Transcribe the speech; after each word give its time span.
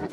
Vi 0.00 0.04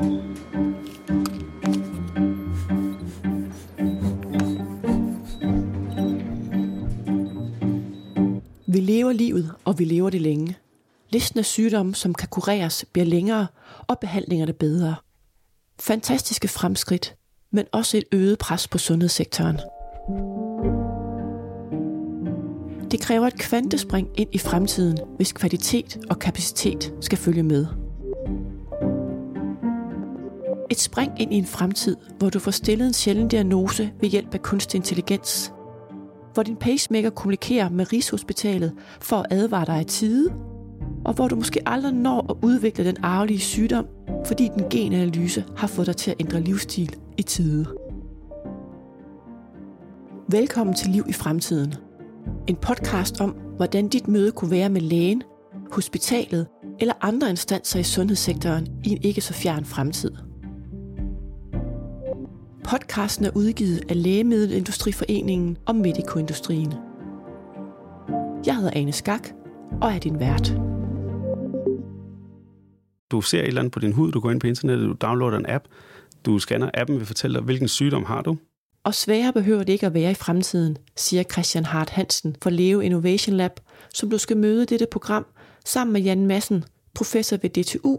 lever 8.80 9.12
livet, 9.12 9.52
og 9.66 9.80
vi 9.80 9.86
lever 9.86 10.10
det 10.10 10.22
længe. 10.22 10.58
Listen 11.10 11.40
af 11.40 11.46
sygdomme, 11.46 11.96
som 11.96 12.14
kan 12.14 12.28
kureres, 12.28 12.86
bliver 12.94 13.06
længere, 13.06 13.48
og 13.88 14.00
behandlingerne 14.00 14.54
bedre. 14.54 14.96
Fantastiske 15.80 16.48
fremskridt, 16.48 17.16
men 17.52 17.66
også 17.72 17.98
et 17.98 18.04
øget 18.12 18.38
pres 18.38 18.68
på 18.68 18.78
sundhedssektoren. 18.78 19.58
Det 22.92 23.02
kræver 23.02 23.28
et 23.28 23.40
kvantespring 23.40 24.10
ind 24.18 24.30
i 24.32 24.38
fremtiden, 24.38 24.98
hvis 25.16 25.32
kvalitet 25.32 25.98
og 26.10 26.20
kapacitet 26.20 26.94
skal 27.02 27.18
følge 27.18 27.44
med. 27.44 27.87
Et 30.78 30.82
spring 30.82 31.22
ind 31.22 31.34
i 31.34 31.38
en 31.38 31.46
fremtid, 31.46 31.96
hvor 32.18 32.30
du 32.30 32.40
får 32.40 32.52
stillet 32.52 32.88
en 32.88 32.94
sjælden 32.94 33.28
diagnose 33.28 33.92
ved 34.02 34.10
hjælp 34.10 34.34
af 34.34 34.42
kunstig 34.42 34.78
intelligens. 34.78 35.54
Hvor 36.34 36.44
din 36.44 36.56
pacemaker 36.56 37.10
kommunikerer 37.10 37.70
med 37.70 37.94
Rigshospitalet 37.94 38.74
for 39.02 39.16
at 39.16 39.26
advare 39.30 39.66
dig 39.66 39.82
i 39.82 39.84
tide. 39.84 40.34
Og 41.06 41.14
hvor 41.14 41.28
du 41.28 41.36
måske 41.36 41.70
aldrig 41.70 41.94
når 41.94 42.26
at 42.30 42.36
udvikle 42.48 42.86
den 42.86 42.96
arvelige 43.04 43.40
sygdom, 43.40 43.86
fordi 44.26 44.50
den 44.58 44.70
genanalyse 44.70 45.46
har 45.58 45.68
fået 45.68 45.88
dig 45.88 45.96
til 45.96 46.12
at 46.12 46.18
ændre 46.20 46.42
livsstil 46.42 46.96
i 47.18 47.22
tide. 47.22 47.66
Velkommen 50.30 50.76
til 50.76 50.90
Liv 50.90 51.06
i 51.10 51.14
fremtiden. 51.14 51.74
En 52.48 52.56
podcast 52.56 53.22
om, 53.22 53.30
hvordan 53.56 53.88
dit 53.88 54.08
møde 54.08 54.32
kunne 54.32 54.52
være 54.52 54.70
med 54.70 54.82
lægen, 54.82 55.24
hospitalet 55.72 56.48
eller 56.80 56.94
andre 57.02 57.30
instanser 57.30 57.80
i 57.80 57.84
sundhedssektoren 57.84 58.68
i 58.84 58.90
en 58.90 59.00
ikke 59.02 59.22
så 59.22 59.34
fjern 59.34 59.66
fremtid. 59.66 60.27
Podcasten 62.70 63.26
er 63.26 63.32
udgivet 63.36 63.82
af 63.90 64.04
Lægemiddelindustriforeningen 64.04 65.58
og 65.66 65.76
Medicoindustrien. 65.76 66.74
Jeg 68.46 68.56
hedder 68.56 68.72
Ane 68.76 68.92
Skak 68.92 69.30
og 69.82 69.94
er 69.94 70.00
din 70.00 70.20
vært. 70.20 70.48
Du 73.12 73.22
ser 73.22 73.40
et 73.40 73.48
eller 73.48 73.62
andet 73.62 73.74
på 73.74 73.80
din 73.80 73.92
hud, 73.92 74.12
du 74.12 74.20
går 74.20 74.32
ind 74.32 74.40
på 74.40 74.48
internettet, 74.48 74.88
du 74.88 74.96
downloader 75.02 75.38
en 75.38 75.46
app, 75.50 75.66
du 76.26 76.40
scanner 76.40 76.70
appen, 76.74 76.98
vil 76.98 77.06
fortælle 77.06 77.36
dig, 77.36 77.44
hvilken 77.44 77.68
sygdom 77.68 78.06
har 78.06 78.22
du. 78.22 78.38
Og 78.84 78.94
sværere 78.94 79.34
behøver 79.34 79.64
det 79.64 79.74
ikke 79.74 79.86
at 79.86 79.94
være 79.94 80.12
i 80.12 80.16
fremtiden, 80.16 80.78
siger 80.96 81.24
Christian 81.24 81.66
Hart 81.66 81.90
Hansen 81.90 82.36
fra 82.44 82.50
Leo 82.50 82.80
Innovation 82.80 83.36
Lab, 83.36 83.52
som 83.94 84.10
du 84.10 84.18
skal 84.18 84.38
møde 84.38 84.66
dette 84.66 84.88
program 84.92 85.26
sammen 85.66 85.94
med 85.94 86.02
Jan 86.02 86.26
Madsen, 86.26 86.64
professor 86.94 87.38
ved 87.42 87.50
DTU, 87.50 87.98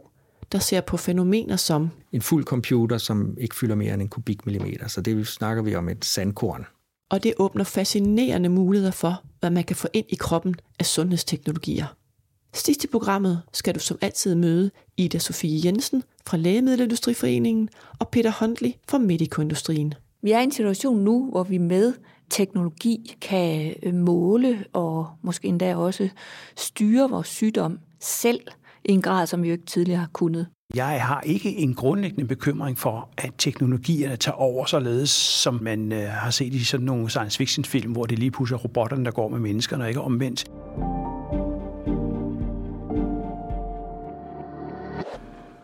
der 0.53 0.59
ser 0.59 0.81
på 0.81 0.97
fænomener 0.97 1.57
som 1.57 1.91
en 2.13 2.23
fuld 2.23 2.45
computer, 2.45 2.99
som 2.99 3.37
ikke 3.41 3.57
fylder 3.57 3.75
mere 3.75 3.95
end 3.95 4.03
en 4.03 4.09
kubikmillimeter. 4.09 4.89
Så 4.89 5.01
det 5.01 5.27
snakker 5.27 5.63
vi 5.63 5.75
om 5.75 5.89
et 5.89 6.05
sandkorn. 6.05 6.67
Og 7.11 7.23
det 7.23 7.35
åbner 7.39 7.65
fascinerende 7.65 8.49
muligheder 8.49 8.91
for, 8.91 9.23
hvad 9.41 9.51
man 9.51 9.65
kan 9.65 9.77
få 9.77 9.89
ind 9.93 10.07
i 10.09 10.15
kroppen 10.15 10.55
af 10.79 10.87
sundhedsteknologier. 10.87 11.87
Sidst 12.55 12.85
i 12.85 12.87
programmet 12.87 13.43
skal 13.53 13.75
du 13.75 13.81
som 13.81 13.99
altid 14.01 14.35
møde 14.35 14.71
Ida 14.97 15.19
Sofie 15.19 15.61
Jensen 15.65 16.03
fra 16.27 16.37
Lægemiddelindustriforeningen 16.37 17.69
og 17.99 18.09
Peter 18.09 18.33
Huntley 18.41 18.73
fra 18.89 18.99
Medicoindustrien. 18.99 19.95
Vi 20.23 20.33
er 20.33 20.41
i 20.41 20.43
en 20.43 20.53
situation 20.53 20.99
nu, 20.99 21.31
hvor 21.31 21.43
vi 21.43 21.59
med 21.59 21.93
teknologi 22.31 23.17
kan 23.21 23.75
øh, 23.83 23.95
måle 23.95 24.65
og 24.73 25.09
måske 25.23 25.49
endda 25.49 25.77
også 25.77 26.09
styre 26.57 27.11
vores 27.11 27.29
sygdom 27.29 27.79
selv 28.01 28.41
i 28.85 28.93
en 28.93 29.03
grad, 29.03 29.27
som 29.27 29.43
vi 29.43 29.49
jo 29.49 29.53
ikke 29.53 29.67
tidligere 29.67 30.01
har 30.01 30.11
kunnet. 30.13 30.47
Jeg 30.75 31.03
har 31.07 31.21
ikke 31.21 31.57
en 31.57 31.75
grundlæggende 31.75 32.25
bekymring 32.29 32.79
for, 32.79 33.09
at 33.19 33.31
teknologierne 33.39 34.17
tager 34.17 34.37
over 34.37 34.65
således, 34.65 35.11
som 35.11 35.59
man 35.63 35.93
øh, 35.93 36.09
har 36.09 36.31
set 36.31 36.55
i 36.55 36.65
sådan 36.65 36.87
nogle 36.87 37.11
science 37.11 37.39
fiction 37.39 37.65
film, 37.65 37.93
hvor 37.93 38.07
det 38.07 38.19
lige 38.19 38.31
pludselig 38.31 38.57
er 38.57 38.63
robotterne, 38.63 39.05
der 39.05 39.11
går 39.11 39.29
med 39.29 39.39
menneskerne, 39.39 39.85
og 39.85 39.89
ikke 39.89 40.01
omvendt. 40.01 40.45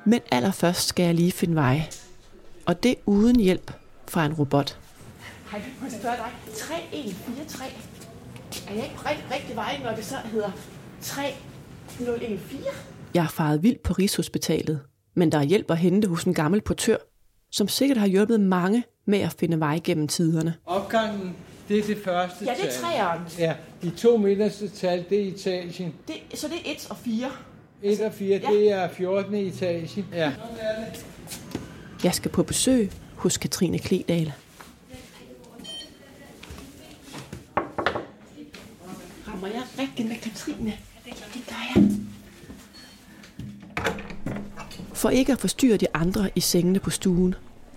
Men 0.04 0.20
allerførst 0.32 0.88
skal 0.88 1.04
jeg 1.04 1.14
lige 1.14 1.32
finde 1.32 1.54
vej. 1.54 1.82
Og 2.66 2.82
det 2.82 2.94
uden 3.06 3.41
hjælp 3.41 3.72
fra 4.08 4.26
en 4.26 4.32
robot. 4.32 4.78
Hej, 5.50 5.62
må 5.80 5.86
jeg 5.86 5.98
spørge 6.00 6.16
dig? 6.16 6.54
3143. 6.54 7.66
Er 8.69 8.74
jeg 8.74 8.84
ikke 8.84 8.97
på 8.97 9.08
rigtig, 9.08 9.24
rigtig 9.34 9.56
vej, 9.56 9.80
når 9.84 9.94
det 9.94 10.04
så 10.04 10.16
hedder 10.32 10.50
3014? 11.00 12.94
Jeg 13.14 13.22
har 13.22 13.30
faret 13.30 13.62
vildt 13.62 13.82
på 13.82 13.92
Rigshospitalet, 13.92 14.80
men 15.14 15.32
der 15.32 15.38
er 15.38 15.42
hjælp 15.42 15.70
at 15.70 15.78
hente 15.78 16.08
hos 16.08 16.25
en 16.25 16.34
gammel 16.34 16.60
portør, 16.60 16.97
som 17.50 17.69
sikkert 17.69 17.98
har 17.98 18.06
hjulpet 18.06 18.41
mange 18.41 18.84
med 19.06 19.19
at 19.19 19.32
finde 19.38 19.60
vej 19.60 19.80
gennem 19.84 20.08
tiderne. 20.08 20.54
Opgangen, 20.66 21.36
det 21.69 21.78
er 21.78 21.82
det 21.82 21.98
første 22.04 22.44
Ja, 22.44 22.54
det 22.62 22.76
er 22.76 22.80
træeren. 22.80 23.20
Ja, 23.38 23.54
de 23.82 23.91
to 23.91 24.16
midterste 24.16 24.69
tal, 24.69 25.04
det 25.10 25.20
er 25.20 25.28
etagen. 25.28 25.94
Det, 26.08 26.38
så 26.38 26.48
det 26.48 26.56
er 26.56 26.72
1 26.72 26.86
og 26.91 26.97
4. 26.97 27.30
1 27.82 28.00
og 28.00 28.12
4, 28.12 28.41
ja. 28.44 28.50
det 28.53 28.72
er 28.72 28.88
14. 28.88 29.34
etage. 29.34 30.04
Ja. 30.12 30.32
Jeg 32.04 32.14
skal 32.14 32.30
på 32.30 32.42
besøg 32.42 32.91
hos 33.16 33.36
Katrine 33.36 33.78
Kledal. 33.78 34.32
Rammer 39.28 39.48
jeg 39.48 39.62
rigtig 39.78 40.06
med 40.06 40.16
Katrine? 40.16 40.72
Det 41.04 41.42
gør 41.48 41.80
jeg. 41.82 42.03
For 45.04 45.10
ikke 45.10 45.32
at 45.32 45.38
forstyrre 45.38 45.76
de 45.76 45.87
andre 45.94 46.31
i 46.34 46.41
sengene 46.41 46.78
på 46.78 46.91
stuen, 46.91 47.34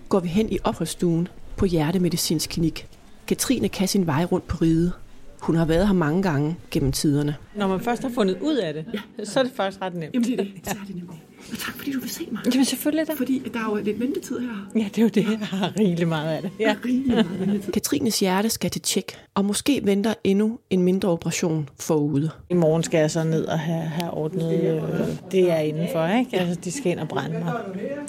går 0.08 0.20
vi 0.20 0.28
hen 0.28 0.52
i 0.52 0.58
opholdsstuen 0.64 1.28
på 1.56 1.66
Hjertemedicinsk 1.66 2.50
Klinik. 2.50 2.86
Katrine 3.26 3.68
kan 3.68 3.88
sin 3.88 4.06
vej 4.06 4.24
rundt 4.24 4.46
på 4.46 4.56
ride. 4.62 4.92
Hun 5.40 5.56
har 5.56 5.64
været 5.64 5.86
her 5.86 5.94
mange 5.94 6.22
gange 6.22 6.56
gennem 6.70 6.92
tiderne. 6.92 7.36
Når 7.56 7.68
man 7.68 7.80
først 7.80 8.02
har 8.02 8.08
fundet 8.08 8.38
ud 8.40 8.56
af 8.56 8.74
det, 8.74 8.84
ja. 8.94 9.24
så 9.24 9.40
er 9.40 9.44
det 9.44 9.52
faktisk 9.52 9.82
ret 9.82 9.94
nemt. 9.94 10.14
Jamen 10.14 10.28
det 10.28 10.40
er 10.40 10.44
det. 10.44 10.52
Så 10.64 10.76
er 10.82 10.86
det 10.86 10.96
nemt. 10.96 11.10
Og 11.52 11.58
tak 11.58 11.74
fordi 11.76 11.92
du 11.92 12.00
vil 12.00 12.10
se 12.10 12.28
mig. 12.32 12.40
Jamen 12.46 12.64
selvfølgelig 12.64 13.08
da. 13.08 13.12
Fordi 13.12 13.42
der 13.54 13.58
er 13.58 13.64
jo 13.64 13.84
lidt 13.84 14.00
ventetid 14.00 14.38
her. 14.38 14.68
Ja, 14.74 14.84
det 14.94 14.98
er 14.98 15.02
jo 15.02 15.08
det. 15.08 15.24
Jeg 15.24 15.38
har 15.38 15.72
rigeligt 15.78 16.08
meget 16.08 16.36
af 16.36 16.42
det. 16.42 16.50
Ja. 16.60 16.76
Meget 16.84 17.70
Katrines 17.72 18.20
hjerte 18.20 18.50
skal 18.50 18.70
til 18.70 18.82
tjek, 18.82 19.12
og 19.34 19.44
måske 19.44 19.80
venter 19.84 20.14
endnu 20.24 20.58
en 20.70 20.82
mindre 20.82 21.08
operation 21.08 21.68
forude. 21.80 22.30
I 22.50 22.54
morgen 22.54 22.82
skal 22.82 22.98
jeg 22.98 23.10
så 23.10 23.24
ned 23.24 23.44
og 23.44 23.58
have, 23.58 23.82
have 23.82 24.10
ordnet 24.10 24.52
øh, 24.52 24.82
det, 25.30 25.50
er 25.50 25.58
indenfor. 25.58 26.06
Ikke? 26.06 26.38
Altså, 26.38 26.60
de 26.64 26.72
skal 26.72 26.92
ind 26.92 27.00
og 27.00 27.08
brænde 27.08 27.38
mig. 27.38 27.52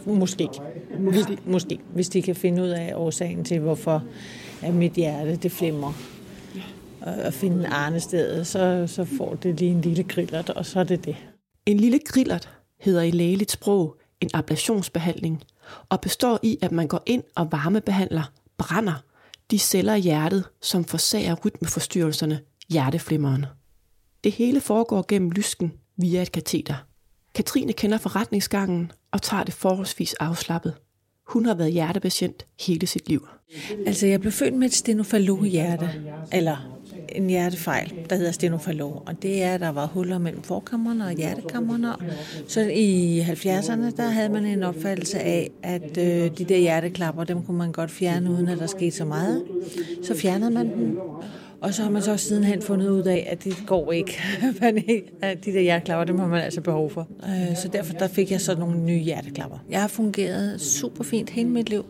Måske. 0.05 0.49
Hvis, 0.99 1.25
måske. 1.45 1.79
Hvis 1.93 2.09
de 2.09 2.21
kan 2.21 2.35
finde 2.35 2.63
ud 2.63 2.67
af 2.67 2.93
årsagen 2.95 3.43
til, 3.43 3.59
hvorfor 3.59 4.03
at 4.61 4.73
mit 4.73 4.93
hjerte 4.93 5.35
det 5.35 5.51
flimmer 5.51 5.93
at 7.01 7.33
finde 7.33 7.67
arnested, 7.67 8.45
så, 8.45 8.87
så 8.87 9.05
får 9.05 9.35
det 9.35 9.59
lige 9.59 9.71
en 9.71 9.81
lille 9.81 10.03
grillert, 10.03 10.49
og 10.49 10.65
så 10.65 10.79
er 10.79 10.83
det 10.83 11.05
det. 11.05 11.15
En 11.65 11.77
lille 11.77 11.99
grillert 11.99 12.49
hedder 12.79 13.01
i 13.01 13.11
lægeligt 13.11 13.51
sprog 13.51 13.95
en 14.21 14.29
ablationsbehandling, 14.33 15.43
og 15.89 16.01
består 16.01 16.39
i, 16.43 16.57
at 16.61 16.71
man 16.71 16.87
går 16.87 17.03
ind 17.05 17.23
og 17.35 17.51
varmebehandler, 17.51 18.31
brænder 18.57 19.03
de 19.51 19.59
celler 19.59 19.93
i 19.95 19.99
hjertet, 19.99 20.43
som 20.61 20.85
forsager 20.85 21.35
rytmeforstyrrelserne, 21.45 22.39
hjerteflimmeren. 22.69 23.45
Det 24.23 24.31
hele 24.31 24.61
foregår 24.61 25.05
gennem 25.07 25.31
lysken 25.31 25.73
via 25.97 26.21
et 26.21 26.31
kateter. 26.31 26.75
Katrine 27.35 27.73
kender 27.73 27.97
forretningsgangen 27.97 28.91
og 29.11 29.21
tager 29.21 29.43
det 29.43 29.53
forholdsvis 29.53 30.13
afslappet. 30.13 30.73
Hun 31.27 31.45
har 31.45 31.53
været 31.53 31.71
hjertepatient 31.71 32.45
hele 32.59 32.87
sit 32.87 33.07
liv. 33.07 33.27
Altså, 33.85 34.07
jeg 34.07 34.21
blev 34.21 34.31
født 34.31 34.53
med 34.53 34.67
et 34.67 34.73
stenofalo-hjerte, 34.73 35.89
eller 36.31 36.78
en 37.11 37.29
hjertefejl, 37.29 37.93
der 38.09 38.15
hedder 38.15 38.31
stenofalov, 38.31 39.03
og 39.05 39.21
det 39.21 39.43
er, 39.43 39.53
at 39.53 39.59
der 39.59 39.69
var 39.69 39.85
huller 39.85 40.17
mellem 40.17 40.43
forkammerne 40.43 41.05
og 41.05 41.11
hjertekammerne. 41.11 41.93
Så 42.47 42.61
i 42.61 43.19
70'erne, 43.21 43.95
der 43.97 44.09
havde 44.09 44.29
man 44.29 44.45
en 44.45 44.63
opfattelse 44.63 45.19
af, 45.19 45.49
at 45.63 45.97
øh, 45.97 46.37
de 46.37 46.45
der 46.49 46.57
hjerteklapper, 46.57 47.23
dem 47.23 47.43
kunne 47.43 47.57
man 47.57 47.71
godt 47.71 47.91
fjerne, 47.91 48.31
uden 48.31 48.47
at 48.47 48.59
der 48.59 48.67
skete 48.67 48.91
så 48.91 49.05
meget. 49.05 49.43
Så 50.03 50.15
fjernede 50.15 50.51
man 50.51 50.69
dem, 50.69 50.97
og 51.61 51.73
så 51.73 51.83
har 51.83 51.89
man 51.89 52.01
så 52.01 52.17
sidenhen 52.17 52.61
fundet 52.61 52.89
ud 52.89 53.03
af, 53.03 53.27
at 53.31 53.43
det 53.43 53.63
går 53.67 53.91
ikke. 53.99 54.21
at 55.21 55.45
de 55.45 55.53
der 55.53 55.61
hjerteklapper, 55.61 56.05
dem 56.05 56.19
har 56.19 56.27
man 56.27 56.41
altså 56.41 56.61
behov 56.61 56.89
for. 56.89 57.07
Øh, 57.23 57.57
så 57.57 57.67
derfor 57.67 57.93
der 57.93 58.07
fik 58.07 58.31
jeg 58.31 58.41
så 58.41 58.55
nogle 58.55 58.79
nye 58.79 58.99
hjerteklapper. 58.99 59.57
Jeg 59.69 59.81
har 59.81 59.87
fungeret 59.87 60.61
super 60.61 61.03
fint 61.03 61.29
hele 61.29 61.49
mit 61.49 61.69
liv. 61.69 61.85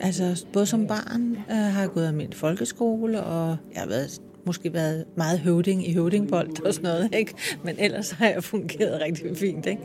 Altså 0.00 0.44
både 0.52 0.66
som 0.66 0.86
barn 0.86 1.36
øh, 1.50 1.56
har 1.56 1.80
jeg 1.80 1.90
gået 1.90 2.06
af 2.06 2.12
min 2.12 2.32
folkeskole, 2.32 3.22
og 3.22 3.56
jeg 3.74 3.80
har 3.80 3.88
været 3.88 4.20
måske 4.50 4.72
været 4.72 5.04
meget 5.16 5.38
høvding 5.38 5.88
i 5.88 5.92
høvdingbold 5.94 6.66
og 6.66 6.74
sådan 6.74 6.90
noget, 6.90 7.14
ikke? 7.14 7.34
men 7.64 7.76
ellers 7.78 8.10
har 8.10 8.28
jeg 8.28 8.44
fungeret 8.44 9.00
rigtig 9.00 9.36
fint. 9.36 9.66
Ikke? 9.66 9.82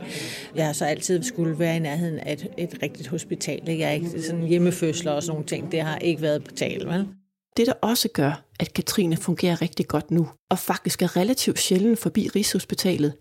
Jeg 0.54 0.66
har 0.66 0.72
så 0.72 0.84
altid 0.84 1.22
skulle 1.22 1.58
være 1.58 1.76
i 1.76 1.78
nærheden 1.78 2.18
af 2.18 2.32
et, 2.32 2.46
et 2.58 2.78
rigtigt 2.82 3.08
hospital. 3.08 3.68
Ikke? 3.68 3.82
Jeg 3.82 3.88
er 3.88 3.92
ikke 3.92 4.22
sådan 4.22 4.42
hjemmefødsler 4.42 5.12
og 5.12 5.22
sådan 5.22 5.32
nogle 5.32 5.46
ting, 5.46 5.72
det 5.72 5.80
har 5.82 5.98
ikke 5.98 6.22
været 6.22 6.44
på 6.44 6.50
tale. 6.52 6.88
Vel? 6.88 7.08
Det, 7.56 7.66
der 7.66 7.72
også 7.82 8.08
gør, 8.08 8.44
at 8.60 8.72
Katrine 8.72 9.16
fungerer 9.16 9.62
rigtig 9.62 9.88
godt 9.88 10.10
nu, 10.10 10.28
og 10.50 10.58
faktisk 10.58 11.02
er 11.02 11.16
relativt 11.16 11.58
sjældent 11.58 11.98
forbi 11.98 12.28
Rigshospitalet, 12.28 13.14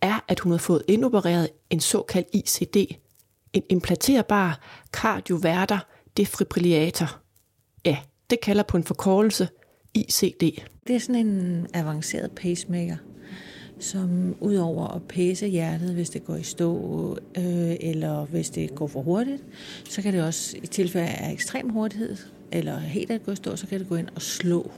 er, 0.00 0.24
at 0.28 0.40
hun 0.40 0.52
har 0.52 0.58
fået 0.58 0.82
indopereret 0.88 1.48
en 1.70 1.80
såkaldt 1.80 2.28
ICD, 2.32 2.76
En 3.52 3.62
implanterbar 3.70 4.60
kardioverter 4.92 5.78
defibrillator. 6.16 7.20
Ja, 7.84 7.98
det 8.30 8.40
kalder 8.40 8.62
på 8.62 8.76
en 8.76 8.84
forkortelse 8.84 9.48
ICD. 9.96 10.42
Det 10.86 10.96
er 10.96 11.00
sådan 11.00 11.26
en 11.26 11.66
avanceret 11.74 12.30
pacemaker, 12.30 12.96
som 13.78 14.36
udover 14.40 14.88
at 14.88 15.02
pæse 15.02 15.46
hjertet, 15.46 15.94
hvis 15.94 16.10
det 16.10 16.24
går 16.24 16.36
i 16.36 16.42
stå, 16.42 17.18
øh, 17.36 17.76
eller 17.80 18.24
hvis 18.24 18.50
det 18.50 18.74
går 18.74 18.86
for 18.86 19.02
hurtigt, 19.02 19.42
så 19.88 20.02
kan 20.02 20.12
det 20.12 20.22
også 20.22 20.56
i 20.62 20.66
tilfælde 20.66 21.08
af 21.08 21.32
ekstrem 21.32 21.68
hurtighed, 21.68 22.16
eller 22.52 22.78
helt 22.78 23.10
at 23.10 23.24
gå 23.24 23.32
i 23.32 23.36
stå, 23.36 23.56
så 23.56 23.66
kan 23.66 23.80
det 23.80 23.88
gå 23.88 23.96
ind 23.96 24.08
og 24.14 24.22
slå 24.22 24.70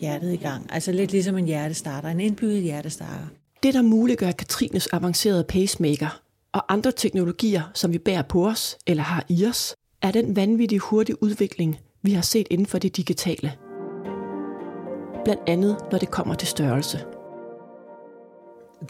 hjertet 0.00 0.32
i 0.32 0.36
gang. 0.36 0.66
Altså 0.72 0.92
lidt 0.92 1.12
ligesom 1.12 1.38
en 1.38 1.44
hjertestarter, 1.44 2.08
en 2.08 2.20
indbygget 2.20 2.62
hjertestarter. 2.62 3.26
Det, 3.62 3.74
der 3.74 3.82
muliggør 3.82 4.32
Katrines 4.32 4.86
avancerede 4.86 5.44
pacemaker 5.44 6.20
og 6.52 6.72
andre 6.72 6.92
teknologier, 6.92 7.62
som 7.74 7.92
vi 7.92 7.98
bærer 7.98 8.22
på 8.22 8.46
os 8.46 8.76
eller 8.86 9.02
har 9.02 9.24
i 9.28 9.46
os, 9.46 9.74
er 10.02 10.10
den 10.10 10.36
vanvittige 10.36 10.78
hurtige 10.78 11.22
udvikling, 11.22 11.78
vi 12.02 12.12
har 12.12 12.22
set 12.22 12.46
inden 12.50 12.66
for 12.66 12.78
det 12.78 12.96
digitale. 12.96 13.52
Blandt 15.24 15.42
andet, 15.46 15.76
når 15.92 15.98
det 15.98 16.10
kommer 16.10 16.34
til 16.34 16.48
størrelse. 16.48 17.04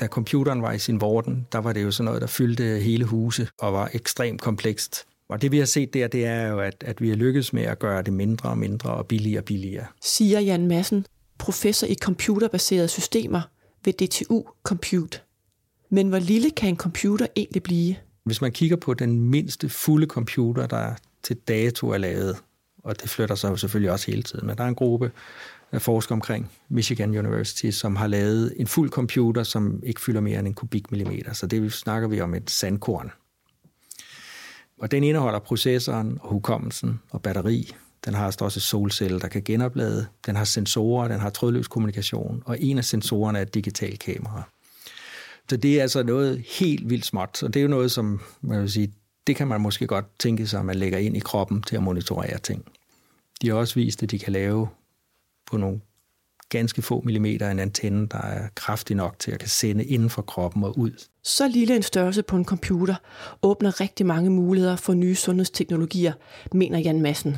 Da 0.00 0.06
computeren 0.06 0.62
var 0.62 0.72
i 0.72 0.78
sin 0.78 1.00
vorden, 1.00 1.46
der 1.52 1.58
var 1.58 1.72
det 1.72 1.82
jo 1.82 1.90
sådan 1.90 2.04
noget, 2.04 2.20
der 2.20 2.26
fyldte 2.26 2.64
hele 2.64 3.04
huse 3.04 3.48
og 3.58 3.72
var 3.72 3.90
ekstremt 3.94 4.40
komplekst. 4.40 5.06
Og 5.28 5.42
det 5.42 5.52
vi 5.52 5.58
har 5.58 5.64
set 5.64 5.94
der, 5.94 6.08
det 6.08 6.26
er 6.26 6.48
jo, 6.48 6.60
at, 6.60 6.84
at 6.86 7.00
vi 7.00 7.08
har 7.08 7.16
lykkedes 7.16 7.52
med 7.52 7.62
at 7.62 7.78
gøre 7.78 8.02
det 8.02 8.12
mindre 8.12 8.48
og 8.48 8.58
mindre 8.58 8.90
og 8.90 9.06
billigere 9.06 9.40
og 9.40 9.44
billigere. 9.44 9.86
Siger 10.02 10.40
Jan 10.40 10.66
Madsen, 10.66 11.06
professor 11.38 11.86
i 11.86 11.94
computerbaserede 11.94 12.88
systemer 12.88 13.40
ved 13.84 13.92
DTU 13.92 14.44
Compute. 14.62 15.20
Men 15.90 16.08
hvor 16.08 16.18
lille 16.18 16.50
kan 16.50 16.68
en 16.68 16.76
computer 16.76 17.26
egentlig 17.36 17.62
blive? 17.62 17.96
Hvis 18.24 18.40
man 18.40 18.52
kigger 18.52 18.76
på 18.76 18.94
den 18.94 19.20
mindste 19.20 19.68
fulde 19.68 20.06
computer, 20.06 20.66
der 20.66 20.94
til 21.22 21.36
dato 21.36 21.88
er 21.88 21.98
lavet, 21.98 22.36
og 22.84 23.02
det 23.02 23.10
flytter 23.10 23.34
sig 23.34 23.50
jo 23.50 23.56
selvfølgelig 23.56 23.92
også 23.92 24.06
hele 24.06 24.22
tiden, 24.22 24.46
men 24.46 24.56
der 24.56 24.64
er 24.64 24.68
en 24.68 24.74
gruppe 24.74 25.10
forsker 25.78 26.14
omkring 26.14 26.50
Michigan 26.68 27.18
University, 27.18 27.70
som 27.70 27.96
har 27.96 28.06
lavet 28.06 28.54
en 28.56 28.66
fuld 28.66 28.90
computer, 28.90 29.42
som 29.42 29.82
ikke 29.82 30.00
fylder 30.00 30.20
mere 30.20 30.38
end 30.38 30.48
en 30.48 30.54
kubikmillimeter. 30.54 31.32
Så 31.32 31.46
det 31.46 31.72
snakker 31.72 32.08
vi 32.08 32.20
om 32.20 32.34
et 32.34 32.50
sandkorn. 32.50 33.10
Og 34.80 34.90
den 34.90 35.04
indeholder 35.04 35.38
processoren 35.38 36.18
og 36.20 36.28
hukommelsen 36.28 37.00
og 37.10 37.22
batteri. 37.22 37.74
Den 38.04 38.14
har 38.14 38.24
altså 38.24 38.44
også 38.44 38.58
et 38.58 38.62
solcelle, 38.62 39.20
der 39.20 39.28
kan 39.28 39.42
genoplade. 39.42 40.06
Den 40.26 40.36
har 40.36 40.44
sensorer, 40.44 41.08
den 41.08 41.20
har 41.20 41.30
trådløs 41.30 41.68
kommunikation, 41.68 42.42
og 42.46 42.60
en 42.60 42.78
af 42.78 42.84
sensorerne 42.84 43.38
er 43.38 43.42
et 43.42 43.54
digitalt 43.54 44.00
kamera. 44.00 44.42
Så 45.50 45.56
det 45.56 45.78
er 45.78 45.82
altså 45.82 46.02
noget 46.02 46.44
helt 46.58 46.90
vildt 46.90 47.06
småt, 47.06 47.42
og 47.42 47.54
det 47.54 47.60
er 47.60 47.62
jo 47.62 47.68
noget, 47.68 47.90
som 47.90 48.20
man 48.40 48.60
vil 48.60 48.70
sige, 48.70 48.92
det 49.26 49.36
kan 49.36 49.48
man 49.48 49.60
måske 49.60 49.86
godt 49.86 50.04
tænke 50.18 50.46
sig, 50.46 50.60
at 50.60 50.66
man 50.66 50.76
lægger 50.76 50.98
ind 50.98 51.16
i 51.16 51.20
kroppen 51.20 51.62
til 51.62 51.76
at 51.76 51.82
monitorere 51.82 52.38
ting. 52.38 52.64
De 53.42 53.48
har 53.48 53.54
også 53.54 53.74
vist, 53.74 54.02
at 54.02 54.10
de 54.10 54.18
kan 54.18 54.32
lave 54.32 54.68
på 55.50 55.56
nogle 55.56 55.80
ganske 56.48 56.82
få 56.82 57.02
millimeter 57.04 57.50
en 57.50 57.58
antenne, 57.58 58.06
der 58.06 58.18
er 58.18 58.48
kraftig 58.54 58.96
nok 58.96 59.18
til 59.18 59.30
at 59.30 59.38
kan 59.38 59.48
sende 59.48 59.84
inden 59.84 60.10
for 60.10 60.22
kroppen 60.22 60.64
og 60.64 60.78
ud. 60.78 61.06
Så 61.22 61.48
lille 61.48 61.76
en 61.76 61.82
størrelse 61.82 62.22
på 62.22 62.36
en 62.36 62.44
computer 62.44 62.94
åbner 63.42 63.80
rigtig 63.80 64.06
mange 64.06 64.30
muligheder 64.30 64.76
for 64.76 64.94
nye 64.94 65.14
sundhedsteknologier, 65.14 66.12
mener 66.52 66.78
Jan 66.78 67.02
Madsen. 67.02 67.36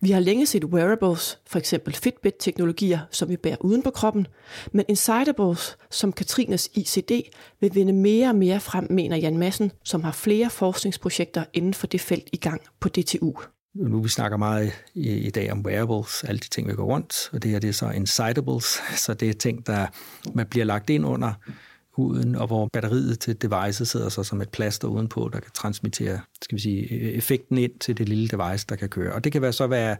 Vi 0.00 0.10
har 0.10 0.20
længe 0.20 0.46
set 0.46 0.64
wearables, 0.64 1.38
for 1.46 1.58
eksempel 1.58 1.94
Fitbit-teknologier, 1.94 2.98
som 3.10 3.28
vi 3.28 3.36
bærer 3.36 3.56
uden 3.60 3.82
på 3.82 3.90
kroppen, 3.90 4.26
men 4.72 4.84
Insidables, 4.88 5.76
som 5.90 6.12
Katrines 6.12 6.70
ICD, 6.74 7.10
vil 7.60 7.74
vinde 7.74 7.92
mere 7.92 8.28
og 8.28 8.36
mere 8.36 8.60
frem, 8.60 8.86
mener 8.90 9.16
Jan 9.16 9.38
Madsen, 9.38 9.72
som 9.84 10.04
har 10.04 10.12
flere 10.12 10.50
forskningsprojekter 10.50 11.44
inden 11.52 11.74
for 11.74 11.86
det 11.86 12.00
felt 12.00 12.28
i 12.32 12.36
gang 12.36 12.62
på 12.80 12.88
DTU. 12.88 13.32
Nu 13.74 14.02
vi 14.02 14.08
snakker 14.08 14.36
meget 14.36 14.72
i, 14.94 15.10
i 15.10 15.30
dag 15.30 15.52
om 15.52 15.66
wearables, 15.66 16.24
alle 16.24 16.38
de 16.38 16.48
ting, 16.48 16.68
vi 16.68 16.74
går 16.74 16.84
rundt, 16.84 17.30
og 17.32 17.42
det 17.42 17.50
her 17.50 17.58
det 17.58 17.68
er 17.68 17.72
så 17.72 17.90
Insidables, 17.90 18.64
så 19.04 19.14
det 19.14 19.28
er 19.28 19.32
ting, 19.32 19.66
der 19.66 19.86
man 20.34 20.46
bliver 20.46 20.64
lagt 20.64 20.90
ind 20.90 21.06
under 21.06 21.32
huden, 21.90 22.36
og 22.36 22.46
hvor 22.46 22.68
batteriet 22.72 23.18
til 23.18 23.42
device 23.42 23.86
sidder 23.86 24.08
så 24.08 24.22
som 24.22 24.40
et 24.40 24.48
plaster 24.48 24.88
udenpå, 24.88 25.30
der 25.32 25.40
kan 25.40 25.50
transmittere 25.54 26.20
skal 26.42 26.56
vi 26.56 26.62
sige, 26.62 26.88
e-, 26.88 27.16
effekten 27.16 27.58
ind 27.58 27.78
til 27.78 27.98
det 27.98 28.08
lille 28.08 28.28
device, 28.28 28.66
der 28.68 28.76
kan 28.76 28.88
køre. 28.88 29.12
Og 29.12 29.24
det 29.24 29.32
kan 29.32 29.42
være 29.42 29.52
så 29.52 29.66
være, 29.66 29.96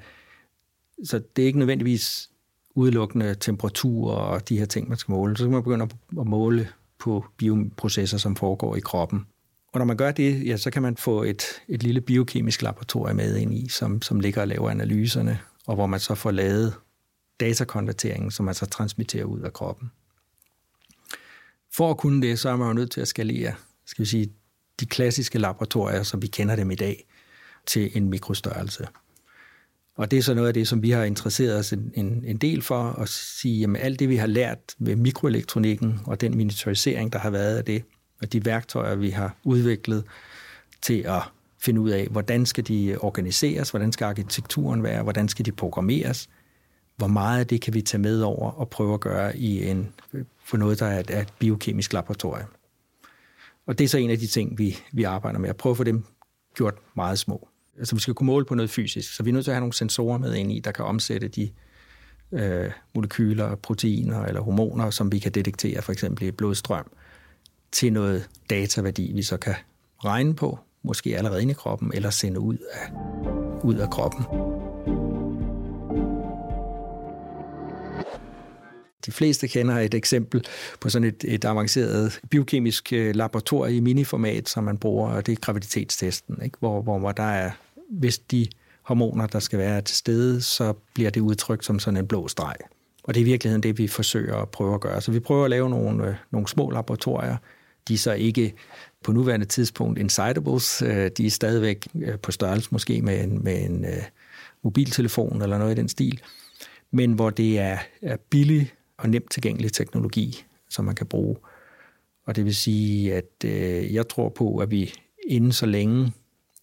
så 1.05 1.21
det 1.37 1.43
er 1.43 1.47
ikke 1.47 1.59
nødvendigvis 1.59 2.31
udelukkende 2.75 3.35
temperatur 3.35 4.13
og 4.13 4.49
de 4.49 4.59
her 4.59 4.67
ting, 4.67 4.89
man 4.89 4.99
skal 4.99 5.13
måle. 5.13 5.37
Så 5.37 5.45
kan 5.45 5.53
man 5.53 5.63
begynde 5.63 5.89
at 6.21 6.27
måle 6.27 6.69
på 6.99 7.25
bioprocesser, 7.37 8.19
som 8.19 8.37
foregår 8.37 8.77
i 8.77 8.81
kroppen. 8.81 9.27
Og 9.73 9.79
når 9.79 9.85
man 9.85 9.97
gør 9.97 10.13
det, 10.13 10.47
ja, 10.47 10.57
så 10.57 10.71
kan 10.71 10.83
man 10.83 10.97
få 10.97 11.23
et, 11.23 11.43
et 11.69 11.83
lille 11.83 12.01
biokemisk 12.01 12.63
laboratorium 12.63 13.17
med 13.17 13.37
ind 13.37 13.55
i, 13.55 13.69
som, 13.69 14.03
som 14.03 14.21
ligger 14.21 14.41
og 14.41 14.49
laver 14.49 14.71
analyserne, 14.71 15.39
og 15.67 15.75
hvor 15.75 15.87
man 15.87 16.01
så 16.01 16.15
får 16.15 16.31
lavet 16.31 16.75
datakonverteringen, 17.41 18.31
som 18.31 18.45
man 18.45 18.55
så 18.55 18.67
transmitterer 18.67 19.25
ud 19.25 19.41
af 19.41 19.53
kroppen. 19.53 19.91
For 21.75 21.91
at 21.91 21.97
kunne 21.97 22.23
det, 22.23 22.39
så 22.39 22.49
er 22.49 22.57
man 22.57 22.69
jo 22.69 22.75
nødt 22.75 22.91
til 22.91 23.01
at 23.01 23.09
skalere, 23.09 23.55
skal 23.87 24.03
vi 24.03 24.09
sige, 24.09 24.33
de 24.81 24.87
klassiske 24.87 25.39
laboratorier, 25.39 26.03
som 26.03 26.23
vi 26.23 26.27
kender 26.27 26.57
dem 26.57 26.71
i 26.71 26.75
dag, 26.75 27.07
til 27.67 27.97
en 27.97 28.09
mikrostørrelse. 28.09 28.87
Og 29.97 30.11
det 30.11 30.19
er 30.19 30.23
så 30.23 30.35
noget 30.35 30.49
af 30.49 30.55
det, 30.55 30.69
som 30.69 30.83
vi 30.83 30.91
har 30.91 31.05
interesseret 31.05 31.59
os 31.59 31.73
en, 31.73 31.93
en, 31.95 32.25
en 32.25 32.37
del 32.37 32.63
for, 32.63 32.83
at 32.83 33.09
sige, 33.09 33.65
at 33.65 33.77
alt 33.77 33.99
det, 33.99 34.09
vi 34.09 34.17
har 34.17 34.27
lært 34.27 34.59
ved 34.79 34.97
mikroelektronikken, 34.97 36.01
og 36.07 36.21
den 36.21 36.37
miniaturisering, 36.37 37.13
der 37.13 37.19
har 37.19 37.31
været 37.31 37.59
af 37.59 37.65
det, 37.65 37.85
og 38.23 38.33
de 38.33 38.45
værktøjer, 38.45 38.95
vi 38.95 39.11
har 39.11 39.37
udviklet 39.45 40.05
til 40.83 40.99
at 40.99 41.23
finde 41.59 41.81
ud 41.81 41.91
af, 41.91 42.09
hvordan 42.11 42.47
skal 42.47 42.69
de 42.69 42.97
organiseres, 43.01 43.71
hvordan 43.71 43.93
skal 43.93 44.05
arkitekturen 44.05 44.83
være, 44.83 45.03
hvordan 45.03 45.29
skal 45.29 45.45
de 45.45 45.53
programmeres, 45.53 46.29
hvor 46.97 47.07
meget 47.07 47.41
af 47.41 47.47
det 47.47 47.61
kan 47.61 47.75
vi 47.75 47.83
tage 47.83 48.01
med 48.01 48.21
over 48.23 48.51
og 48.51 48.71
prøve 48.71 48.95
at 48.95 49.01
gøre 49.01 49.37
i 49.37 49.69
en, 49.69 49.89
for 50.45 50.57
noget, 50.57 50.81
der 50.81 50.87
er 50.87 51.21
et, 51.21 51.33
biokemisk 51.39 51.93
laboratorium. 51.93 52.49
Og 53.67 53.79
det 53.79 53.85
er 53.85 53.89
så 53.89 53.99
en 53.99 54.11
af 54.11 54.19
de 54.19 54.27
ting, 54.27 54.59
vi, 54.59 54.77
vi 54.93 55.03
arbejder 55.03 55.39
med, 55.39 55.49
at 55.49 55.57
prøve 55.57 55.71
at 55.71 55.77
få 55.77 55.85
dem 55.85 56.05
gjort 56.55 56.75
meget 56.97 57.19
små. 57.19 57.49
Altså 57.79 57.95
vi 57.95 58.01
skal 58.01 58.15
kunne 58.15 58.27
måle 58.27 58.45
på 58.45 58.55
noget 58.55 58.71
fysisk, 58.71 59.15
så 59.15 59.23
vi 59.23 59.31
er 59.31 59.35
nødt 59.35 59.45
til 59.45 59.51
at 59.51 59.55
have 59.55 59.61
nogle 59.61 59.73
sensorer 59.73 60.19
med 60.19 60.35
ind 60.35 60.53
i, 60.53 60.61
der 60.61 60.73
kan 60.73 60.85
omsætte 60.85 61.29
de 61.29 61.51
øh, 62.33 62.71
molekyler, 62.95 63.55
proteiner 63.55 64.25
eller 64.25 64.41
hormoner, 64.41 64.91
som 64.91 65.13
vi 65.13 65.19
kan 65.19 65.33
detektere 65.33 65.83
for 65.83 65.93
eksempel 65.93 66.29
i 66.29 66.31
blodstrøm, 66.31 66.91
til 67.73 67.93
noget 67.93 68.29
dataværdi, 68.51 69.13
vi 69.15 69.23
så 69.23 69.37
kan 69.37 69.55
regne 70.05 70.35
på, 70.35 70.59
måske 70.83 71.17
allerede 71.17 71.43
inde 71.43 71.51
i 71.51 71.55
kroppen, 71.55 71.91
eller 71.95 72.11
sende 72.11 72.41
ud 72.41 72.57
af, 72.73 72.91
ud 73.65 73.75
af 73.75 73.91
kroppen. 73.91 74.25
De 79.07 79.13
fleste 79.13 79.49
kender 79.49 79.79
et 79.79 79.95
eksempel 79.95 80.47
på 80.81 80.91
sådan 80.91 81.09
et, 81.09 81.25
et 81.29 81.45
avanceret 81.45 82.21
biokemisk 82.31 82.93
øh, 82.93 83.15
laboratorium 83.15 83.77
i 83.77 83.81
miniformat, 83.81 84.49
som 84.49 84.65
man 84.65 84.79
bruger, 84.79 85.11
og 85.11 85.27
det 85.27 85.33
er 85.33 85.37
graviditetstesten, 85.37 86.39
ikke? 86.45 86.57
Hvor, 86.61 86.83
hvor, 86.83 86.99
hvor 86.99 87.13
der 87.13 87.23
er, 87.23 87.51
hvis 87.91 88.19
de 88.19 88.47
hormoner, 88.83 89.27
der 89.27 89.39
skal 89.39 89.59
være 89.59 89.81
til 89.81 89.97
stede, 89.97 90.41
så 90.41 90.73
bliver 90.95 91.11
det 91.11 91.21
udtrykt 91.21 91.65
som 91.65 91.79
sådan 91.79 91.97
en 91.97 92.07
blå 92.09 92.29
streg. 92.29 92.57
Og 93.05 93.15
det 93.15 93.21
er 93.21 93.25
i 93.25 93.29
virkeligheden 93.29 93.63
det, 93.63 93.79
vi 93.79 93.89
forsøger 93.89 94.37
at 94.37 94.49
prøve 94.49 94.75
at 94.75 94.81
gøre. 94.81 95.01
Så 95.01 95.13
vi 95.13 95.21
prøver 95.21 95.45
at 95.45 95.51
lave 95.51 95.71
nogle, 95.71 96.09
øh, 96.09 96.15
nogle 96.31 96.49
små 96.49 96.71
laboratorier. 96.71 97.37
De 97.89 97.95
er 97.95 97.99
så 97.99 98.13
ikke 98.13 98.55
på 99.03 99.13
nuværende 99.13 99.47
tidspunkt 99.47 99.99
insidables. 99.99 100.83
Øh, 100.83 101.11
de 101.17 101.27
er 101.27 101.31
stadigvæk 101.31 101.87
øh, 101.95 102.19
på 102.19 102.33
størrelse 102.33 102.69
måske 102.73 103.03
med 103.03 103.25
en, 103.25 103.45
med 103.45 103.65
en 103.65 103.85
øh, 103.85 104.03
mobiltelefon 104.63 105.43
eller 105.43 105.59
noget 105.59 105.73
i 105.73 105.81
den 105.81 105.89
stil. 105.89 106.21
Men 106.91 107.13
hvor 107.13 107.31
det 107.31 107.59
er, 107.59 107.79
er 108.03 108.17
billig 108.17 108.73
og 108.97 109.09
nemt 109.09 109.31
tilgængelig 109.31 109.73
teknologi, 109.73 110.45
som 110.71 110.85
man 110.85 110.95
kan 110.95 111.07
bruge. 111.07 111.37
Og 112.27 112.37
det 112.37 112.45
vil 112.45 112.57
sige, 112.57 113.15
at 113.15 113.45
øh, 113.45 113.95
jeg 113.95 114.09
tror 114.09 114.29
på, 114.29 114.59
at 114.59 114.71
vi 114.71 114.93
inden 115.29 115.53
så 115.53 115.67
længe 115.67 116.13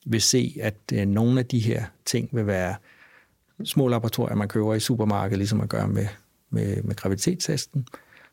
vil 0.05 0.21
se, 0.21 0.57
at 0.61 0.75
øh, 0.93 1.05
nogle 1.05 1.39
af 1.39 1.45
de 1.45 1.59
her 1.59 1.85
ting 2.05 2.29
vil 2.31 2.47
være 2.47 2.75
små 3.63 3.88
laboratorier, 3.88 4.35
man 4.35 4.47
køber 4.47 4.73
i 4.73 4.79
supermarkedet, 4.79 5.38
ligesom 5.38 5.57
man 5.57 5.67
gør 5.67 5.85
med, 5.85 6.07
med, 6.49 6.83
med 6.83 6.95
graviditetstesten, 6.95 7.88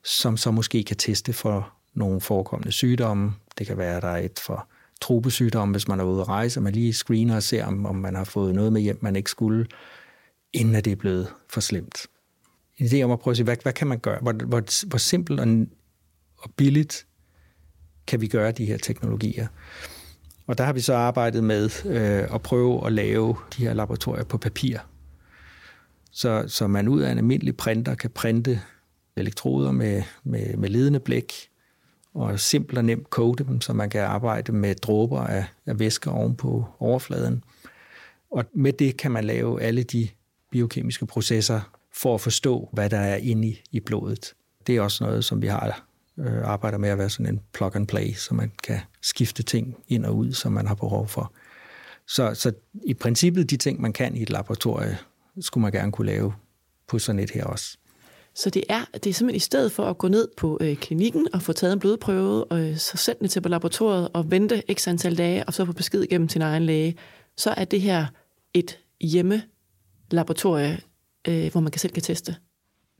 som 0.04 0.36
så 0.36 0.50
måske 0.50 0.82
kan 0.82 0.96
teste 0.96 1.32
for 1.32 1.75
nogle 1.96 2.20
forekommende 2.20 2.72
sygdomme. 2.72 3.32
Det 3.58 3.66
kan 3.66 3.78
være, 3.78 3.96
at 3.96 4.02
der 4.02 4.08
er 4.08 4.24
et 4.24 4.38
for 4.38 4.68
tropesygdomme, 5.00 5.72
hvis 5.72 5.88
man 5.88 6.00
er 6.00 6.04
ude 6.04 6.20
at 6.20 6.28
rejse, 6.28 6.58
og 6.60 6.64
man 6.64 6.72
lige 6.72 6.92
screener 6.92 7.36
og 7.36 7.42
ser, 7.42 7.66
om, 7.66 7.86
om 7.86 7.96
man 7.96 8.14
har 8.14 8.24
fået 8.24 8.54
noget 8.54 8.72
med 8.72 8.80
hjem, 8.80 8.98
man 9.00 9.16
ikke 9.16 9.30
skulle, 9.30 9.66
inden 10.52 10.74
at 10.74 10.84
det 10.84 10.92
er 10.92 10.96
blevet 10.96 11.28
for 11.48 11.60
slemt 11.60 12.06
en 12.78 12.86
idé 12.86 13.02
om 13.02 13.10
at 13.10 13.18
prøve 13.18 13.32
at 13.32 13.36
sige, 13.36 13.44
hvad, 13.44 13.56
hvad 13.62 13.72
kan 13.72 13.86
man 13.86 13.98
gøre? 13.98 14.18
Hvor, 14.22 14.32
hvor, 14.32 14.86
hvor 14.86 14.98
simpelt 14.98 15.40
og, 15.40 15.66
og 16.38 16.50
billigt 16.56 17.06
kan 18.06 18.20
vi 18.20 18.26
gøre 18.26 18.52
de 18.52 18.64
her 18.64 18.78
teknologier? 18.78 19.46
Og 20.46 20.58
der 20.58 20.64
har 20.64 20.72
vi 20.72 20.80
så 20.80 20.94
arbejdet 20.94 21.44
med 21.44 21.70
øh, 21.86 22.34
at 22.34 22.42
prøve 22.42 22.86
at 22.86 22.92
lave 22.92 23.36
de 23.56 23.62
her 23.62 23.74
laboratorier 23.74 24.24
på 24.24 24.38
papir. 24.38 24.78
Så, 26.10 26.44
så 26.48 26.66
man 26.66 26.88
ud 26.88 27.00
af 27.00 27.12
en 27.12 27.18
almindelig 27.18 27.56
printer 27.56 27.94
kan 27.94 28.10
printe 28.10 28.60
elektroder 29.16 29.72
med, 29.72 30.02
med, 30.24 30.56
med 30.56 30.68
ledende 30.68 31.00
blæk, 31.00 31.32
og 32.16 32.40
simpelt 32.40 32.78
og 32.78 32.84
nemt 32.84 33.10
kode 33.10 33.44
dem, 33.44 33.60
så 33.60 33.72
man 33.72 33.90
kan 33.90 34.00
arbejde 34.00 34.52
med 34.52 34.74
dråber 34.74 35.20
af, 35.20 35.44
af 35.66 35.78
væsker 35.78 36.10
oven 36.10 36.36
på 36.36 36.64
overfladen. 36.78 37.44
Og 38.30 38.44
med 38.52 38.72
det 38.72 38.96
kan 38.96 39.10
man 39.10 39.24
lave 39.24 39.62
alle 39.62 39.82
de 39.82 40.08
biokemiske 40.50 41.06
processer 41.06 41.60
for 41.94 42.14
at 42.14 42.20
forstå, 42.20 42.68
hvad 42.72 42.90
der 42.90 42.98
er 42.98 43.16
inde 43.16 43.48
i, 43.48 43.62
i 43.70 43.80
blodet. 43.80 44.34
Det 44.66 44.76
er 44.76 44.80
også 44.80 45.04
noget, 45.04 45.24
som 45.24 45.42
vi 45.42 45.46
har 45.46 45.86
øh, 46.18 46.48
arbejder 46.48 46.78
med 46.78 46.88
at 46.88 46.98
være 46.98 47.10
sådan 47.10 47.34
en 47.34 47.40
plug 47.52 47.76
and 47.76 47.86
play, 47.86 48.12
så 48.12 48.34
man 48.34 48.52
kan 48.62 48.80
skifte 49.02 49.42
ting 49.42 49.76
ind 49.88 50.06
og 50.06 50.16
ud, 50.16 50.32
som 50.32 50.52
man 50.52 50.66
har 50.66 50.74
behov 50.74 51.08
for. 51.08 51.32
Så, 52.08 52.34
så 52.34 52.52
i 52.84 52.94
princippet 52.94 53.50
de 53.50 53.56
ting, 53.56 53.80
man 53.80 53.92
kan 53.92 54.16
i 54.16 54.22
et 54.22 54.30
laboratorie, 54.30 54.98
skulle 55.40 55.62
man 55.62 55.72
gerne 55.72 55.92
kunne 55.92 56.06
lave 56.06 56.34
på 56.88 56.98
sådan 56.98 57.18
et 57.18 57.30
her 57.30 57.44
også. 57.44 57.78
Så 58.36 58.50
det 58.50 58.64
er, 58.68 58.84
det 58.94 59.06
er 59.06 59.14
simpelthen 59.14 59.36
i 59.36 59.38
stedet 59.38 59.72
for 59.72 59.84
at 59.84 59.98
gå 59.98 60.08
ned 60.08 60.28
på 60.36 60.58
øh, 60.60 60.76
klinikken 60.76 61.28
og 61.32 61.42
få 61.42 61.52
taget 61.52 61.72
en 61.72 61.78
blodprøve, 61.78 62.44
og 62.44 62.60
øh, 62.60 62.76
så 62.76 62.96
sende 62.96 63.20
det 63.20 63.30
til 63.30 63.40
på 63.40 63.48
laboratoriet 63.48 64.08
og 64.12 64.30
vente 64.30 64.62
x 64.72 64.88
antal 64.88 65.18
dage, 65.18 65.44
og 65.44 65.54
så 65.54 65.64
få 65.64 65.72
besked 65.72 66.02
igennem 66.02 66.28
sin 66.28 66.42
egen 66.42 66.62
læge, 66.62 66.96
så 67.36 67.50
er 67.50 67.64
det 67.64 67.80
her 67.80 68.06
et 68.54 68.78
hjemmelaboratorie, 69.00 70.78
øh, 71.28 71.52
hvor 71.52 71.60
man 71.60 71.70
kan 71.70 71.80
selv 71.80 71.92
kan 71.92 72.02
teste. 72.02 72.36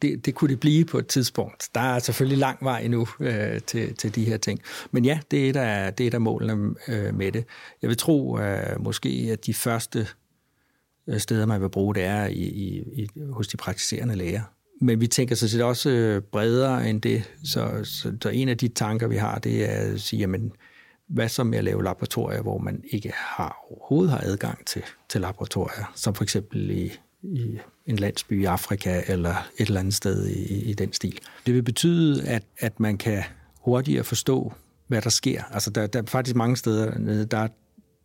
Det, 0.03 0.27
det 0.27 0.35
kunne 0.35 0.51
det 0.51 0.61
blive 0.61 0.85
på 0.85 0.99
et 0.99 1.07
tidspunkt. 1.07 1.69
Der 1.75 1.81
er 1.81 1.99
selvfølgelig 1.99 2.39
lang 2.39 2.59
vej 2.63 2.81
endnu 2.81 3.07
øh, 3.21 3.61
til, 3.61 3.95
til 3.95 4.15
de 4.15 4.25
her 4.25 4.37
ting. 4.37 4.61
Men 4.91 5.05
ja, 5.05 5.21
det 5.31 5.49
er 5.49 5.53
der, 5.53 5.91
det 5.91 6.07
er 6.07 6.11
der 6.11 6.19
målene 6.19 6.75
øh, 6.89 7.15
med 7.15 7.33
det. 7.33 7.45
Jeg 7.83 7.89
vil 7.89 7.97
tro 7.97 8.39
øh, 8.39 8.81
måske, 8.81 9.29
at 9.33 9.47
de 9.47 9.55
første 9.55 10.07
øh, 11.07 11.21
steder, 11.21 11.47
man 11.47 11.63
vil 11.63 11.69
bruge 11.69 11.95
det, 11.95 12.03
er 12.03 12.27
i, 12.27 12.43
i, 12.43 12.83
i, 13.03 13.09
hos 13.31 13.49
de 13.49 13.57
praktiserende 13.57 14.15
læger. 14.15 14.43
Men 14.81 15.01
vi 15.01 15.07
tænker 15.07 15.35
så 15.35 15.49
set 15.49 15.63
også 15.63 15.91
øh, 15.91 16.23
bredere 16.23 16.91
end 16.91 17.03
det. 17.03 17.31
Så, 17.45 17.81
så, 17.85 18.13
så 18.23 18.29
en 18.29 18.49
af 18.49 18.59
de 18.59 18.69
tanker, 18.69 19.07
vi 19.07 19.17
har, 19.17 19.39
det 19.39 19.65
er 19.65 19.93
at 19.93 20.01
sige, 20.01 20.21
jamen, 20.21 20.53
hvad 21.09 21.29
så 21.29 21.45
med 21.45 21.59
at 21.59 21.65
lave 21.65 21.85
laboratorier, 21.85 22.43
hvor 22.43 22.59
man 22.59 22.83
ikke 22.91 23.13
har 23.15 23.57
overhovedet 23.71 24.11
har 24.11 24.21
adgang 24.21 24.67
til, 24.67 24.83
til 25.09 25.21
laboratorier, 25.21 25.93
som 25.95 26.15
for 26.15 26.23
eksempel 26.23 26.71
i, 26.71 26.93
i 27.23 27.59
en 27.87 27.97
landsby 27.97 28.43
i 28.43 28.45
Afrika 28.45 29.03
eller 29.07 29.35
et 29.59 29.67
eller 29.67 29.81
andet 29.81 29.95
sted 29.95 30.27
i, 30.27 30.71
i 30.71 30.75
den 30.75 30.93
stil. 30.93 31.19
Det 31.47 31.55
vil 31.55 31.63
betyde, 31.63 32.29
at, 32.29 32.43
at 32.59 32.81
man 32.81 32.99
kan 32.99 33.23
hurtigere 33.61 34.05
forstå, 34.05 34.53
hvad 34.87 35.03
der 35.03 35.11
sker. 35.11 35.43
Altså, 35.43 35.71
der, 35.71 35.87
der 35.87 36.03
er 36.03 36.07
faktisk 36.07 36.37
mange 36.37 36.57
steder 36.57 37.25
der, 37.25 37.49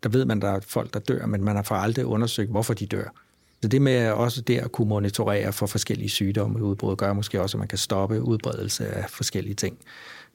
der 0.04 0.10
ved 0.10 0.26
man, 0.26 0.42
der 0.42 0.50
er 0.50 0.60
folk, 0.60 0.94
der 0.94 1.00
dør, 1.00 1.26
men 1.26 1.44
man 1.44 1.56
har 1.56 1.64
for 1.64 1.76
aldrig 1.76 2.06
undersøgt, 2.06 2.50
hvorfor 2.50 2.74
de 2.74 2.86
dør. 2.86 3.14
Så 3.62 3.68
det 3.68 3.82
med 3.82 4.12
også 4.12 4.42
der 4.42 4.64
at 4.64 4.72
kunne 4.72 4.90
monitorere 4.90 5.54
for 5.54 5.66
forskellige 5.66 6.10
sygdomme 6.10 6.60
i 6.60 6.62
udbrud, 6.62 6.96
gør 6.96 7.14
måske 7.14 7.42
også, 7.42 7.58
at 7.58 7.60
man 7.60 7.68
kan 7.68 7.78
stoppe 7.78 8.22
udbredelse 8.22 8.88
af 8.88 9.10
forskellige 9.10 9.56
ting 9.56 9.78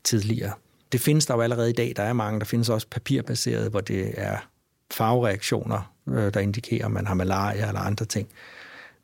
tidligere. 0.05 0.53
Det 0.93 1.01
findes 1.01 1.27
der 1.27 1.35
jo 1.35 1.41
allerede 1.41 1.71
i 1.71 1.73
dag. 1.73 1.93
Der 1.97 2.03
er 2.03 2.13
mange. 2.13 2.41
Der 2.41 2.47
findes 2.47 2.69
også 2.69 2.87
papirbaseret, 2.91 3.71
hvor 3.71 3.81
det 3.81 4.13
er 4.17 4.39
farvereaktioner, 4.91 5.93
øh, 6.09 6.35
der 6.35 6.41
indikerer, 6.41 6.87
at 6.87 6.93
man 6.93 7.07
har 7.07 7.15
malaria 7.15 7.69
eller 7.69 7.81
andre 7.81 8.05
ting. 8.05 8.29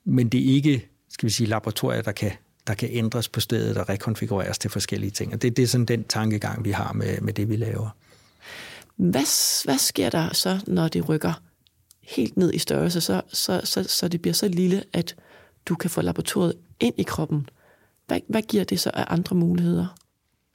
Men 0.05 0.29
det 0.29 0.41
er 0.41 0.55
ikke, 0.55 0.88
skal 1.09 1.26
vi 1.26 1.33
sige, 1.33 1.47
laboratorier, 1.47 2.02
der 2.02 2.12
kan, 2.12 2.33
der 2.67 2.75
kan 2.75 2.88
ændres 2.93 3.29
på 3.29 3.41
stedet 3.41 3.76
og 3.76 3.88
rekonfigureres 3.88 4.59
til 4.59 4.71
forskellige 4.71 5.11
ting. 5.11 5.35
Og 5.35 5.43
det, 5.43 5.57
det 5.57 5.62
er 5.62 5.67
sådan 5.67 5.87
den 5.87 6.05
tankegang, 6.05 6.64
vi 6.64 6.71
har 6.71 6.93
med, 6.93 7.21
med 7.21 7.33
det, 7.33 7.49
vi 7.49 7.57
laver. 7.57 7.88
Hvad, 8.97 9.64
hvad 9.64 9.79
sker 9.79 10.11
der 10.11 10.35
så, 10.35 10.61
når 10.67 10.88
det 10.88 11.09
rykker 11.09 11.33
helt 12.02 12.37
ned 12.37 12.54
i 12.54 12.59
størrelse, 12.59 13.00
så, 13.00 13.23
så, 13.28 13.61
så, 13.64 13.82
så 13.82 14.09
det 14.09 14.23
bliver 14.23 14.35
så 14.35 14.49
lille, 14.49 14.85
at 14.92 15.16
du 15.66 15.75
kan 15.75 15.90
få 15.90 16.00
laboratoriet 16.00 16.54
ind 16.80 16.94
i 16.97 17.02
kroppen? 17.02 17.49
Hvad, 18.06 18.21
hvad 18.28 18.42
giver 18.42 18.64
det 18.64 18.80
så 18.80 18.90
af 18.94 19.04
andre 19.09 19.37
muligheder? 19.37 19.87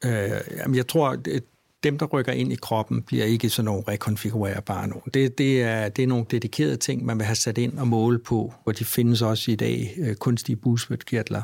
Øh, 0.06 0.32
jamen 0.58 0.76
jeg 0.76 0.88
tror, 0.88 1.10
at 1.10 1.44
dem, 1.84 1.98
der 1.98 2.06
rykker 2.06 2.32
ind 2.32 2.54
i 2.54 2.56
kroppen, 2.56 3.02
bliver 3.02 3.26
ikke 3.26 3.50
sådan 3.50 3.66
nogle 3.66 3.84
rekonfigurerbare 3.88 4.88
nogen. 4.88 5.12
Det, 5.14 5.38
det, 5.38 5.62
er, 5.64 5.90
det 5.90 6.04
er 6.04 6.08
nogle 6.08 6.26
dedikerede 6.32 6.78
ting, 6.78 7.06
man 7.06 7.18
vil 7.18 7.26
have 7.26 7.36
sat 7.36 7.58
ind 7.58 7.80
og 7.80 7.88
måle 7.88 8.20
på, 8.20 8.54
og 8.66 8.80
de 8.80 8.86
findes 8.86 9.22
også 9.22 9.52
i 9.52 9.56
dag 9.56 9.94
øh, 9.98 10.16
kunstige 10.16 10.56
busvødkirtler, 10.56 11.42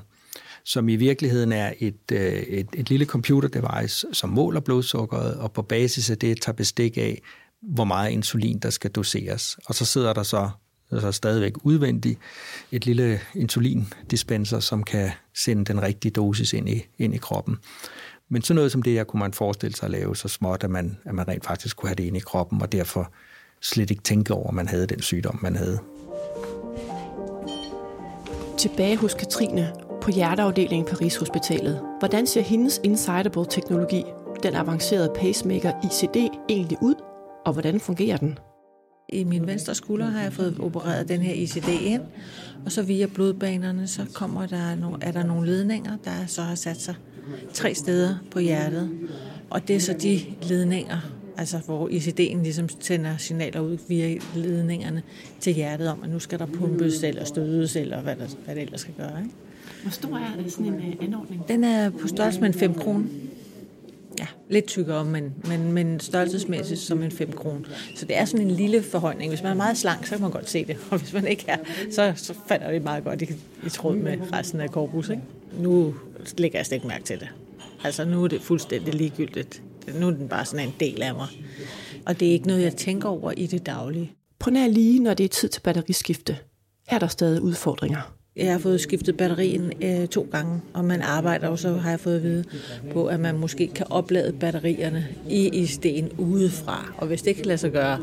som 0.65 0.89
i 0.89 0.95
virkeligheden 0.95 1.51
er 1.51 1.74
et, 1.79 2.12
øh, 2.12 2.33
et, 2.33 2.67
et 2.74 2.89
lille 2.89 3.05
computer-device, 3.05 4.07
som 4.13 4.29
måler 4.29 4.60
blodsukkeret, 4.60 5.36
og 5.36 5.51
på 5.51 5.62
basis 5.62 6.10
af 6.10 6.17
det 6.17 6.41
tager 6.41 6.55
bestik 6.55 6.98
af, 6.98 7.22
hvor 7.63 7.84
meget 7.84 8.12
insulin, 8.12 8.60
der 8.60 8.70
skal 8.70 8.91
doseres. 8.91 9.58
Og 9.65 9.75
så 9.75 9.86
sidder 9.86 10.13
der 10.13 10.24
så 10.24 10.50
så 11.01 11.12
stadigvæk 11.12 11.53
udvendigt 11.63 12.20
et 12.72 12.86
lille 12.86 13.20
insulindispenser, 13.36 14.60
som 14.60 14.84
kan 14.84 15.12
sende 15.36 15.65
den 15.65 15.82
rigtige 15.82 16.12
dosis 16.12 16.53
ind 16.53 16.70
i, 16.70 16.86
ind 16.98 17.15
i 17.15 17.17
kroppen. 17.17 17.58
Men 18.29 18.41
sådan 18.41 18.55
noget 18.55 18.72
som 18.72 18.82
det 18.82 18.93
her 18.93 19.03
kunne 19.03 19.20
man 19.20 19.34
forestille 19.34 19.75
sig 19.75 19.86
at 19.86 19.91
lave 19.91 20.15
så 20.15 20.27
småt, 20.27 20.63
at 20.63 20.70
man, 20.70 20.98
at 21.05 21.15
man 21.15 21.27
rent 21.27 21.46
faktisk 21.46 21.77
kunne 21.77 21.89
have 21.89 21.96
det 21.96 22.03
inde 22.03 22.17
i 22.17 22.22
kroppen, 22.25 22.62
og 22.62 22.72
derfor 22.72 23.12
slet 23.62 23.91
ikke 23.91 24.03
tænke 24.03 24.34
over, 24.34 24.48
at 24.48 24.53
man 24.53 24.67
havde 24.67 24.88
den 24.88 25.01
sygdom, 25.01 25.39
man 25.41 25.55
havde. 25.55 25.79
Tilbage 28.58 28.98
hos 28.98 29.13
Katrine 29.13 29.74
på 30.01 30.12
hjerteafdelingen 30.12 30.86
på 30.86 30.96
Rigshospitalet. 31.01 31.82
Hvordan 32.00 32.27
ser 32.27 32.41
hendes 32.41 32.82
Insightable 32.84 33.46
teknologi, 33.50 34.03
den 34.43 34.55
avancerede 34.55 35.13
pacemaker 35.15 35.72
ICD, 35.84 36.17
egentlig 36.50 36.77
ud, 36.82 36.96
og 37.45 37.53
hvordan 37.53 37.79
fungerer 37.79 38.17
den? 38.17 38.38
I 39.09 39.23
min 39.23 39.47
venstre 39.47 39.75
skulder 39.75 40.05
har 40.05 40.21
jeg 40.21 40.33
fået 40.33 40.57
opereret 40.59 41.09
den 41.09 41.21
her 41.21 41.33
ICD 41.33 41.69
ind, 41.81 42.01
og 42.65 42.71
så 42.71 42.81
via 42.81 43.05
blodbanerne, 43.05 43.88
så 43.88 44.05
kommer 44.13 44.45
der 44.45 44.75
no, 44.75 44.97
er 45.01 45.12
der 45.12 45.23
nogle 45.23 45.47
ledninger, 45.47 45.97
der 46.03 46.25
så 46.27 46.41
har 46.41 46.55
sat 46.55 46.81
sig 46.81 46.95
tre 47.53 47.75
steder 47.75 48.15
på 48.31 48.39
hjertet. 48.39 48.89
Og 49.50 49.67
det 49.67 49.75
er 49.75 49.79
så 49.79 49.93
de 49.93 50.19
ledninger, 50.41 50.97
altså 51.38 51.57
hvor 51.57 51.89
ICD'en 51.89 52.43
ligesom 52.43 52.69
sender 52.79 53.17
signaler 53.17 53.59
ud 53.59 53.77
via 53.88 54.17
ledningerne 54.35 55.03
til 55.39 55.53
hjertet 55.53 55.89
om, 55.89 56.03
at 56.03 56.09
nu 56.09 56.19
skal 56.19 56.39
der 56.39 56.45
pumpes 56.45 57.03
eller 57.03 57.25
stødes, 57.25 57.75
eller 57.75 58.01
hvad, 58.01 58.15
der, 58.15 58.27
hvad 58.45 58.55
det 58.55 58.63
ellers 58.63 58.81
skal 58.81 58.93
gøre. 58.93 59.19
Ikke? 59.23 59.35
Hvor 59.81 59.91
stor 59.91 60.17
er 60.17 60.50
sådan 60.50 60.65
en 60.65 60.73
uh, 60.73 61.03
anordning? 61.05 61.47
Den 61.47 61.63
er 61.63 61.89
på 61.89 62.07
størrelse 62.07 62.39
med 62.39 62.47
en 62.47 62.53
5 62.53 62.73
kroner. 62.73 63.05
Ja, 64.20 64.27
lidt 64.50 64.65
tykkere, 64.65 65.05
men, 65.05 65.34
men, 65.48 65.72
men 65.72 66.00
størrelsesmæssigt 66.00 66.79
som 66.79 67.03
en 67.03 67.12
5 67.12 67.32
kron. 67.32 67.65
Så 67.96 68.05
det 68.05 68.17
er 68.17 68.25
sådan 68.25 68.46
en 68.46 68.51
lille 68.51 68.84
forhøjning. 68.84 69.32
Hvis 69.32 69.43
man 69.43 69.51
er 69.51 69.55
meget 69.55 69.77
slank, 69.77 70.05
så 70.05 70.12
kan 70.12 70.22
man 70.22 70.32
godt 70.32 70.50
se 70.50 70.65
det. 70.65 70.77
Og 70.91 71.00
hvis 71.00 71.13
man 71.13 71.27
ikke 71.27 71.46
er, 71.48 71.58
så, 71.91 72.13
så 72.15 72.34
falder 72.48 72.72
det 72.72 72.84
meget 72.84 73.03
godt 73.03 73.22
i, 73.22 73.25
i 73.65 73.70
tråd 73.70 73.96
med 73.96 74.17
resten 74.34 74.60
af 74.60 74.72
korpus. 74.72 75.10
Ikke? 75.10 75.22
Nu 75.60 75.96
lægger 76.38 76.60
jeg 76.60 76.65
slet 76.65 76.75
ikke 76.75 76.88
mærke 76.88 77.03
til 77.03 77.20
det. 77.20 77.29
Altså 77.84 78.05
nu 78.05 78.24
er 78.24 78.27
det 78.27 78.41
fuldstændig 78.41 78.93
ligegyldigt. 78.93 79.62
Nu 80.00 80.08
er 80.08 80.12
den 80.12 80.27
bare 80.27 80.46
sådan 80.46 80.67
en 80.67 80.74
del 80.79 81.01
af 81.01 81.13
mig. 81.15 81.27
Og 82.05 82.20
det 82.20 82.27
er 82.27 82.32
ikke 82.32 82.48
noget, 82.48 82.62
jeg 82.62 82.75
tænker 82.75 83.10
over 83.10 83.32
i 83.32 83.48
det 83.48 83.65
daglige. 83.65 84.12
På 84.39 84.50
nær 84.50 84.67
lige, 84.67 85.00
når 85.00 85.13
det 85.13 85.24
er 85.24 85.29
tid 85.29 85.50
til 85.50 85.62
batteriskifte. 85.62 86.38
Her 86.88 86.96
er 86.96 87.00
der 87.00 87.08
stadig 87.08 87.41
udfordringer. 87.41 88.15
Jeg 88.36 88.52
har 88.52 88.60
fået 88.60 88.82
skiftet 88.82 89.18
batterien 89.18 89.74
øh, 89.84 90.08
to 90.08 90.28
gange, 90.32 90.62
og 90.74 90.86
man 90.86 91.02
arbejder 91.02 91.48
og 91.48 91.60
så 91.60 91.74
har 91.74 91.90
jeg 91.90 92.00
fået 92.00 92.16
at 92.16 92.24
vide 92.24 92.44
på, 92.92 93.06
at 93.06 93.20
man 93.20 93.38
måske 93.38 93.68
kan 93.68 93.86
oplade 93.90 94.34
batterierne 94.34 95.08
i 95.30 95.50
isten 95.50 96.12
udefra. 96.18 96.94
Og 96.98 97.08
hvis 97.08 97.22
det 97.22 97.36
kan 97.36 97.46
lade 97.46 97.58
sig 97.58 97.72
gøre, 97.72 98.00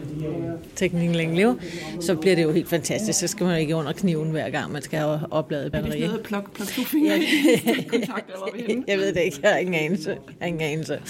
teknikken 0.77 1.17
længe 1.17 1.37
leve, 1.37 1.59
så 2.01 2.15
bliver 2.15 2.37
det 2.37 2.43
jo 2.43 2.53
helt 2.53 2.69
fantastisk. 2.69 3.19
Så 3.19 3.27
skal 3.27 3.47
man 3.47 3.61
ikke 3.61 3.77
under 3.77 3.93
kniven 3.93 4.31
hver 4.31 4.51
gang, 4.51 4.73
man 4.73 4.83
skal 4.83 4.99
have 4.99 5.21
opladet 5.31 5.73
batteriet. 5.73 6.05
Er 6.05 6.13
det 6.13 6.23
plug, 6.23 6.43
plug 6.55 6.69
to 6.69 6.83
fingre 6.83 7.21
Jeg 8.89 8.99
ved 8.99 9.15
det 9.15 9.21
ikke, 9.21 9.39
jeg 9.43 9.51
har 9.51 9.59
ingen 9.59 9.75
anelse. 9.75 10.11
Jeg 10.11 10.19
har 10.41 10.47
ingen 10.47 10.63
anelse. 10.63 11.01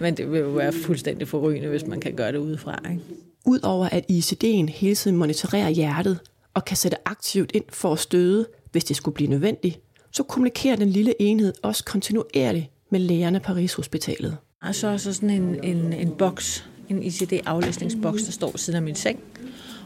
Men 0.00 0.16
det 0.16 0.32
vil 0.32 0.40
jo 0.40 0.48
være 0.48 0.72
fuldstændig 0.72 1.28
forrygende, 1.28 1.68
hvis 1.68 1.86
man 1.86 2.00
kan 2.00 2.14
gøre 2.14 2.32
det 2.32 2.38
udefra. 2.38 2.82
Ikke? 2.90 3.02
Udover 3.46 3.88
at 3.88 4.04
ICD'en 4.10 4.70
hele 4.70 4.94
tiden 4.94 5.16
monitorerer 5.16 5.68
hjertet 5.68 6.18
og 6.54 6.64
kan 6.64 6.76
sætte 6.76 6.96
aktivt 7.04 7.50
ind 7.54 7.64
for 7.72 7.92
at 7.92 7.98
støde, 7.98 8.46
hvis 8.72 8.84
det 8.84 8.96
skulle 8.96 9.14
blive 9.14 9.30
nødvendigt, 9.30 9.80
så 10.12 10.22
kommunikerer 10.22 10.76
den 10.76 10.88
lille 10.88 11.22
enhed 11.22 11.52
også 11.62 11.84
kontinuerligt 11.84 12.66
med 12.90 13.00
lægerne 13.00 13.40
på 13.40 13.52
Rigshospitalet. 13.52 14.36
Og 14.62 14.74
så 14.74 14.86
er 14.86 14.96
så 14.96 15.12
sådan 15.12 15.30
en, 15.30 15.64
en, 15.64 15.92
en 15.92 16.10
boks, 16.10 16.68
en 16.88 17.02
ICD-aflæsningsboks, 17.02 18.22
der 18.22 18.32
står 18.32 18.50
ved 18.50 18.58
siden 18.58 18.76
af 18.76 18.82
min 18.82 18.94
seng. 18.94 19.20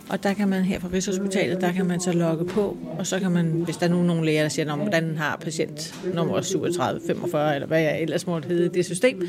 Og 0.09 0.23
der 0.23 0.35
kan 0.35 0.49
man 0.49 0.63
her 0.63 0.81
fra 0.81 0.89
Rigshospitalet, 0.93 1.61
der 1.61 1.73
kan 1.73 1.87
man 1.87 2.01
så 2.01 2.13
logge 2.13 2.45
på, 2.45 2.77
og 2.99 3.07
så 3.07 3.21
kan 3.21 3.31
man, 3.31 3.47
hvis 3.47 3.77
der 3.77 3.87
er 3.87 3.91
nogen, 3.91 4.25
læger, 4.25 4.43
der 4.43 4.49
siger, 4.49 4.77
hvordan 4.77 5.17
har 5.17 5.37
patient 5.37 5.95
nummer 6.15 6.41
37, 6.41 7.01
45, 7.07 7.55
eller 7.55 7.67
hvad 7.67 7.81
jeg 7.81 8.01
ellers 8.01 8.27
måtte 8.27 8.49
hedde 8.49 8.69
det 8.69 8.85
system, 8.85 9.23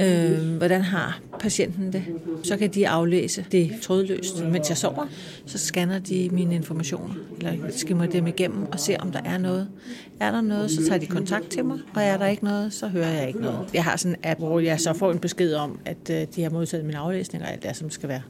øh, 0.00 0.56
hvordan 0.56 0.80
har 0.80 1.20
patienten 1.40 1.92
det, 1.92 2.04
så 2.42 2.56
kan 2.56 2.70
de 2.70 2.88
aflæse 2.88 3.44
det 3.52 3.70
trådløst, 3.82 4.44
mens 4.44 4.68
jeg 4.68 4.76
sover. 4.76 5.06
Så 5.46 5.58
scanner 5.58 5.98
de 5.98 6.28
mine 6.32 6.54
informationer, 6.54 7.14
eller 7.38 7.52
skimmer 7.70 8.06
dem 8.06 8.26
igennem 8.26 8.66
og 8.72 8.80
ser, 8.80 8.98
om 8.98 9.12
der 9.12 9.20
er 9.24 9.38
noget. 9.38 9.68
Er 10.20 10.30
der 10.30 10.40
noget, 10.40 10.70
så 10.70 10.86
tager 10.86 10.98
de 10.98 11.06
kontakt 11.06 11.48
til 11.48 11.64
mig, 11.64 11.78
og 11.94 12.02
er 12.02 12.16
der 12.16 12.26
ikke 12.26 12.44
noget, 12.44 12.72
så 12.72 12.88
hører 12.88 13.10
jeg 13.10 13.28
ikke 13.28 13.40
noget. 13.40 13.58
Jeg 13.74 13.84
har 13.84 13.96
sådan 13.96 14.16
en 14.16 14.30
app, 14.30 14.40
hvor 14.40 14.60
jeg 14.60 14.80
så 14.80 14.92
får 14.92 15.12
en 15.12 15.18
besked 15.18 15.54
om, 15.54 15.78
at 15.84 16.10
øh, 16.10 16.26
de 16.36 16.42
har 16.42 16.50
modtaget 16.50 16.84
min 16.84 16.94
aflæsning 16.94 17.44
og 17.44 17.52
alt 17.52 17.62
det, 17.62 17.76
som 17.76 17.90
skal 17.90 18.08
være. 18.08 18.22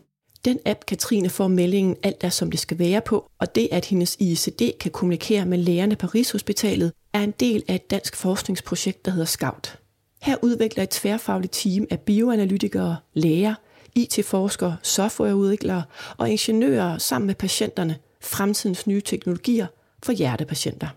Den 0.45 0.59
app, 0.67 0.87
Katrine 0.87 1.31
får 1.31 1.49
meldingen 1.49 1.97
alt 2.03 2.25
er, 2.25 2.29
som 2.29 2.51
det 2.51 2.61
skal 2.61 2.79
være 2.79 3.01
på, 3.01 3.31
og 3.39 3.55
det, 3.55 3.69
at 3.73 3.85
hendes 3.85 4.17
ICD 4.21 4.63
kan 4.81 4.91
kommunikere 4.91 5.47
med 5.47 5.59
lægerne 5.59 5.97
på 5.97 6.07
Rigshospitalet, 6.07 6.93
er 7.13 7.21
en 7.21 7.35
del 7.41 7.63
af 7.69 7.75
et 7.75 7.91
dansk 7.91 8.17
forskningsprojekt, 8.17 9.05
der 9.05 9.11
hedder 9.11 9.27
SCOUT. 9.27 9.79
Her 10.23 10.37
udvikler 10.43 10.83
et 10.83 10.91
tværfagligt 10.91 11.53
team 11.53 11.87
af 11.91 12.01
bioanalytikere, 12.01 12.97
læger, 13.15 13.55
IT-forskere, 13.95 14.77
softwareudviklere 14.83 15.83
og 16.17 16.31
ingeniører 16.31 16.99
sammen 16.99 17.27
med 17.27 17.35
patienterne 17.35 17.97
fremtidens 18.21 18.87
nye 18.87 19.01
teknologier 19.01 19.67
for 20.03 20.13
hjertepatienter. 20.13 20.89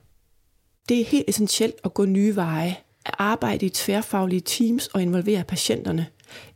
Det 0.90 1.02
er 1.02 1.06
helt 1.06 1.26
essentielt 1.30 1.76
at 1.84 1.94
gå 1.94 2.06
nye 2.06 2.36
veje, 2.36 2.76
at 3.06 3.16
arbejde 3.18 3.66
i 3.66 3.70
tværfaglige 3.70 4.42
teams 4.42 4.88
og 4.88 5.02
involvere 5.02 5.44
patienterne, 5.44 6.06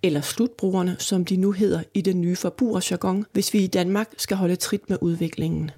eller 0.04 0.22
slutbrugerne, 0.22 0.96
som 1.00 1.26
de 1.26 1.38
nu 1.38 1.52
hedder 1.52 1.84
i 1.94 2.02
den 2.02 2.22
nye 2.22 2.36
forbrugerjargon, 2.36 3.26
hvis 3.32 3.54
vi 3.54 3.60
i 3.60 3.68
Danmark 3.68 4.08
skal 4.18 4.38
holde 4.38 4.56
trit 4.56 4.90
med 4.90 4.98
udviklingen. 5.02 5.72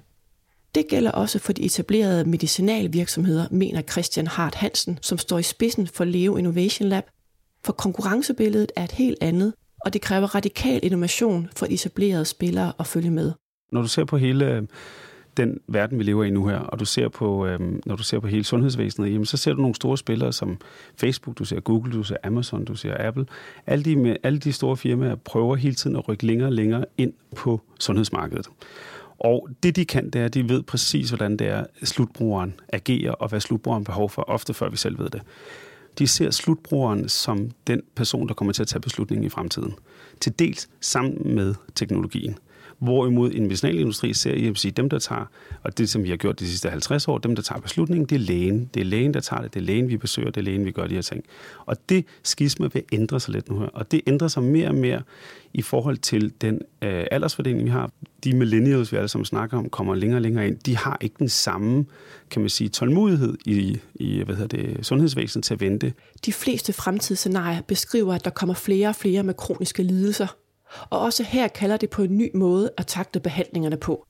Det 0.74 0.88
gælder 0.88 1.10
også 1.10 1.38
for 1.38 1.52
de 1.52 1.62
etablerede 1.62 2.24
medicinalvirksomheder, 2.24 3.46
mener 3.50 3.82
Christian 3.82 4.26
Hart 4.26 4.54
Hansen, 4.54 4.98
som 5.02 5.18
står 5.18 5.38
i 5.38 5.42
spidsen 5.42 5.86
for 5.86 6.04
Leo 6.04 6.36
Innovation 6.36 6.88
Lab. 6.88 7.04
For 7.64 7.72
konkurrencebilledet 7.72 8.72
er 8.76 8.84
et 8.84 8.92
helt 8.92 9.18
andet, 9.20 9.54
og 9.84 9.92
det 9.92 10.00
kræver 10.00 10.34
radikal 10.34 10.80
innovation 10.82 11.48
for 11.56 11.66
etablerede 11.70 12.24
spillere 12.24 12.72
at 12.78 12.86
følge 12.86 13.10
med. 13.10 13.32
Når 13.72 13.82
du 13.82 13.88
ser 13.88 14.04
på 14.04 14.16
hele 14.16 14.66
den 15.36 15.60
verden, 15.68 15.98
vi 15.98 16.04
lever 16.04 16.24
i 16.24 16.30
nu 16.30 16.46
her, 16.46 16.58
og 16.58 16.80
du 16.80 16.84
ser 16.84 17.08
på, 17.08 17.46
øhm, 17.46 17.82
når 17.86 17.96
du 17.96 18.02
ser 18.02 18.20
på 18.20 18.26
hele 18.26 18.44
sundhedsvæsenet, 18.44 19.12
jamen, 19.12 19.26
så 19.26 19.36
ser 19.36 19.52
du 19.52 19.60
nogle 19.60 19.74
store 19.74 19.98
spillere 19.98 20.32
som 20.32 20.58
Facebook, 20.96 21.38
du 21.38 21.44
ser 21.44 21.60
Google, 21.60 21.92
du 21.92 22.02
ser 22.02 22.16
Amazon, 22.24 22.64
du 22.64 22.74
ser 22.74 23.06
Apple. 23.08 23.26
Alle 23.66 23.84
de, 23.84 23.96
med, 23.96 24.16
alle 24.22 24.38
de 24.38 24.52
store 24.52 24.76
firmaer 24.76 25.14
prøver 25.14 25.56
hele 25.56 25.74
tiden 25.74 25.96
at 25.96 26.08
rykke 26.08 26.26
længere 26.26 26.48
og 26.48 26.52
længere 26.52 26.84
ind 26.98 27.12
på 27.36 27.60
sundhedsmarkedet. 27.80 28.46
Og 29.18 29.48
det, 29.62 29.76
de 29.76 29.84
kan, 29.84 30.10
det 30.10 30.20
er, 30.20 30.24
at 30.24 30.34
de 30.34 30.48
ved 30.48 30.62
præcis, 30.62 31.10
hvordan 31.10 31.36
det 31.36 31.46
er, 31.46 31.64
slutbrugeren 31.82 32.54
agerer, 32.72 33.12
og 33.12 33.28
hvad 33.28 33.40
slutbrugeren 33.40 33.84
behov 33.84 34.10
for, 34.10 34.22
ofte 34.22 34.54
før 34.54 34.68
vi 34.68 34.76
selv 34.76 34.98
ved 34.98 35.10
det. 35.10 35.22
De 35.98 36.06
ser 36.06 36.30
slutbrugeren 36.30 37.08
som 37.08 37.50
den 37.66 37.82
person, 37.94 38.28
der 38.28 38.34
kommer 38.34 38.52
til 38.52 38.62
at 38.62 38.68
tage 38.68 38.80
beslutningen 38.80 39.26
i 39.26 39.28
fremtiden. 39.28 39.74
Til 40.20 40.38
dels 40.38 40.68
sammen 40.80 41.34
med 41.34 41.54
teknologien. 41.74 42.38
Hvorimod 42.78 43.32
en 43.32 43.42
medicinalindustri 43.42 44.14
ser, 44.14 44.36
jeg 44.36 44.50
at 44.50 44.58
sige, 44.58 44.72
dem 44.72 44.88
der 44.90 44.98
tager, 44.98 45.24
og 45.62 45.78
det 45.78 45.88
som 45.90 46.02
vi 46.04 46.08
har 46.10 46.16
gjort 46.16 46.40
de 46.40 46.46
sidste 46.46 46.70
50 46.70 47.08
år, 47.08 47.18
dem 47.18 47.36
der 47.36 47.42
tager 47.42 47.60
beslutningen, 47.60 48.06
det 48.06 48.14
er 48.14 48.20
lægen. 48.20 48.70
Det 48.74 48.80
er 48.80 48.84
lægen, 48.84 49.14
der 49.14 49.20
tager 49.20 49.42
det. 49.42 49.54
Det 49.54 49.60
er 49.60 49.64
lægen, 49.64 49.88
vi 49.88 49.96
besøger. 49.96 50.30
Det 50.30 50.40
er 50.40 50.44
lægen, 50.44 50.64
vi 50.64 50.70
gør 50.70 50.86
de 50.86 50.94
her 50.94 51.02
ting. 51.02 51.24
Og 51.66 51.76
det 51.88 52.04
skisme 52.22 52.72
vil 52.72 52.82
ændre 52.92 53.20
sig 53.20 53.34
lidt 53.34 53.50
nu 53.50 53.58
her. 53.58 53.66
Og 53.66 53.92
det 53.92 54.00
ændrer 54.06 54.28
sig 54.28 54.42
mere 54.42 54.68
og 54.68 54.74
mere 54.74 55.02
i 55.52 55.62
forhold 55.62 55.96
til 55.96 56.32
den 56.40 56.60
øh, 56.82 57.06
aldersfordeling, 57.10 57.64
vi 57.64 57.70
har. 57.70 57.90
De 58.24 58.36
millennials, 58.36 58.92
vi 58.92 58.96
alle 58.96 59.08
sammen 59.08 59.24
snakker 59.24 59.58
om, 59.58 59.70
kommer 59.70 59.94
længere 59.94 60.18
og 60.18 60.22
længere 60.22 60.46
ind. 60.46 60.58
De 60.58 60.76
har 60.76 60.98
ikke 61.00 61.16
den 61.18 61.28
samme, 61.28 61.86
kan 62.30 62.42
man 62.42 62.48
sige, 62.48 62.68
tålmodighed 62.68 63.36
i, 63.46 63.78
i 63.94 64.22
hvad 64.22 64.36
hedder 64.36 64.56
det, 64.56 64.86
sundhedsvæsenet 64.86 65.44
til 65.44 65.54
at 65.54 65.60
vente. 65.60 65.92
De 66.26 66.32
fleste 66.32 66.72
fremtidsscenarier 66.72 67.62
beskriver, 67.62 68.14
at 68.14 68.24
der 68.24 68.30
kommer 68.30 68.54
flere 68.54 68.88
og 68.88 68.96
flere 68.96 69.22
med 69.22 69.34
kroniske 69.34 69.82
lidelser, 69.82 70.36
og 70.90 71.00
også 71.00 71.22
her 71.22 71.48
kalder 71.48 71.76
det 71.76 71.90
på 71.90 72.02
en 72.02 72.18
ny 72.18 72.30
måde 72.34 72.70
at 72.76 72.86
takte 72.86 73.20
behandlingerne 73.20 73.76
på. 73.76 74.06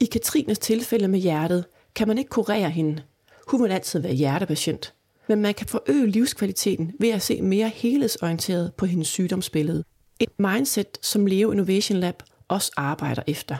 I 0.00 0.04
Katrines 0.04 0.58
tilfælde 0.58 1.08
med 1.08 1.18
hjertet 1.18 1.64
kan 1.94 2.08
man 2.08 2.18
ikke 2.18 2.28
kurere 2.28 2.70
hende. 2.70 3.02
Hun 3.48 3.62
vil 3.62 3.72
altid 3.72 4.00
være 4.00 4.12
hjertepatient. 4.12 4.94
Men 5.28 5.42
man 5.42 5.54
kan 5.54 5.66
forøge 5.66 6.06
livskvaliteten 6.06 6.92
ved 7.00 7.08
at 7.08 7.22
se 7.22 7.42
mere 7.42 7.68
helhedsorienteret 7.68 8.72
på 8.74 8.86
hendes 8.86 9.08
sygdomsbillede. 9.08 9.84
Et 10.20 10.38
mindset, 10.38 10.98
som 11.02 11.26
Leo 11.26 11.50
Innovation 11.50 11.98
Lab 11.98 12.22
også 12.48 12.72
arbejder 12.76 13.22
efter. 13.26 13.56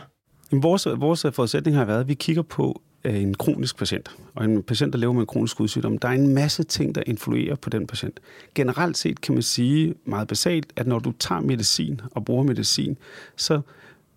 Vores, 0.51 0.85
vores 0.85 1.25
forudsætning 1.31 1.77
har 1.77 1.85
været, 1.85 1.99
at 1.99 2.07
vi 2.07 2.13
kigger 2.13 2.41
på 2.41 2.81
en 3.03 3.33
kronisk 3.33 3.77
patient, 3.77 4.15
og 4.35 4.45
en 4.45 4.63
patient, 4.63 4.93
der 4.93 4.99
lever 4.99 5.13
med 5.13 5.21
en 5.21 5.27
kronisk 5.27 5.59
udsygdom. 5.59 5.97
Der 5.97 6.07
er 6.07 6.11
en 6.11 6.33
masse 6.33 6.63
ting, 6.63 6.95
der 6.95 7.03
influerer 7.07 7.55
på 7.55 7.69
den 7.69 7.87
patient. 7.87 8.19
Generelt 8.55 8.97
set 8.97 9.21
kan 9.21 9.33
man 9.33 9.43
sige 9.43 9.93
meget 10.05 10.27
basalt, 10.27 10.73
at 10.75 10.87
når 10.87 10.99
du 10.99 11.13
tager 11.19 11.41
medicin 11.41 12.01
og 12.11 12.25
bruger 12.25 12.43
medicin, 12.43 12.97
så 13.35 13.61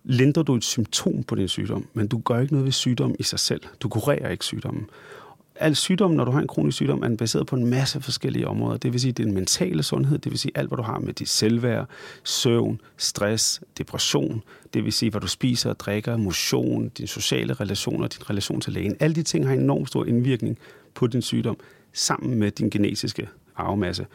lindrer 0.03 0.43
du 0.43 0.55
et 0.55 0.63
symptom 0.63 1.23
på 1.23 1.35
din 1.35 1.47
sygdom, 1.47 1.87
men 1.93 2.07
du 2.07 2.17
gør 2.17 2.39
ikke 2.39 2.53
noget 2.53 2.65
ved 2.65 2.71
sygdommen 2.71 3.15
i 3.19 3.23
sig 3.23 3.39
selv. 3.39 3.61
Du 3.79 3.89
kurerer 3.89 4.29
ikke 4.29 4.45
sygdommen 4.45 4.87
al 5.55 5.75
sygdom, 5.75 6.11
når 6.11 6.25
du 6.25 6.31
har 6.31 6.39
en 6.39 6.47
kronisk 6.47 6.75
sygdom, 6.75 7.03
er 7.03 7.15
baseret 7.15 7.47
på 7.47 7.55
en 7.55 7.65
masse 7.65 8.01
forskellige 8.01 8.47
områder. 8.47 8.77
Det 8.77 8.93
vil 8.93 9.01
sige, 9.01 9.11
det 9.11 9.27
er 9.27 9.31
mentale 9.31 9.83
sundhed, 9.83 10.17
det 10.17 10.31
vil 10.31 10.39
sige 10.39 10.51
alt, 10.55 10.67
hvad 10.67 10.77
du 10.77 10.83
har 10.83 10.99
med 10.99 11.13
dit 11.13 11.29
selvværd, 11.29 11.89
søvn, 12.23 12.81
stress, 12.97 13.61
depression, 13.77 14.43
det 14.73 14.83
vil 14.83 14.93
sige, 14.93 15.11
hvad 15.11 15.21
du 15.21 15.27
spiser 15.27 15.69
og 15.69 15.79
drikker, 15.79 16.17
motion, 16.17 16.89
dine 16.89 17.07
sociale 17.07 17.53
relationer, 17.53 18.07
din 18.07 18.29
relation 18.29 18.61
til 18.61 18.73
lægen. 18.73 18.95
Alle 18.99 19.15
de 19.15 19.23
ting 19.23 19.47
har 19.47 19.53
enormt 19.53 19.87
stor 19.87 20.05
indvirkning 20.05 20.57
på 20.93 21.07
din 21.07 21.21
sygdom, 21.21 21.57
sammen 21.93 22.39
med 22.39 22.51
din 22.51 22.69
genetiske 22.69 23.29
arvemasse. 23.55 24.05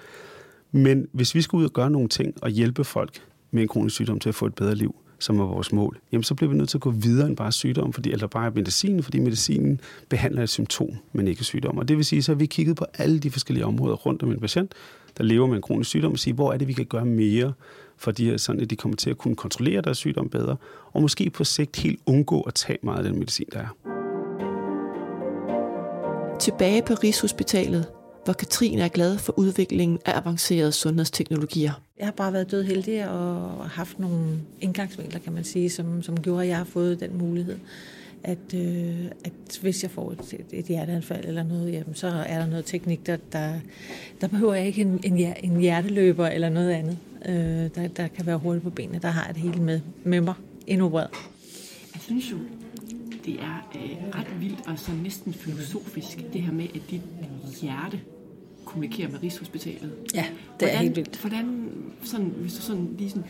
Men 0.73 1.09
hvis 1.13 1.35
vi 1.35 1.43
skal 1.43 1.57
ud 1.57 1.65
og 1.65 1.73
gøre 1.73 1.91
nogle 1.91 2.09
ting 2.09 2.35
og 2.43 2.51
hjælpe 2.51 2.85
folk 2.85 3.23
med 3.51 3.63
en 3.63 3.69
kronisk 3.69 3.95
sygdom 3.95 4.21
til 4.21 4.29
at 4.29 4.35
få 4.35 4.47
et 4.47 4.55
bedre 4.55 4.75
liv, 4.75 4.95
som 5.21 5.41
er 5.41 5.45
vores 5.45 5.73
mål, 5.73 6.01
jamen 6.13 6.25
så 6.25 6.35
bliver 6.35 6.51
vi 6.51 6.57
nødt 6.57 6.69
til 6.69 6.77
at 6.77 6.81
gå 6.81 6.91
videre 6.91 7.27
end 7.27 7.37
bare 7.37 7.53
sygdom, 7.53 7.93
fordi, 7.93 8.13
eller 8.13 8.27
bare 8.27 8.51
medicinen, 8.51 9.03
fordi 9.03 9.19
medicinen 9.19 9.81
behandler 10.09 10.43
et 10.43 10.49
symptom, 10.49 10.89
men 11.13 11.29
ikke 11.29 11.45
sygdom. 11.45 11.79
Og 11.79 11.89
det 11.89 11.97
vil 11.97 12.05
sige, 12.05 12.23
så 12.23 12.33
har 12.33 12.37
vi 12.37 12.47
kigget 12.47 12.77
på 12.77 12.87
alle 12.99 13.19
de 13.19 13.31
forskellige 13.31 13.67
områder 13.67 13.97
rundt 13.97 14.23
om 14.23 14.31
en 14.31 14.41
patient, 14.41 14.73
der 15.19 15.25
lever 15.25 15.47
med 15.47 15.57
en 15.57 15.63
kronisk 15.63 15.91
sygdom, 15.91 16.13
og 16.13 16.19
sige, 16.19 16.35
hvor 16.35 16.53
er 16.53 16.57
det, 16.57 16.69
vi 16.69 16.73
kan 16.73 16.87
gøre 16.87 17.05
mere 17.05 17.53
for 17.97 18.11
de 18.11 18.25
her, 18.25 18.37
sådan 18.37 18.63
at 18.63 18.71
de 18.71 18.77
kommer 18.77 18.97
til 18.97 19.11
at 19.11 19.19
kunne 19.19 19.37
kontrollere 19.37 19.81
deres 19.81 19.99
sygdom 19.99 20.29
bedre, 20.29 20.57
og 20.93 21.03
måske 21.03 21.31
på 21.31 21.45
sigt 21.45 21.77
helt 21.77 22.01
undgå 22.07 22.41
at 22.41 22.55
tage 22.55 22.79
meget 22.83 22.99
af 22.99 23.05
den 23.05 23.19
medicin, 23.19 23.47
der 23.53 23.59
er. 23.59 23.77
Tilbage 26.39 26.83
på 26.87 26.95
Rigshospitalet 26.95 27.87
hvor 28.25 28.33
Katrine 28.33 28.83
er 28.83 28.89
glad 28.89 29.19
for 29.19 29.39
udviklingen 29.39 29.99
af 30.07 30.17
avancerede 30.17 30.73
sundhedsteknologier. 30.73 31.73
Jeg 32.01 32.07
har 32.07 32.13
bare 32.13 32.33
været 32.33 32.51
død 32.51 32.63
heldig 32.63 33.09
og 33.09 33.71
haft 33.71 33.99
nogle 33.99 34.39
indgangsvinkler, 34.61 35.21
kan 35.21 35.33
man 35.33 35.45
sige, 35.45 35.71
som, 35.71 36.03
som 36.03 36.21
gjorde, 36.23 36.43
at 36.43 36.49
jeg 36.49 36.57
har 36.57 36.65
fået 36.65 37.01
den 37.01 37.19
mulighed, 37.19 37.59
at, 38.23 38.55
øh, 38.55 39.05
at 39.25 39.59
hvis 39.61 39.83
jeg 39.83 39.91
får 39.91 40.13
et, 40.13 40.35
et 40.53 40.65
hjerteanfald 40.65 41.25
eller 41.25 41.43
noget, 41.43 41.73
jamen, 41.73 41.95
så 41.95 42.07
er 42.07 42.39
der 42.39 42.47
noget 42.47 42.65
teknik, 42.65 43.07
der, 43.07 43.17
der, 43.33 43.53
der 44.21 44.29
behøver 44.29 44.55
jeg 44.55 44.67
ikke 44.67 44.81
en, 44.81 45.01
en, 45.05 45.35
en 45.43 45.61
hjerteløber 45.61 46.27
eller 46.27 46.49
noget 46.49 46.71
andet, 46.71 46.99
øh, 47.27 47.35
der, 47.75 47.89
der 47.89 48.09
kan 48.09 48.27
være 48.27 48.37
hurtigt 48.37 48.65
på 48.65 48.71
benene. 48.71 48.99
Der 49.03 49.09
har 49.09 49.27
jeg 49.27 49.35
det 49.35 49.43
hele 49.43 49.63
med, 49.63 49.81
med 50.05 50.21
mig 50.21 50.35
indopereret. 50.67 51.11
Jeg 51.95 52.03
synes 52.03 52.33
jo, 52.33 52.37
det 53.25 53.35
er 53.35 53.71
øh, 53.75 54.21
ret 54.21 54.41
vildt 54.41 54.67
og 54.67 54.79
så 54.79 54.93
næsten 55.03 55.33
filosofisk, 55.33 56.25
det 56.33 56.43
her 56.43 56.53
med, 56.53 56.65
at 56.75 56.81
dit 56.91 57.03
hjerte 57.63 58.01
kommunikerer 58.65 59.11
med 59.11 59.23
Rigshospitalet. 59.23 59.93
Ja, 60.15 60.21
det 60.21 60.29
hvordan, 60.59 60.75
er 60.75 60.79
helt 60.79 60.97
vildt. 60.97 61.21
Hvordan, 61.21 61.71
sådan, 62.05 62.27
hvis 62.27 62.55
du 62.55 62.63
sådan 62.63 62.89
lige 62.99 63.11
sådan, 63.11 63.25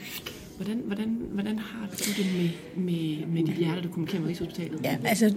hvordan, 0.56 0.82
hvordan, 0.86 1.18
hvordan 1.32 1.58
har 1.58 1.86
du 1.86 1.96
det 1.96 2.26
med, 2.36 2.48
med, 2.84 3.26
med 3.26 3.46
dit 3.46 3.54
hjerte, 3.54 3.82
der 3.82 3.88
kommunikerer 3.88 4.20
med 4.20 4.28
Rigshospitalet? 4.28 4.80
Ja, 4.84 4.98
altså, 5.04 5.34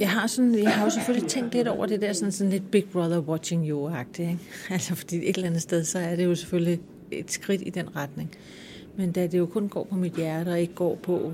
jeg 0.00 0.10
har, 0.10 0.26
sådan, 0.26 0.54
jeg 0.54 0.72
har 0.72 0.84
jo 0.84 0.90
selvfølgelig 0.90 1.28
tænkt 1.28 1.54
lidt 1.54 1.68
over 1.68 1.86
det 1.86 2.00
der 2.00 2.12
sådan, 2.12 2.32
sådan 2.32 2.50
lidt 2.50 2.70
Big 2.70 2.84
Brother 2.84 3.20
watching 3.20 3.70
you-agtigt. 3.70 4.20
Ikke? 4.20 4.38
Altså, 4.70 4.94
fordi 4.94 5.16
et 5.16 5.36
eller 5.36 5.48
andet 5.48 5.62
sted, 5.62 5.84
så 5.84 5.98
er 5.98 6.16
det 6.16 6.24
jo 6.24 6.34
selvfølgelig 6.34 6.80
et 7.10 7.32
skridt 7.32 7.62
i 7.66 7.70
den 7.70 7.96
retning. 7.96 8.30
Men 8.96 9.12
da 9.12 9.26
det 9.26 9.38
jo 9.38 9.46
kun 9.46 9.68
går 9.68 9.84
på 9.84 9.96
mit 9.96 10.12
hjerte, 10.12 10.48
og 10.48 10.60
ikke 10.60 10.74
går 10.74 10.94
på 10.94 11.32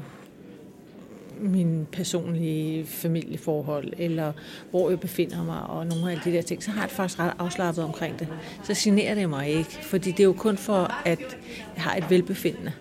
min 1.40 1.86
personlige 1.92 2.86
familieforhold, 2.86 3.92
eller 3.98 4.32
hvor 4.70 4.90
jeg 4.90 5.00
befinder 5.00 5.44
mig, 5.44 5.62
og 5.62 5.86
nogle 5.86 6.12
af 6.12 6.20
de 6.24 6.32
der 6.32 6.42
ting, 6.42 6.62
så 6.62 6.70
har 6.70 6.80
jeg 6.80 6.88
det 6.88 6.96
faktisk 6.96 7.18
ret 7.18 7.32
afslappet 7.38 7.84
omkring 7.84 8.18
det. 8.18 8.28
Så 8.64 8.74
generer 8.76 9.14
det 9.14 9.30
mig 9.30 9.48
ikke, 9.48 9.78
fordi 9.82 10.10
det 10.10 10.20
er 10.20 10.24
jo 10.24 10.32
kun 10.32 10.56
for, 10.56 11.02
at 11.04 11.38
jeg 11.76 11.82
har 11.82 11.96
et 11.96 12.10
velbefindende. 12.10 12.72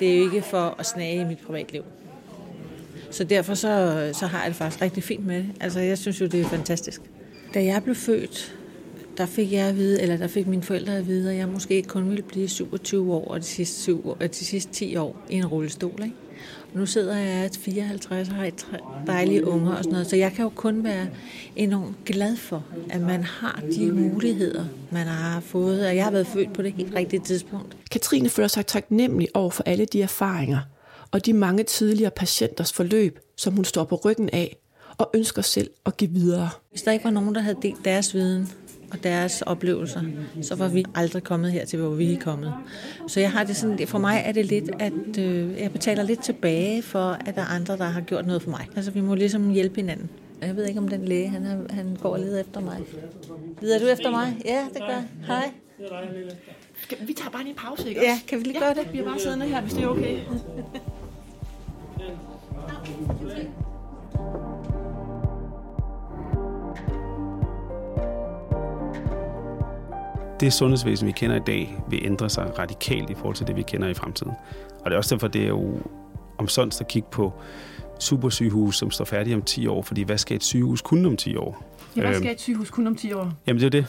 Det 0.00 0.12
er 0.12 0.18
jo 0.18 0.24
ikke 0.24 0.42
for 0.42 0.76
at 0.78 0.86
snage 0.86 1.20
i 1.20 1.24
mit 1.24 1.38
privatliv. 1.38 1.82
Så 3.10 3.24
derfor 3.24 3.54
så, 3.54 4.10
så 4.12 4.26
har 4.26 4.38
jeg 4.38 4.48
det 4.48 4.56
faktisk 4.56 4.82
rigtig 4.82 5.02
fint 5.02 5.26
med 5.26 5.36
det. 5.36 5.48
Altså, 5.60 5.80
jeg 5.80 5.98
synes 5.98 6.20
jo, 6.20 6.26
det 6.26 6.40
er 6.40 6.44
fantastisk. 6.44 7.02
Da 7.54 7.64
jeg 7.64 7.82
blev 7.82 7.94
født, 7.94 8.56
der 9.16 9.26
fik 9.26 9.52
jeg 9.52 9.66
at 9.66 9.76
vide, 9.76 10.02
eller 10.02 10.16
der 10.16 10.26
fik 10.26 10.46
mine 10.46 10.62
forældre 10.62 10.96
at 10.96 11.06
vide, 11.06 11.30
at 11.30 11.36
jeg 11.36 11.48
måske 11.48 11.82
kun 11.82 12.08
ville 12.08 12.22
blive 12.22 12.48
27 12.48 13.14
år 13.14 13.28
og 13.28 13.40
de 13.40 13.44
sidste, 13.44 13.80
7, 13.80 14.08
år, 14.08 14.14
de 14.14 14.34
sidste 14.34 14.72
10 14.72 14.96
år 14.96 15.16
i 15.30 15.34
en 15.34 15.46
rullestol. 15.46 16.02
Ikke? 16.02 16.14
Nu 16.74 16.86
sidder 16.86 17.16
jeg 17.16 17.50
54 17.58 18.28
og 18.28 18.34
har 18.34 18.44
et 18.44 18.66
dejlige 19.06 19.46
unger 19.46 19.70
og 19.70 19.78
sådan 19.78 19.92
noget, 19.92 20.06
så 20.06 20.16
jeg 20.16 20.32
kan 20.32 20.42
jo 20.42 20.48
kun 20.48 20.84
være 20.84 21.06
enormt 21.56 22.04
glad 22.04 22.36
for, 22.36 22.64
at 22.90 23.00
man 23.00 23.22
har 23.22 23.62
de 23.76 23.92
muligheder, 23.92 24.64
man 24.90 25.06
har 25.06 25.40
fået, 25.40 25.86
og 25.86 25.96
jeg 25.96 26.04
har 26.04 26.10
været 26.10 26.26
født 26.26 26.52
på 26.52 26.62
det 26.62 26.72
helt 26.72 26.94
rigtige 26.94 27.20
tidspunkt. 27.20 27.76
Katrine 27.90 28.28
føler 28.28 28.48
sig 28.48 28.66
taknemmelig 28.66 29.28
over 29.34 29.50
for 29.50 29.62
alle 29.66 29.84
de 29.84 30.02
erfaringer 30.02 30.60
og 31.10 31.26
de 31.26 31.32
mange 31.32 31.64
tidligere 31.64 32.10
patienters 32.10 32.72
forløb, 32.72 33.18
som 33.36 33.54
hun 33.54 33.64
står 33.64 33.84
på 33.84 34.00
ryggen 34.04 34.30
af 34.32 34.56
og 34.98 35.10
ønsker 35.14 35.42
selv 35.42 35.70
at 35.86 35.96
give 35.96 36.10
videre. 36.10 36.50
Hvis 36.70 36.82
der 36.82 36.92
ikke 36.92 37.04
var 37.04 37.10
nogen, 37.10 37.34
der 37.34 37.40
havde 37.40 37.56
delt 37.62 37.84
deres 37.84 38.14
viden, 38.14 38.48
og 38.92 39.02
deres 39.02 39.42
oplevelser, 39.42 40.02
så 40.42 40.54
var 40.54 40.68
vi 40.68 40.84
aldrig 40.94 41.22
kommet 41.22 41.52
her 41.52 41.64
til, 41.64 41.78
hvor 41.78 41.90
vi 41.90 42.12
er 42.12 42.20
kommet. 42.20 42.54
Så 43.08 43.20
jeg 43.20 43.32
har 43.32 43.44
det 43.44 43.56
sådan, 43.56 43.86
for 43.86 43.98
mig 43.98 44.22
er 44.24 44.32
det 44.32 44.46
lidt, 44.46 44.70
at 44.78 45.18
øh, 45.18 45.60
jeg 45.60 45.72
betaler 45.72 46.02
lidt 46.02 46.22
tilbage 46.22 46.82
for, 46.82 47.18
at 47.26 47.34
der 47.34 47.40
er 47.40 47.46
andre, 47.46 47.76
der 47.76 47.84
har 47.84 48.00
gjort 48.00 48.26
noget 48.26 48.42
for 48.42 48.50
mig. 48.50 48.68
Altså 48.76 48.90
vi 48.90 49.00
må 49.00 49.14
ligesom 49.14 49.50
hjælpe 49.50 49.76
hinanden. 49.76 50.10
Jeg 50.42 50.56
ved 50.56 50.66
ikke, 50.66 50.80
om 50.80 50.88
den 50.88 51.04
læge, 51.04 51.28
han, 51.28 51.44
er, 51.44 51.74
han 51.74 51.96
går 52.02 52.12
og 52.12 52.20
leder 52.20 52.40
efter 52.40 52.60
mig. 52.60 52.78
Leder 53.60 53.78
du 53.78 53.86
efter 53.86 54.10
mig? 54.10 54.36
Ja, 54.44 54.66
det 54.74 54.82
gør 54.82 55.02
Hej. 55.26 55.50
Skal, 56.82 56.98
vi 57.06 57.12
tager 57.12 57.30
bare 57.30 57.42
lige 57.42 57.50
en 57.50 57.56
pause, 57.56 57.88
ikke 57.88 58.00
Ja, 58.00 58.20
kan 58.28 58.38
vi 58.38 58.44
lige 58.44 58.58
ja, 58.58 58.64
gøre 58.64 58.74
det? 58.74 58.84
Vi 58.84 58.90
bliver 58.90 59.04
bare 59.04 59.18
siddende 59.20 59.46
her, 59.46 59.60
hvis 59.60 59.72
det 59.72 59.82
er 59.82 59.88
okay. 59.88 60.18
Det 70.42 70.52
sundhedsvæsen, 70.52 71.06
vi 71.06 71.12
kender 71.12 71.36
i 71.36 71.40
dag, 71.46 71.76
vil 71.88 72.00
ændre 72.04 72.30
sig 72.30 72.58
radikalt 72.58 73.10
i 73.10 73.14
forhold 73.14 73.36
til 73.36 73.46
det, 73.46 73.56
vi 73.56 73.62
kender 73.62 73.88
i 73.88 73.94
fremtiden. 73.94 74.32
Og 74.80 74.90
det 74.90 74.92
er 74.92 74.98
også 74.98 75.14
derfor, 75.14 75.28
det 75.28 75.42
er 75.42 75.48
jo 75.48 75.80
omsonst 76.38 76.80
at 76.80 76.88
kigge 76.88 77.08
på 77.10 77.32
supersygehus, 78.00 78.76
som 78.78 78.90
står 78.90 79.04
færdige 79.04 79.36
om 79.36 79.42
10 79.42 79.66
år, 79.66 79.82
fordi 79.82 80.02
hvad 80.02 80.18
skal 80.18 80.36
et 80.36 80.42
sygehus 80.42 80.82
kunne 80.82 81.08
om 81.08 81.16
10 81.16 81.36
år? 81.36 81.64
Ja, 81.96 82.00
hvad 82.00 82.10
Øhm, 82.10 82.22
skal 82.22 82.32
et 82.32 82.40
sygehus 82.40 82.70
kun 82.70 82.86
om 82.86 82.96
10 82.96 83.12
år? 83.12 83.32
Jamen, 83.46 83.62
det 83.62 83.74
er 83.74 83.78
jo 83.78 83.82
det. 83.82 83.86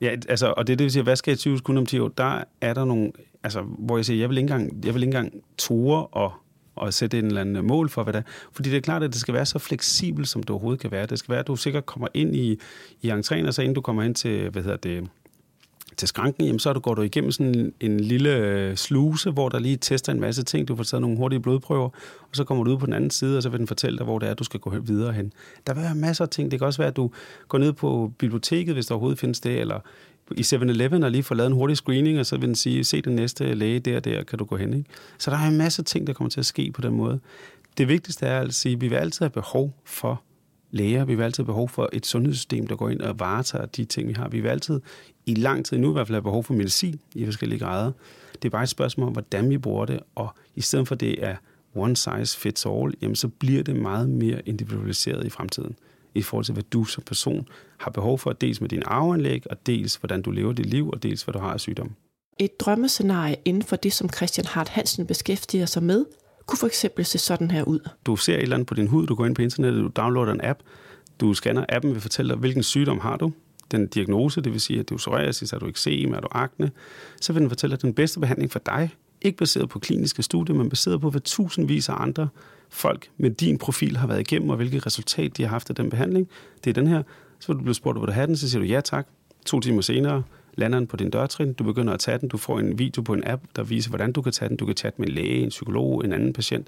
ja, 0.04 0.16
altså, 0.28 0.54
og 0.56 0.66
det 0.66 0.72
er 0.72 0.76
det, 0.76 0.84
vi 0.84 0.90
siger, 0.90 1.04
hvad 1.04 1.16
skal 1.16 1.32
et 1.34 1.40
sygehus 1.40 1.60
kunne 1.60 1.80
om 1.80 1.86
10 1.86 1.98
år? 1.98 2.08
Der 2.08 2.44
er 2.60 2.74
der 2.74 2.84
nogle, 2.84 3.12
altså, 3.42 3.60
hvor 3.60 3.96
jeg 3.98 4.04
siger, 4.04 4.20
jeg 4.20 4.28
vil 4.28 4.38
ikke 4.38 4.54
engang, 4.54 4.84
jeg 4.84 4.94
vil 4.94 5.02
ikke 5.02 5.16
engang 5.16 5.32
ture 5.58 6.06
og, 6.06 6.32
og 6.76 6.94
sætte 6.94 7.18
en 7.18 7.24
eller 7.24 7.40
anden 7.40 7.66
mål 7.66 7.88
for, 7.88 8.02
hvad 8.02 8.12
det 8.12 8.18
er. 8.18 8.22
Fordi 8.52 8.70
det 8.70 8.76
er 8.76 8.80
klart, 8.80 9.02
at 9.02 9.12
det 9.12 9.20
skal 9.20 9.34
være 9.34 9.46
så 9.46 9.58
fleksibelt, 9.58 10.28
som 10.28 10.42
det 10.42 10.50
overhovedet 10.50 10.80
kan 10.80 10.90
være. 10.90 11.06
Det 11.06 11.18
skal 11.18 11.32
være, 11.32 11.40
at 11.40 11.46
du 11.46 11.56
sikkert 11.56 11.86
kommer 11.86 12.08
ind 12.14 12.36
i, 12.36 12.58
i 13.02 13.10
entréen, 13.10 13.46
og 13.46 13.54
så 13.54 13.62
inden 13.62 13.74
du 13.74 13.80
kommer 13.80 14.02
ind 14.02 14.14
til, 14.14 14.50
hvad 14.50 14.62
hedder 14.62 14.76
det, 14.76 15.08
til 15.96 16.08
skranken, 16.08 16.44
jamen 16.44 16.58
så 16.58 16.74
går 16.74 16.94
du 16.94 17.02
igennem 17.02 17.32
sådan 17.32 17.72
en, 17.80 18.00
lille 18.00 18.36
øh, 18.36 18.76
sluse, 18.76 19.30
hvor 19.30 19.48
der 19.48 19.58
lige 19.58 19.76
tester 19.76 20.12
en 20.12 20.20
masse 20.20 20.42
ting. 20.42 20.68
Du 20.68 20.76
får 20.76 20.84
taget 20.84 21.00
nogle 21.00 21.16
hurtige 21.16 21.40
blodprøver, 21.40 21.88
og 22.20 22.30
så 22.32 22.44
kommer 22.44 22.64
du 22.64 22.70
ud 22.70 22.78
på 22.78 22.86
den 22.86 22.94
anden 22.94 23.10
side, 23.10 23.36
og 23.36 23.42
så 23.42 23.48
vil 23.48 23.58
den 23.58 23.66
fortælle 23.66 23.98
dig, 23.98 24.04
hvor 24.04 24.18
det 24.18 24.28
er, 24.28 24.34
du 24.34 24.44
skal 24.44 24.60
gå 24.60 24.78
videre 24.78 25.12
hen. 25.12 25.32
Der 25.66 25.74
vil 25.74 25.82
være 25.82 25.94
masser 25.94 26.24
af 26.24 26.28
ting. 26.28 26.50
Det 26.50 26.60
kan 26.60 26.66
også 26.66 26.78
være, 26.78 26.88
at 26.88 26.96
du 26.96 27.10
går 27.48 27.58
ned 27.58 27.72
på 27.72 28.12
biblioteket, 28.18 28.74
hvis 28.74 28.86
der 28.86 28.94
overhovedet 28.94 29.18
findes 29.18 29.40
det, 29.40 29.60
eller 29.60 29.80
i 30.30 30.40
7-Eleven 30.40 31.02
og 31.02 31.10
lige 31.10 31.22
få 31.22 31.34
lavet 31.34 31.46
en 31.46 31.52
hurtig 31.52 31.76
screening, 31.76 32.18
og 32.18 32.26
så 32.26 32.36
vil 32.36 32.46
den 32.46 32.54
sige, 32.54 32.84
se 32.84 33.02
den 33.02 33.16
næste 33.16 33.54
læge 33.54 33.80
der 33.80 34.00
der, 34.00 34.22
kan 34.22 34.38
du 34.38 34.44
gå 34.44 34.56
hen. 34.56 34.74
Ikke? 34.74 34.90
Så 35.18 35.30
der 35.30 35.36
er 35.36 35.48
en 35.48 35.58
masse 35.58 35.82
ting, 35.82 36.06
der 36.06 36.12
kommer 36.12 36.30
til 36.30 36.40
at 36.40 36.46
ske 36.46 36.72
på 36.72 36.80
den 36.80 36.94
måde. 36.94 37.20
Det 37.78 37.88
vigtigste 37.88 38.26
er 38.26 38.40
at 38.40 38.54
sige, 38.54 38.74
at 38.74 38.80
vi 38.80 38.88
vil 38.88 38.96
altid 38.96 39.24
have 39.24 39.30
behov 39.30 39.74
for 39.84 40.22
læger. 40.70 41.04
Vi 41.04 41.14
vil 41.14 41.22
altid 41.22 41.44
have 41.44 41.46
behov 41.46 41.68
for 41.68 41.90
et 41.92 42.06
sundhedssystem, 42.06 42.66
der 42.66 42.76
går 42.76 42.88
ind 42.88 43.00
og 43.00 43.20
varetager 43.20 43.66
de 43.66 43.84
ting, 43.84 44.08
vi 44.08 44.12
har. 44.12 44.28
Vi 44.28 44.40
vil 44.40 44.48
altid, 44.48 44.80
i 45.26 45.34
lang 45.34 45.66
tid 45.66 45.78
nu 45.78 45.90
i 45.90 45.92
hvert 45.92 46.06
fald, 46.06 46.14
have 46.14 46.22
behov 46.22 46.44
for 46.44 46.54
medicin 46.54 47.00
i 47.14 47.24
forskellige 47.24 47.58
grader. 47.58 47.92
Det 48.42 48.44
er 48.48 48.50
bare 48.50 48.62
et 48.62 48.68
spørgsmål 48.68 49.06
om, 49.06 49.12
hvordan 49.12 49.50
vi 49.50 49.58
bruger 49.58 49.86
det, 49.86 50.00
og 50.14 50.28
i 50.54 50.60
stedet 50.60 50.88
for 50.88 50.94
det 50.94 51.24
er 51.24 51.36
one 51.74 51.96
size 51.96 52.38
fits 52.38 52.66
all, 52.66 52.94
jamen 53.02 53.16
så 53.16 53.28
bliver 53.28 53.62
det 53.62 53.76
meget 53.76 54.08
mere 54.08 54.42
individualiseret 54.46 55.26
i 55.26 55.30
fremtiden 55.30 55.76
i 56.16 56.22
forhold 56.22 56.44
til, 56.44 56.52
hvad 56.52 56.62
du 56.62 56.84
som 56.84 57.02
person 57.02 57.48
har 57.78 57.90
behov 57.90 58.18
for, 58.18 58.32
dels 58.32 58.60
med 58.60 58.68
din 58.68 58.82
arveanlæg, 58.86 59.42
og 59.50 59.66
dels 59.66 59.94
hvordan 59.94 60.22
du 60.22 60.30
lever 60.30 60.52
dit 60.52 60.66
liv, 60.66 60.90
og 60.90 61.02
dels 61.02 61.22
hvad 61.22 61.32
du 61.32 61.38
har 61.38 61.52
af 61.52 61.60
sygdom. 61.60 61.92
Et 62.40 62.60
drømmescenarie 62.60 63.36
inden 63.44 63.62
for 63.62 63.76
det, 63.76 63.92
som 63.92 64.10
Christian 64.10 64.46
Hart 64.46 64.68
Hansen 64.68 65.06
beskæftiger 65.06 65.66
sig 65.66 65.82
med, 65.82 66.04
kunne 66.46 66.58
for 66.58 66.66
eksempel 66.66 67.04
se 67.04 67.18
sådan 67.18 67.50
her 67.50 67.62
ud. 67.62 67.80
Du 68.06 68.16
ser 68.16 68.34
et 68.34 68.42
eller 68.42 68.56
andet 68.56 68.66
på 68.66 68.74
din 68.74 68.86
hud, 68.86 69.06
du 69.06 69.14
går 69.14 69.26
ind 69.26 69.34
på 69.34 69.42
internettet, 69.42 69.82
du 69.82 69.90
downloader 69.96 70.32
en 70.32 70.40
app, 70.44 70.60
du 71.20 71.34
scanner, 71.34 71.64
appen 71.68 71.92
vil 71.92 72.00
fortælle 72.00 72.28
dig, 72.28 72.38
hvilken 72.38 72.62
sygdom 72.62 73.00
har 73.00 73.16
du, 73.16 73.32
den 73.70 73.86
diagnose, 73.86 74.40
det 74.40 74.52
vil 74.52 74.60
sige, 74.60 74.80
at 74.80 74.88
du 74.88 74.94
er 74.94 74.98
psoriasis, 74.98 75.52
er 75.52 75.58
du 75.58 75.66
eksem, 75.66 76.12
er 76.12 76.20
du 76.20 76.28
akne, 76.30 76.70
så 77.20 77.32
vil 77.32 77.42
den 77.42 77.50
fortælle 77.50 77.76
dig 77.76 77.82
den 77.82 77.94
bedste 77.94 78.20
behandling 78.20 78.52
for 78.52 78.58
dig, 78.58 78.90
ikke 79.26 79.38
baseret 79.38 79.68
på 79.68 79.78
kliniske 79.78 80.22
studier, 80.22 80.56
men 80.56 80.68
baseret 80.68 81.00
på, 81.00 81.10
hvad 81.10 81.20
tusindvis 81.20 81.88
af 81.88 81.94
andre 81.98 82.28
folk 82.70 83.08
med 83.16 83.30
din 83.30 83.58
profil 83.58 83.96
har 83.96 84.06
været 84.06 84.20
igennem, 84.20 84.50
og 84.50 84.56
hvilket 84.56 84.86
resultat 84.86 85.36
de 85.36 85.42
har 85.42 85.50
haft 85.50 85.70
af 85.70 85.76
den 85.76 85.90
behandling. 85.90 86.28
Det 86.64 86.70
er 86.70 86.74
den 86.74 86.86
her. 86.86 87.02
Så 87.40 87.46
vil 87.48 87.56
du 87.56 87.62
blive 87.62 87.74
spurgt, 87.74 88.00
vil 88.00 88.06
du 88.06 88.12
have 88.12 88.26
den? 88.26 88.36
Så 88.36 88.50
siger 88.50 88.60
du 88.60 88.66
ja 88.66 88.80
tak. 88.80 89.06
To 89.46 89.60
timer 89.60 89.80
senere 89.80 90.22
lander 90.54 90.78
den 90.78 90.86
på 90.86 90.96
din 90.96 91.10
dørtrin. 91.10 91.52
Du 91.52 91.64
begynder 91.64 91.92
at 91.92 92.00
tage 92.00 92.18
den. 92.18 92.28
Du 92.28 92.36
får 92.36 92.58
en 92.58 92.78
video 92.78 93.02
på 93.02 93.12
en 93.12 93.22
app, 93.26 93.42
der 93.56 93.62
viser, 93.62 93.90
hvordan 93.90 94.12
du 94.12 94.22
kan 94.22 94.32
tage 94.32 94.48
den. 94.48 94.56
Du 94.56 94.66
kan 94.66 94.76
chatte 94.76 95.00
med 95.00 95.08
en 95.08 95.14
læge, 95.14 95.42
en 95.42 95.48
psykolog, 95.48 96.04
en 96.04 96.12
anden 96.12 96.32
patient. 96.32 96.66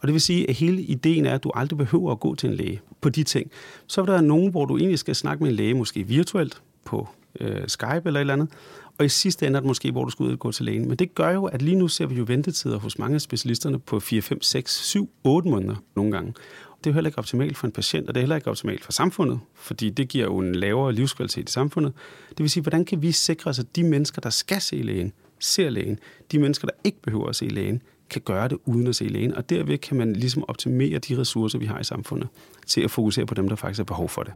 Og 0.00 0.08
det 0.08 0.12
vil 0.12 0.20
sige, 0.20 0.48
at 0.48 0.54
hele 0.54 0.82
ideen 0.82 1.26
er, 1.26 1.34
at 1.34 1.44
du 1.44 1.50
aldrig 1.54 1.78
behøver 1.78 2.12
at 2.12 2.20
gå 2.20 2.34
til 2.34 2.48
en 2.50 2.54
læge 2.54 2.80
på 3.00 3.08
de 3.08 3.22
ting. 3.22 3.50
Så 3.86 4.00
er 4.00 4.06
der 4.06 4.20
nogen, 4.20 4.50
hvor 4.50 4.64
du 4.64 4.76
egentlig 4.76 4.98
skal 4.98 5.14
snakke 5.14 5.42
med 5.42 5.50
en 5.50 5.56
læge, 5.56 5.74
måske 5.74 6.02
virtuelt 6.02 6.62
på 6.84 7.08
øh, 7.40 7.62
Skype 7.66 8.02
eller 8.04 8.20
et 8.20 8.20
eller 8.20 8.32
andet. 8.32 8.48
Og 8.98 9.04
i 9.04 9.08
sidste 9.08 9.46
ende 9.46 9.56
er 9.56 9.60
det 9.60 9.66
måske, 9.66 9.92
hvor 9.92 10.04
du 10.04 10.10
skal 10.10 10.24
ud 10.24 10.32
og 10.32 10.38
gå 10.38 10.52
til 10.52 10.64
lægen. 10.64 10.88
Men 10.88 10.96
det 10.96 11.14
gør 11.14 11.30
jo, 11.30 11.44
at 11.44 11.62
lige 11.62 11.76
nu 11.76 11.88
ser 11.88 12.06
vi 12.06 12.14
jo 12.14 12.24
ventetider 12.28 12.78
hos 12.78 12.98
mange 12.98 13.14
af 13.14 13.20
specialisterne 13.20 13.78
på 13.78 14.00
4, 14.00 14.22
5, 14.22 14.42
6, 14.42 14.84
7, 14.84 15.10
8 15.24 15.48
måneder 15.48 15.76
nogle 15.96 16.12
gange. 16.12 16.34
Det 16.78 16.90
er 16.90 16.90
jo 16.90 16.94
heller 16.94 17.08
ikke 17.08 17.18
optimalt 17.18 17.56
for 17.56 17.66
en 17.66 17.72
patient, 17.72 18.08
og 18.08 18.14
det 18.14 18.20
er 18.20 18.22
heller 18.22 18.36
ikke 18.36 18.50
optimalt 18.50 18.84
for 18.84 18.92
samfundet, 18.92 19.40
fordi 19.54 19.90
det 19.90 20.08
giver 20.08 20.24
jo 20.24 20.38
en 20.38 20.54
lavere 20.54 20.92
livskvalitet 20.92 21.48
i 21.48 21.52
samfundet. 21.52 21.92
Det 22.28 22.38
vil 22.38 22.50
sige, 22.50 22.62
hvordan 22.62 22.84
kan 22.84 23.02
vi 23.02 23.12
sikre 23.12 23.50
os, 23.50 23.58
at 23.58 23.76
de 23.76 23.84
mennesker, 23.84 24.20
der 24.20 24.30
skal 24.30 24.60
se 24.60 24.76
lægen, 24.76 25.12
ser 25.38 25.70
lægen, 25.70 25.98
de 26.32 26.38
mennesker, 26.38 26.66
der 26.66 26.74
ikke 26.84 27.02
behøver 27.02 27.26
at 27.26 27.36
se 27.36 27.48
lægen, 27.48 27.82
kan 28.10 28.22
gøre 28.24 28.48
det 28.48 28.58
uden 28.64 28.86
at 28.86 28.96
se 28.96 29.04
lægen, 29.04 29.34
og 29.34 29.50
derved 29.50 29.78
kan 29.78 29.96
man 29.96 30.12
ligesom 30.12 30.44
optimere 30.48 30.98
de 30.98 31.18
ressourcer, 31.18 31.58
vi 31.58 31.66
har 31.66 31.80
i 31.80 31.84
samfundet, 31.84 32.28
til 32.66 32.80
at 32.80 32.90
fokusere 32.90 33.26
på 33.26 33.34
dem, 33.34 33.48
der 33.48 33.56
faktisk 33.56 33.78
har 33.78 33.84
behov 33.84 34.08
for 34.08 34.22
det. 34.22 34.32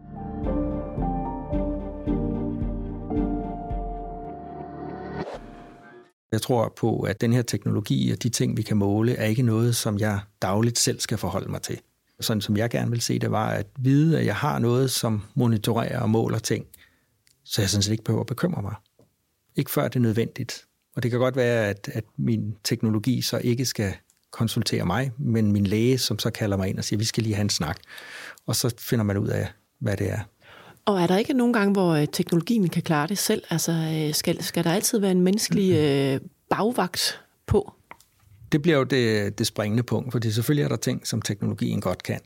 Jeg 6.33 6.43
tror 6.43 6.73
på, 6.77 7.01
at 7.01 7.21
den 7.21 7.33
her 7.33 7.43
teknologi 7.43 8.11
og 8.11 8.23
de 8.23 8.29
ting, 8.29 8.57
vi 8.57 8.63
kan 8.63 8.77
måle, 8.77 9.15
er 9.15 9.25
ikke 9.25 9.43
noget, 9.43 9.77
som 9.77 9.99
jeg 9.99 10.21
dagligt 10.43 10.79
selv 10.79 11.01
skal 11.01 11.19
forholde 11.19 11.51
mig 11.51 11.63
til. 11.63 11.81
Sådan 12.21 12.41
som 12.41 12.57
jeg 12.57 12.71
gerne 12.71 12.91
vil 12.91 13.01
se 13.01 13.19
det, 13.19 13.31
var 13.31 13.49
at 13.51 13.67
vide, 13.79 14.19
at 14.19 14.27
jeg 14.27 14.37
har 14.37 14.59
noget, 14.59 14.91
som 14.91 15.23
monitorerer 15.35 16.01
og 16.01 16.11
måler 16.11 16.39
ting, 16.39 16.67
så 17.45 17.63
jeg 17.63 17.71
sådan 17.71 17.83
set 17.83 17.93
ikke 17.93 18.05
behøver 18.05 18.21
at 18.21 18.27
bekymre 18.27 18.63
mig. 18.63 18.75
Ikke 19.57 19.71
før 19.71 19.89
det 19.89 19.97
er 19.97 20.01
nødvendigt. 20.01 20.65
Og 20.97 21.03
det 21.03 21.11
kan 21.11 21.21
godt 21.21 21.37
være, 21.37 21.67
at, 21.67 21.91
at 21.93 22.05
min 22.17 22.57
teknologi 22.65 23.23
så 23.23 23.39
ikke 23.39 23.65
skal 23.65 23.95
konsultere 24.31 24.85
mig, 24.87 25.13
men 25.19 25.53
min 25.53 25.67
læge, 25.67 25.99
som 25.99 26.19
så 26.19 26.31
kalder 26.31 26.57
mig 26.57 26.69
ind 26.69 26.79
og 26.79 26.85
siger, 26.85 26.99
vi 26.99 27.05
skal 27.05 27.23
lige 27.23 27.35
have 27.35 27.43
en 27.43 27.51
snak. 27.51 27.79
Og 28.47 28.57
så 28.57 28.75
finder 28.79 29.05
man 29.05 29.17
ud 29.17 29.29
af, 29.29 29.49
hvad 29.79 29.97
det 29.97 30.11
er. 30.11 30.21
Og 30.89 31.01
er 31.01 31.07
der 31.07 31.17
ikke 31.17 31.33
nogen 31.33 31.53
gange, 31.53 31.73
hvor 31.73 31.95
øh, 31.95 32.07
teknologien 32.13 32.69
kan 32.69 32.83
klare 32.83 33.07
det 33.07 33.19
selv? 33.19 33.43
Altså, 33.51 33.73
øh, 33.73 34.15
skal, 34.15 34.43
skal 34.43 34.65
der 34.65 34.73
altid 34.73 34.99
være 34.99 35.11
en 35.11 35.21
menneskelig 35.21 35.73
øh, 35.73 36.21
bagvagt 36.51 37.21
på? 37.47 37.73
Det 38.53 38.63
bliver 38.63 38.79
jo 38.79 38.85
det, 38.85 39.39
det 39.39 39.47
springende 39.47 39.83
punkt, 39.83 40.13
fordi 40.13 40.31
selvfølgelig 40.31 40.65
er 40.65 40.69
der 40.69 40.77
ting, 40.77 41.07
som 41.07 41.23
teknologien 41.23 41.81
godt 41.81 42.03
kan. 42.03 42.21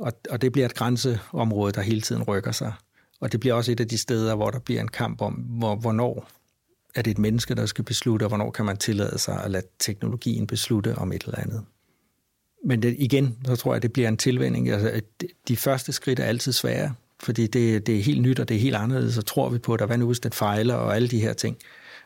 Og, 0.00 0.12
og 0.30 0.42
det 0.42 0.52
bliver 0.52 0.66
et 0.66 0.74
grænseområde, 0.74 1.72
der 1.72 1.80
hele 1.80 2.00
tiden 2.00 2.22
rykker 2.22 2.52
sig. 2.52 2.72
Og 3.20 3.32
det 3.32 3.40
bliver 3.40 3.54
også 3.54 3.72
et 3.72 3.80
af 3.80 3.88
de 3.88 3.98
steder, 3.98 4.34
hvor 4.34 4.50
der 4.50 4.58
bliver 4.58 4.80
en 4.80 4.88
kamp 4.88 5.20
om, 5.20 5.32
hvor, 5.32 5.76
hvornår 5.76 6.28
er 6.94 7.02
det 7.02 7.10
et 7.10 7.18
menneske, 7.18 7.54
der 7.54 7.66
skal 7.66 7.84
beslutte, 7.84 8.24
og 8.24 8.28
hvornår 8.28 8.50
kan 8.50 8.64
man 8.64 8.76
tillade 8.76 9.18
sig 9.18 9.44
at 9.44 9.50
lade 9.50 9.66
teknologien 9.78 10.46
beslutte 10.46 10.94
om 10.94 11.12
et 11.12 11.24
eller 11.24 11.38
andet. 11.38 11.64
Men 12.64 12.82
det, 12.82 12.96
igen, 12.98 13.36
så 13.46 13.56
tror 13.56 13.74
jeg, 13.74 13.82
det 13.82 13.92
bliver 13.92 14.08
en 14.08 14.16
tilvænding. 14.16 14.70
Altså, 14.70 15.00
de 15.48 15.56
første 15.56 15.92
skridt 15.92 16.20
er 16.20 16.24
altid 16.24 16.52
svære, 16.52 16.94
fordi 17.22 17.46
det, 17.46 17.86
det 17.86 17.98
er 17.98 18.02
helt 18.02 18.22
nyt, 18.22 18.38
og 18.38 18.48
det 18.48 18.56
er 18.56 18.60
helt 18.60 18.76
anderledes, 18.76 19.14
så 19.14 19.22
tror 19.22 19.48
vi 19.48 19.58
på 19.58 19.72
det, 19.72 19.80
og 19.80 19.86
hvad 19.86 19.98
nu 19.98 20.06
hvis 20.06 20.20
det 20.20 20.34
fejler, 20.34 20.74
og 20.74 20.96
alle 20.96 21.08
de 21.08 21.20
her 21.20 21.32
ting. 21.32 21.56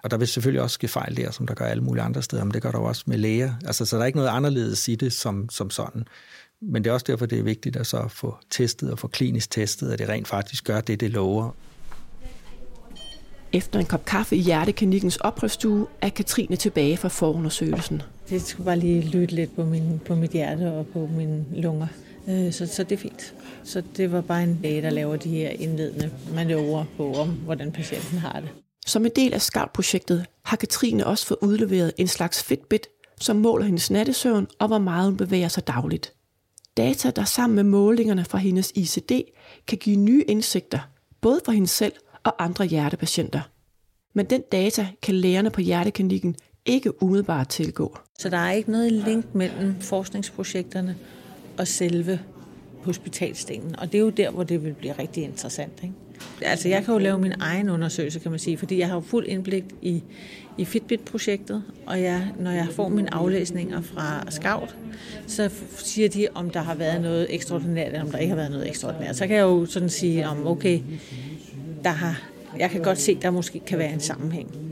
Og 0.03 0.11
der 0.11 0.17
vil 0.17 0.29
selvfølgelig 0.29 0.63
også 0.63 0.75
ske 0.75 0.89
fejl 0.89 1.17
der, 1.17 1.31
som 1.31 1.47
der 1.47 1.55
gør 1.55 1.65
alle 1.65 1.83
mulige 1.83 2.03
andre 2.03 2.23
steder, 2.23 2.45
men 2.45 2.55
det 2.55 2.63
gør 2.63 2.71
der 2.71 2.79
også 2.79 3.03
med 3.07 3.19
læger. 3.19 3.55
Altså, 3.67 3.85
så 3.85 3.97
der 3.97 4.03
er 4.03 4.07
ikke 4.07 4.19
noget 4.19 4.31
anderledes 4.31 4.89
i 4.89 4.95
det 4.95 5.13
som, 5.13 5.49
som 5.51 5.71
sådan. 5.71 6.05
Men 6.61 6.85
det 6.85 6.91
er 6.91 6.95
også 6.95 7.05
derfor, 7.09 7.27
det 7.27 7.39
er 7.39 7.43
vigtigt 7.43 7.77
at 7.77 7.87
så 7.87 8.09
få 8.09 8.37
testet 8.51 8.91
og 8.91 8.99
få 8.99 9.09
klinisk 9.09 9.51
testet, 9.51 9.93
at 9.93 9.99
det 9.99 10.09
rent 10.09 10.29
faktisk 10.29 10.65
gør 10.65 10.81
det, 10.81 11.01
det 11.01 11.11
lover. 11.11 11.51
Efter 13.53 13.79
en 13.79 13.87
kop 13.87 14.05
kaffe 14.05 14.37
i 14.37 14.41
Hjerteklinikkens 14.41 15.17
opholdsstue 15.17 15.87
er 16.01 16.09
Katrine 16.09 16.57
tilbage 16.57 16.97
fra 16.97 17.09
forundersøgelsen. 17.09 18.03
Det 18.29 18.43
skulle 18.43 18.65
bare 18.65 18.79
lige 18.79 19.01
lytte 19.01 19.35
lidt 19.35 19.57
på, 19.57 19.65
min, 19.65 20.01
på 20.07 20.15
mit 20.15 20.31
hjerte 20.31 20.73
og 20.73 20.87
på 20.87 21.09
mine 21.17 21.45
lunger. 21.53 21.87
Øh, 22.29 22.53
Så, 22.53 22.67
så 22.67 22.83
det 22.85 22.93
er 22.93 22.99
fint. 22.99 23.35
Så 23.65 23.83
det 23.97 24.13
var 24.13 24.21
bare 24.21 24.43
en 24.43 24.59
læge, 24.63 24.83
der 24.83 24.91
laver 24.91 25.17
de 25.17 25.29
her 25.29 25.49
indledende 25.49 26.11
manøvrer 26.35 26.85
på, 26.97 27.15
om 27.15 27.29
hvordan 27.29 27.73
patienten 27.73 28.19
har 28.19 28.41
det. 28.41 28.49
Som 28.87 29.07
en 29.07 29.13
del 29.17 29.35
af 29.35 29.43
Scout-projektet 29.43 30.27
har 30.45 30.57
Katrine 30.57 31.07
også 31.07 31.27
fået 31.27 31.39
udleveret 31.43 31.93
en 31.97 32.09
slags 32.09 32.43
Fitbit, 32.43 32.87
som 33.21 33.37
måler 33.37 33.65
hendes 33.65 33.91
nattesøvn 33.91 34.47
og 34.59 34.67
hvor 34.67 34.79
meget 34.79 35.05
hun 35.05 35.17
bevæger 35.17 35.49
sig 35.49 35.67
dagligt. 35.67 36.13
Data, 36.77 37.11
der 37.11 37.25
sammen 37.25 37.57
med 37.57 37.65
målingerne 37.65 38.25
fra 38.25 38.39
hendes 38.39 38.73
ICD, 38.75 39.13
kan 39.67 39.79
give 39.79 39.97
nye 39.97 40.25
indsigter, 40.29 40.79
både 41.21 41.41
for 41.45 41.53
hende 41.53 41.69
selv 41.69 41.93
og 42.25 42.45
andre 42.45 42.65
hjertepatienter. 42.65 43.41
Men 44.15 44.27
den 44.27 44.43
data 44.53 44.89
kan 45.03 45.15
lægerne 45.15 45.51
på 45.51 45.61
hjerteklinikken 45.61 46.37
ikke 46.67 47.03
umiddelbart 47.03 47.49
tilgå. 47.49 47.99
Så 48.19 48.29
der 48.29 48.37
er 48.37 48.53
ikke 48.53 48.71
noget 48.71 48.93
link 48.93 49.35
mellem 49.35 49.81
forskningsprojekterne 49.81 50.97
og 51.59 51.69
selve 51.69 52.21
hospitalstenen. 52.83 53.79
Og 53.79 53.93
det 53.93 53.99
er 53.99 54.03
jo 54.03 54.11
der, 54.11 54.31
hvor 54.31 54.43
det 54.43 54.65
vil 54.65 54.73
blive 54.73 54.93
rigtig 54.93 55.25
interessant. 55.25 55.73
Ikke? 55.83 55.95
Altså, 56.43 56.69
jeg 56.69 56.85
kan 56.85 56.95
jo 56.95 56.99
lave 56.99 57.19
min 57.19 57.33
egen 57.41 57.69
undersøgelse, 57.69 58.19
kan 58.19 58.31
man 58.31 58.41
sige, 58.41 58.59
fordi 58.59 58.79
jeg 58.79 58.89
har 58.89 58.95
jo 58.95 59.01
fuld 59.01 59.27
indblik 59.27 59.65
i, 59.83 60.03
i 60.59 60.65
Fitbit-projektet, 60.65 61.63
og 61.87 62.03
jeg, 62.03 62.29
når 62.39 62.51
jeg 62.51 62.67
får 62.71 62.89
mine 62.89 63.15
aflæsninger 63.15 63.81
fra 63.81 64.31
Scout, 64.31 64.77
så 65.27 65.51
siger 65.77 66.09
de, 66.09 66.29
om 66.35 66.51
der 66.51 66.61
har 66.61 66.75
været 66.75 67.03
noget 67.03 67.35
ekstraordinært, 67.35 67.87
eller 67.87 68.03
om 68.03 68.11
der 68.11 68.19
ikke 68.19 68.31
har 68.31 68.37
været 68.37 68.51
noget 68.51 68.69
ekstraordinært. 68.69 69.17
Så 69.17 69.27
kan 69.27 69.37
jeg 69.37 69.43
jo 69.43 69.67
sådan 69.67 69.89
sige, 69.89 70.29
om 70.29 70.47
okay, 70.47 70.81
der 71.85 71.91
har 71.91 72.23
Jeg 72.59 72.71
kan 72.71 72.83
godt 72.83 72.99
se, 72.99 73.15
der 73.23 73.31
måske 73.31 73.61
kan 73.61 73.79
være 73.79 73.93
en 73.93 74.01
sammenhæng. 74.01 74.72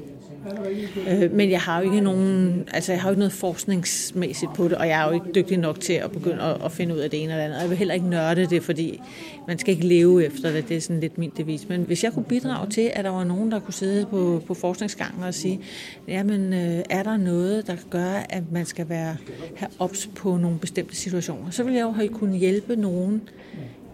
Øh, 1.09 1.33
men 1.33 1.51
jeg 1.51 1.61
har 1.61 1.79
jo 1.79 1.85
ikke 1.85 2.01
nogen, 2.01 2.65
altså 2.73 2.93
jeg 2.93 3.01
har 3.01 3.09
jo 3.09 3.13
ikke 3.13 3.19
noget 3.19 3.33
forskningsmæssigt 3.33 4.55
på 4.55 4.65
det, 4.65 4.73
og 4.73 4.89
jeg 4.89 5.03
er 5.03 5.07
jo 5.07 5.13
ikke 5.13 5.27
dygtig 5.35 5.59
nok 5.59 5.81
til 5.81 5.93
at 5.93 6.11
begynde 6.11 6.43
at, 6.43 6.65
at 6.65 6.73
finde 6.73 6.95
ud 6.95 7.01
af 7.01 7.11
det 7.11 7.23
ene 7.23 7.33
eller 7.33 7.45
andet. 7.45 7.57
Og 7.57 7.63
jeg 7.63 7.71
vil 7.71 7.79
heller 7.79 7.95
ikke 7.95 8.09
nørde 8.09 8.47
det, 8.47 8.63
fordi 8.63 9.01
man 9.49 9.59
skal 9.59 9.75
ikke 9.75 9.87
leve 9.87 10.25
efter 10.25 10.53
det. 10.53 10.69
Det 10.69 10.77
er 10.77 10.81
sådan 10.81 11.01
lidt 11.01 11.19
min 11.19 11.33
devis. 11.37 11.69
Men 11.69 11.83
hvis 11.83 12.05
jeg 12.05 12.13
kunne 12.13 12.25
bidrage 12.25 12.71
til, 12.71 12.91
at 12.93 13.05
der 13.05 13.11
var 13.11 13.25
nogen, 13.25 13.53
der 13.53 13.61
kunne 13.61 13.75
sidde 13.75 14.07
på, 14.07 14.43
på 14.47 14.55
forskningsgangen 14.55 15.23
og 15.23 15.35
sige, 15.35 15.61
jamen 16.09 16.53
øh, 16.53 16.83
er 16.91 17.03
der 17.03 17.17
noget, 17.17 17.67
der 17.67 17.77
gør, 17.91 18.13
at 18.29 18.43
man 18.53 18.67
skal 18.67 18.89
være 18.89 19.17
have 19.57 19.71
ops 19.79 20.11
på 20.15 20.37
nogle 20.37 20.59
bestemte 20.59 20.97
situationer, 20.97 21.51
så 21.51 21.63
vil 21.63 21.75
jeg 21.75 21.83
jo 21.83 21.91
have 21.91 22.09
kunne 22.09 22.37
hjælpe 22.37 22.77
nogen 22.77 23.23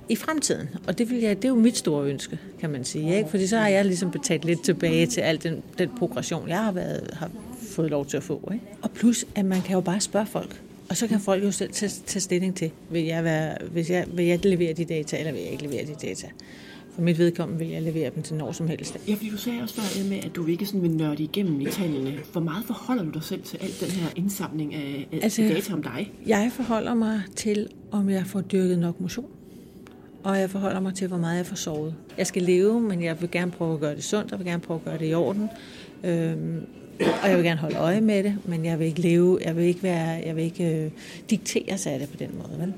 i 0.08 0.16
fremtiden. 0.16 0.68
Og 0.86 0.98
det, 0.98 1.10
vil 1.10 1.18
jeg, 1.18 1.36
det 1.36 1.44
er 1.44 1.48
jo 1.48 1.54
mit 1.54 1.76
store 1.76 2.06
ønske, 2.06 2.38
kan 2.60 2.70
man 2.70 2.84
sige. 2.84 3.16
Ikke? 3.16 3.30
Fordi 3.30 3.46
så 3.46 3.58
har 3.58 3.68
jeg 3.68 3.84
ligesom 3.84 4.10
betalt 4.10 4.44
lidt 4.44 4.62
tilbage 4.62 5.06
til 5.06 5.20
al 5.20 5.42
den, 5.42 5.62
den 5.78 5.90
progression, 5.98 6.48
jeg 6.48 6.64
har, 6.64 6.72
været, 6.72 7.10
har 7.12 7.30
fået 7.60 7.90
lov 7.90 8.06
til 8.06 8.16
at 8.16 8.22
få. 8.22 8.50
Ikke? 8.52 8.64
Og 8.82 8.90
plus, 8.90 9.24
at 9.34 9.44
man 9.44 9.62
kan 9.62 9.74
jo 9.74 9.80
bare 9.80 10.00
spørge 10.00 10.26
folk. 10.26 10.62
Og 10.88 10.96
så 10.96 11.06
kan 11.06 11.20
folk 11.20 11.44
jo 11.44 11.50
selv 11.50 11.72
tage, 11.72 11.92
tage 12.06 12.20
stilling 12.20 12.56
til, 12.56 12.70
vil 12.90 13.04
jeg, 13.04 13.24
være, 13.24 13.56
hvis 13.72 13.90
jeg, 13.90 14.06
vil 14.12 14.24
jeg 14.24 14.46
levere 14.46 14.72
de 14.72 14.84
data, 14.84 15.18
eller 15.18 15.32
vil 15.32 15.40
jeg 15.40 15.50
ikke 15.50 15.64
levere 15.64 15.86
de 15.86 15.94
data. 16.06 16.28
For 16.94 17.02
mit 17.02 17.18
vedkommende 17.18 17.58
vil 17.58 17.68
jeg 17.68 17.82
levere 17.82 18.10
dem 18.14 18.22
til 18.22 18.36
når 18.36 18.52
som 18.52 18.68
helst. 18.68 18.98
Ja, 19.08 19.14
fordi 19.14 19.30
du 19.30 19.36
sagde 19.36 19.62
også 19.62 19.74
før 19.74 20.08
med, 20.08 20.18
at 20.24 20.36
du 20.36 20.46
ikke 20.46 20.66
sådan 20.66 20.82
vil 20.82 20.90
nørde 20.90 21.22
igennem 21.22 21.60
i 21.60 21.66
tallene. 21.66 22.14
Hvor 22.32 22.40
meget 22.40 22.64
forholder 22.64 23.04
du 23.04 23.10
dig 23.10 23.22
selv 23.22 23.42
til 23.42 23.58
alt 23.62 23.80
den 23.80 23.90
her 23.90 24.08
indsamling 24.16 24.74
af, 24.74 25.08
af 25.12 25.18
altså, 25.22 25.42
data 25.42 25.72
om 25.72 25.82
dig? 25.82 26.12
Jeg 26.26 26.50
forholder 26.52 26.94
mig 26.94 27.22
til, 27.36 27.68
om 27.90 28.10
jeg 28.10 28.26
får 28.26 28.40
dyrket 28.40 28.78
nok 28.78 29.00
motion 29.00 29.26
og 30.26 30.40
jeg 30.40 30.50
forholder 30.50 30.80
mig 30.80 30.94
til, 30.94 31.08
hvor 31.08 31.16
meget 31.16 31.36
jeg 31.36 31.46
får 31.46 31.56
sovet. 31.56 31.94
Jeg 32.18 32.26
skal 32.26 32.42
leve, 32.42 32.80
men 32.80 33.02
jeg 33.02 33.20
vil 33.20 33.30
gerne 33.30 33.50
prøve 33.50 33.74
at 33.74 33.80
gøre 33.80 33.94
det 33.94 34.04
sundt, 34.04 34.32
og 34.32 34.38
vil 34.38 34.46
gerne 34.46 34.62
prøve 34.62 34.78
at 34.78 34.84
gøre 34.84 34.98
det 34.98 35.10
i 35.10 35.14
orden. 35.14 35.48
Øhm, 36.04 36.66
og 37.22 37.28
jeg 37.28 37.36
vil 37.36 37.44
gerne 37.44 37.60
holde 37.60 37.76
øje 37.76 38.00
med 38.00 38.24
det, 38.24 38.38
men 38.44 38.64
jeg 38.64 38.78
vil 38.78 38.86
ikke 38.86 39.00
leve, 39.00 39.38
jeg 39.44 39.56
vil 39.56 39.64
ikke, 39.64 39.82
være, 39.82 40.08
jeg 40.26 40.36
vil 40.36 40.44
ikke 40.44 40.84
øh, 40.84 40.90
diktere 41.30 41.78
af 41.86 41.98
det 41.98 42.08
på 42.08 42.16
den 42.16 42.30
måde. 42.38 42.60
Vel? 42.60 42.74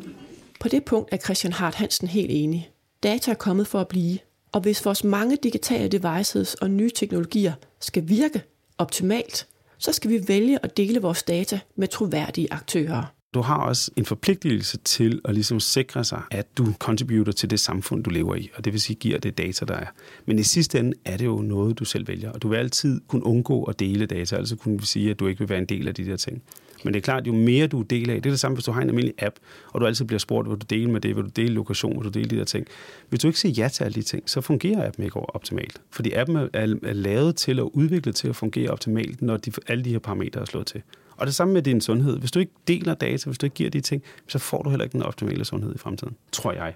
På 0.61 0.69
det 0.69 0.85
punkt 0.85 1.13
er 1.13 1.17
Christian 1.17 1.53
Hart 1.53 1.75
Hansen 1.75 2.09
helt 2.09 2.31
enig. 2.31 2.71
Data 3.03 3.31
er 3.31 3.35
kommet 3.35 3.67
for 3.67 3.81
at 3.81 3.89
blive, 3.89 4.19
og 4.53 4.61
hvis 4.61 4.85
vores 4.85 5.05
mange 5.05 5.39
digitale 5.43 5.89
devices 5.89 6.55
og 6.55 6.71
nye 6.71 6.91
teknologier 6.91 7.53
skal 7.81 8.09
virke 8.09 8.43
optimalt, 8.79 9.47
så 9.79 9.93
skal 9.93 10.11
vi 10.11 10.29
vælge 10.29 10.59
at 10.63 10.77
dele 10.77 11.01
vores 11.01 11.23
data 11.23 11.61
med 11.77 11.89
troværdige 11.89 12.53
aktører. 12.53 13.18
Du 13.35 13.41
har 13.41 13.57
også 13.57 13.91
en 13.97 14.05
forpligtelse 14.05 14.79
til 14.79 15.21
at 15.25 15.35
ligesom 15.35 15.61
sikre 15.61 16.05
sig, 16.05 16.23
at 16.31 16.59
du 16.59 16.73
contributer 16.79 17.33
til 17.33 17.51
det 17.51 17.61
samfund, 17.61 18.05
du 18.05 18.11
lever 18.11 18.35
i, 18.35 18.51
og 18.55 18.65
det 18.65 18.73
vil 18.73 18.81
sige, 18.81 18.97
giver 18.97 19.19
det 19.19 19.39
data, 19.39 19.65
der 19.65 19.75
er. 19.75 19.87
Men 20.27 20.39
i 20.39 20.43
sidste 20.43 20.79
ende 20.79 20.93
er 21.05 21.17
det 21.17 21.25
jo 21.25 21.37
noget, 21.37 21.79
du 21.79 21.85
selv 21.85 22.09
vælger, 22.09 22.33
og 22.33 22.43
du 22.43 22.49
vil 22.49 22.57
altid 22.57 23.01
kunne 23.09 23.25
undgå 23.25 23.65
at 23.65 23.81
dele 23.81 24.07
data, 24.07 24.37
altså 24.37 24.57
kunne 24.57 24.81
vi 24.81 24.87
sige, 24.87 25.11
at 25.11 25.21
du 25.21 25.27
ikke 25.27 25.39
vil 25.39 25.49
være 25.49 25.59
en 25.59 25.67
del 25.67 25.89
af 25.89 25.95
de 25.95 26.07
der 26.07 26.17
ting. 26.17 26.43
Men 26.85 26.95
det 26.95 27.01
er 27.01 27.03
klart, 27.03 27.27
jo 27.27 27.33
mere 27.33 27.67
du 27.67 27.83
deler 27.83 28.15
af, 28.15 28.23
det 28.23 28.29
er 28.29 28.33
det 28.33 28.41
samme, 28.41 28.57
hvis 28.57 28.65
du 28.65 28.73
har 28.73 28.81
en 28.81 28.89
almindelig 28.89 29.23
app, 29.23 29.37
og 29.73 29.81
du 29.81 29.87
altid 29.87 30.05
bliver 30.05 30.19
spurgt, 30.19 30.51
vil 30.51 30.59
du 30.59 30.67
dele 30.71 30.91
med 30.91 31.01
det, 31.01 31.17
vil 31.17 31.25
du 31.25 31.31
dele 31.37 31.55
lokation, 31.55 31.97
vil 31.97 32.05
du 32.05 32.19
dele 32.19 32.31
de 32.31 32.37
der 32.37 32.45
ting. 32.45 32.67
Hvis 33.09 33.21
du 33.21 33.27
ikke 33.27 33.41
siger 33.41 33.53
ja 33.63 33.69
til 33.69 33.85
alle 33.85 33.95
de 33.95 34.03
ting, 34.03 34.31
så 34.31 34.41
fungerer 34.41 34.87
appen 34.87 35.05
ikke 35.05 35.17
optimalt. 35.17 35.81
Fordi 35.91 36.13
appen 36.13 36.37
er, 36.37 36.49
er 36.53 36.93
lavet 36.93 37.37
til 37.37 37.59
at 37.59 37.63
udviklet 37.63 38.15
til 38.15 38.29
at 38.29 38.37
fungere 38.37 38.71
optimalt, 38.71 39.23
når 39.23 39.37
de, 39.37 39.53
alle 39.67 39.85
de 39.85 39.91
her 39.91 39.99
parametre 39.99 40.41
er 40.41 40.45
slået 40.45 40.67
til. 40.67 40.83
Og 41.17 41.27
det 41.27 41.35
samme 41.35 41.55
med 41.55 41.63
din 41.63 41.81
sundhed. 41.81 42.19
Hvis 42.19 42.31
du 42.31 42.39
ikke 42.39 42.53
deler 42.69 42.95
data, 42.95 43.31
hvis 43.31 43.39
du 43.39 43.47
ikke 43.47 43.55
giver 43.55 43.71
de 43.71 43.81
ting, 43.81 44.03
så 44.27 44.39
får 44.39 44.63
du 44.63 44.71
heller 44.71 44.85
ikke 44.85 44.93
den 44.93 45.03
optimale 45.03 45.45
sundhed 45.45 45.75
i 45.75 45.79
fremtiden, 45.79 46.17
tror 46.33 46.53
jeg. 46.53 46.75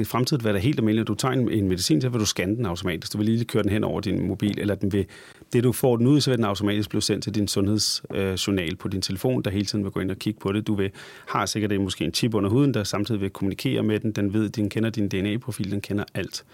I 0.00 0.04
fremtiden 0.04 0.44
vil 0.44 0.48
det 0.48 0.54
være 0.54 0.62
helt 0.62 0.78
almindeligt, 0.78 1.04
at 1.04 1.08
du 1.08 1.14
tager 1.14 1.32
en, 1.32 1.50
en 1.50 1.68
medicin, 1.68 2.00
så 2.00 2.08
vil 2.08 2.20
du 2.20 2.26
scanne 2.26 2.56
den 2.56 2.66
automatisk. 2.66 3.12
Du 3.12 3.18
vil 3.18 3.26
lige 3.26 3.44
køre 3.44 3.62
den 3.62 3.70
hen 3.70 3.84
over 3.84 4.00
din 4.00 4.26
mobil, 4.26 4.58
eller 4.60 4.74
den 4.74 4.92
vil, 4.92 5.06
det 5.52 5.64
du 5.64 5.72
får 5.72 5.96
den 5.96 6.06
ud, 6.06 6.20
så 6.20 6.30
vil 6.30 6.36
den 6.36 6.44
automatisk 6.44 6.88
blive 6.88 7.02
sendt 7.02 7.24
til 7.24 7.34
din 7.34 7.48
sundhedsjournal 7.48 8.72
øh, 8.72 8.78
på 8.78 8.88
din 8.88 9.02
telefon, 9.02 9.42
der 9.42 9.50
hele 9.50 9.64
tiden 9.64 9.84
vil 9.84 9.92
gå 9.92 10.00
ind 10.00 10.10
og 10.10 10.16
kigge 10.16 10.40
på 10.40 10.52
det. 10.52 10.66
Du 10.66 10.74
vil, 10.74 10.90
har 11.28 11.46
sikkert 11.46 11.70
det, 11.70 11.80
måske 11.80 12.04
en 12.04 12.14
chip 12.14 12.34
under 12.34 12.50
huden, 12.50 12.74
der 12.74 12.84
samtidig 12.84 13.20
vil 13.20 13.30
kommunikere 13.30 13.82
med 13.82 14.00
den. 14.00 14.12
Den 14.12 14.32
ved, 14.32 14.48
den 14.48 14.70
kender 14.70 14.90
din 14.90 15.08
DNA-profil, 15.08 15.70
den 15.70 15.80
kender 15.80 16.04
alt. 16.14 16.44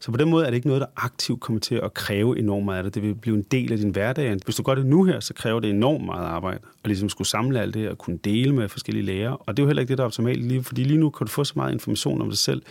Så 0.00 0.10
på 0.10 0.16
den 0.16 0.30
måde 0.30 0.46
er 0.46 0.50
det 0.50 0.56
ikke 0.56 0.66
noget, 0.66 0.80
der 0.80 0.86
aktivt 0.96 1.40
kommer 1.40 1.60
til 1.60 1.74
at 1.74 1.94
kræve 1.94 2.38
enormt 2.38 2.64
meget 2.64 2.78
af 2.78 2.84
det. 2.84 2.94
Det 2.94 3.02
vil 3.02 3.14
blive 3.14 3.36
en 3.36 3.42
del 3.42 3.72
af 3.72 3.78
din 3.78 3.90
hverdag. 3.90 4.36
Hvis 4.44 4.56
du 4.56 4.62
gør 4.62 4.74
det 4.74 4.86
nu 4.86 5.04
her, 5.04 5.20
så 5.20 5.34
kræver 5.34 5.60
det 5.60 5.70
enormt 5.70 6.04
meget 6.04 6.24
arbejde. 6.24 6.58
Og 6.64 6.88
ligesom 6.88 7.08
skulle 7.08 7.28
samle 7.28 7.60
alt 7.60 7.74
det 7.74 7.88
og 7.88 7.98
kunne 7.98 8.18
dele 8.24 8.54
med 8.54 8.68
forskellige 8.68 9.04
lærere. 9.04 9.36
Og 9.36 9.56
det 9.56 9.62
er 9.62 9.64
jo 9.64 9.68
heller 9.68 9.80
ikke 9.80 9.90
det, 9.90 9.98
der 9.98 10.04
er 10.04 10.06
optimalt 10.06 10.44
lige, 10.44 10.62
fordi 10.62 10.84
lige 10.84 10.98
nu 10.98 11.10
kan 11.10 11.26
du 11.26 11.30
få 11.30 11.44
så 11.44 11.52
meget 11.56 11.72
information 11.72 12.20
om 12.20 12.28
dig 12.28 12.38
selv, 12.38 12.62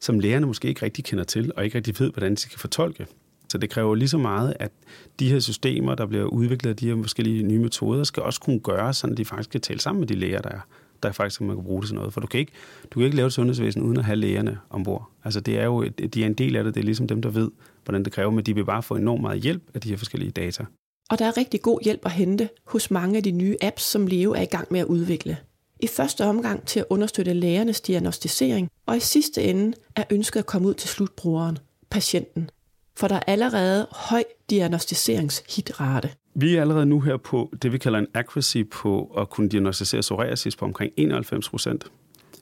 som 0.00 0.18
lærerne 0.18 0.46
måske 0.46 0.68
ikke 0.68 0.82
rigtig 0.82 1.04
kender 1.04 1.24
til, 1.24 1.52
og 1.56 1.64
ikke 1.64 1.76
rigtig 1.76 1.94
ved, 1.98 2.10
hvordan 2.12 2.34
de 2.34 2.40
skal 2.40 2.58
fortolke. 2.58 3.06
Så 3.48 3.58
det 3.58 3.70
kræver 3.70 3.94
lige 3.94 4.08
så 4.08 4.18
meget, 4.18 4.54
at 4.60 4.72
de 5.20 5.28
her 5.28 5.40
systemer, 5.40 5.94
der 5.94 6.06
bliver 6.06 6.24
udviklet 6.24 6.70
af 6.70 6.76
de 6.76 6.88
her 6.88 7.02
forskellige 7.02 7.42
nye 7.42 7.58
metoder, 7.58 8.04
skal 8.04 8.22
også 8.22 8.40
kunne 8.40 8.60
gøre, 8.60 8.94
så 8.94 9.06
de 9.06 9.24
faktisk 9.24 9.50
kan 9.50 9.60
tale 9.60 9.80
sammen 9.80 10.00
med 10.00 10.08
de 10.08 10.14
læger, 10.14 10.40
der 10.40 10.50
er 10.50 10.60
der 11.02 11.12
faktisk 11.12 11.40
man 11.40 11.56
kan 11.56 11.64
bruge 11.64 11.82
det 11.82 11.88
til 11.88 11.94
noget. 11.94 12.12
For 12.12 12.20
du 12.20 12.26
kan 12.26 12.40
ikke, 12.40 12.52
du 12.90 12.98
kan 12.98 13.04
ikke 13.04 13.16
lave 13.16 13.26
et 13.26 13.32
sundhedsvæsen 13.32 13.82
uden 13.82 13.96
at 13.96 14.04
have 14.04 14.16
lægerne 14.16 14.58
ombord. 14.70 15.10
Altså 15.24 15.40
det 15.40 15.58
er 15.58 15.64
jo, 15.64 15.84
de 15.84 16.22
er 16.22 16.26
en 16.26 16.34
del 16.34 16.56
af 16.56 16.64
det, 16.64 16.74
det 16.74 16.80
er 16.80 16.84
ligesom 16.84 17.08
dem, 17.08 17.22
der 17.22 17.30
ved, 17.30 17.50
hvordan 17.84 18.04
det 18.04 18.12
kræver, 18.12 18.30
men 18.30 18.44
de 18.44 18.54
vil 18.54 18.64
bare 18.64 18.82
få 18.82 18.96
enormt 18.96 19.22
meget 19.22 19.40
hjælp 19.40 19.62
af 19.74 19.80
de 19.80 19.88
her 19.88 19.96
forskellige 19.96 20.30
data. 20.30 20.64
Og 21.10 21.18
der 21.18 21.24
er 21.24 21.36
rigtig 21.36 21.62
god 21.62 21.80
hjælp 21.84 22.00
at 22.04 22.10
hente 22.10 22.48
hos 22.66 22.90
mange 22.90 23.16
af 23.16 23.22
de 23.22 23.30
nye 23.30 23.56
apps, 23.62 23.82
som 23.82 24.06
Leo 24.06 24.32
er 24.32 24.40
i 24.40 24.44
gang 24.44 24.68
med 24.70 24.80
at 24.80 24.86
udvikle. 24.86 25.36
I 25.80 25.86
første 25.86 26.24
omgang 26.24 26.66
til 26.66 26.80
at 26.80 26.86
understøtte 26.90 27.32
lægernes 27.32 27.80
diagnostisering, 27.80 28.70
og 28.86 28.96
i 28.96 29.00
sidste 29.00 29.42
ende 29.42 29.76
er 29.96 30.04
ønsket 30.10 30.40
at 30.40 30.46
komme 30.46 30.68
ud 30.68 30.74
til 30.74 30.88
slutbrugeren, 30.88 31.58
patienten. 31.90 32.50
For 32.96 33.08
der 33.08 33.14
er 33.14 33.22
allerede 33.26 33.86
høj 33.90 34.24
diagnostiseringshitrate. 34.50 36.10
Vi 36.34 36.56
er 36.56 36.60
allerede 36.60 36.86
nu 36.86 37.00
her 37.00 37.16
på 37.16 37.52
det, 37.62 37.72
vi 37.72 37.78
kalder 37.78 37.98
en 37.98 38.06
accuracy 38.14 38.58
på 38.70 39.14
at 39.18 39.30
kunne 39.30 39.48
diagnostisere 39.48 40.00
psoriasis 40.00 40.56
på 40.56 40.64
omkring 40.64 40.92
91 40.96 41.48
procent, 41.48 41.84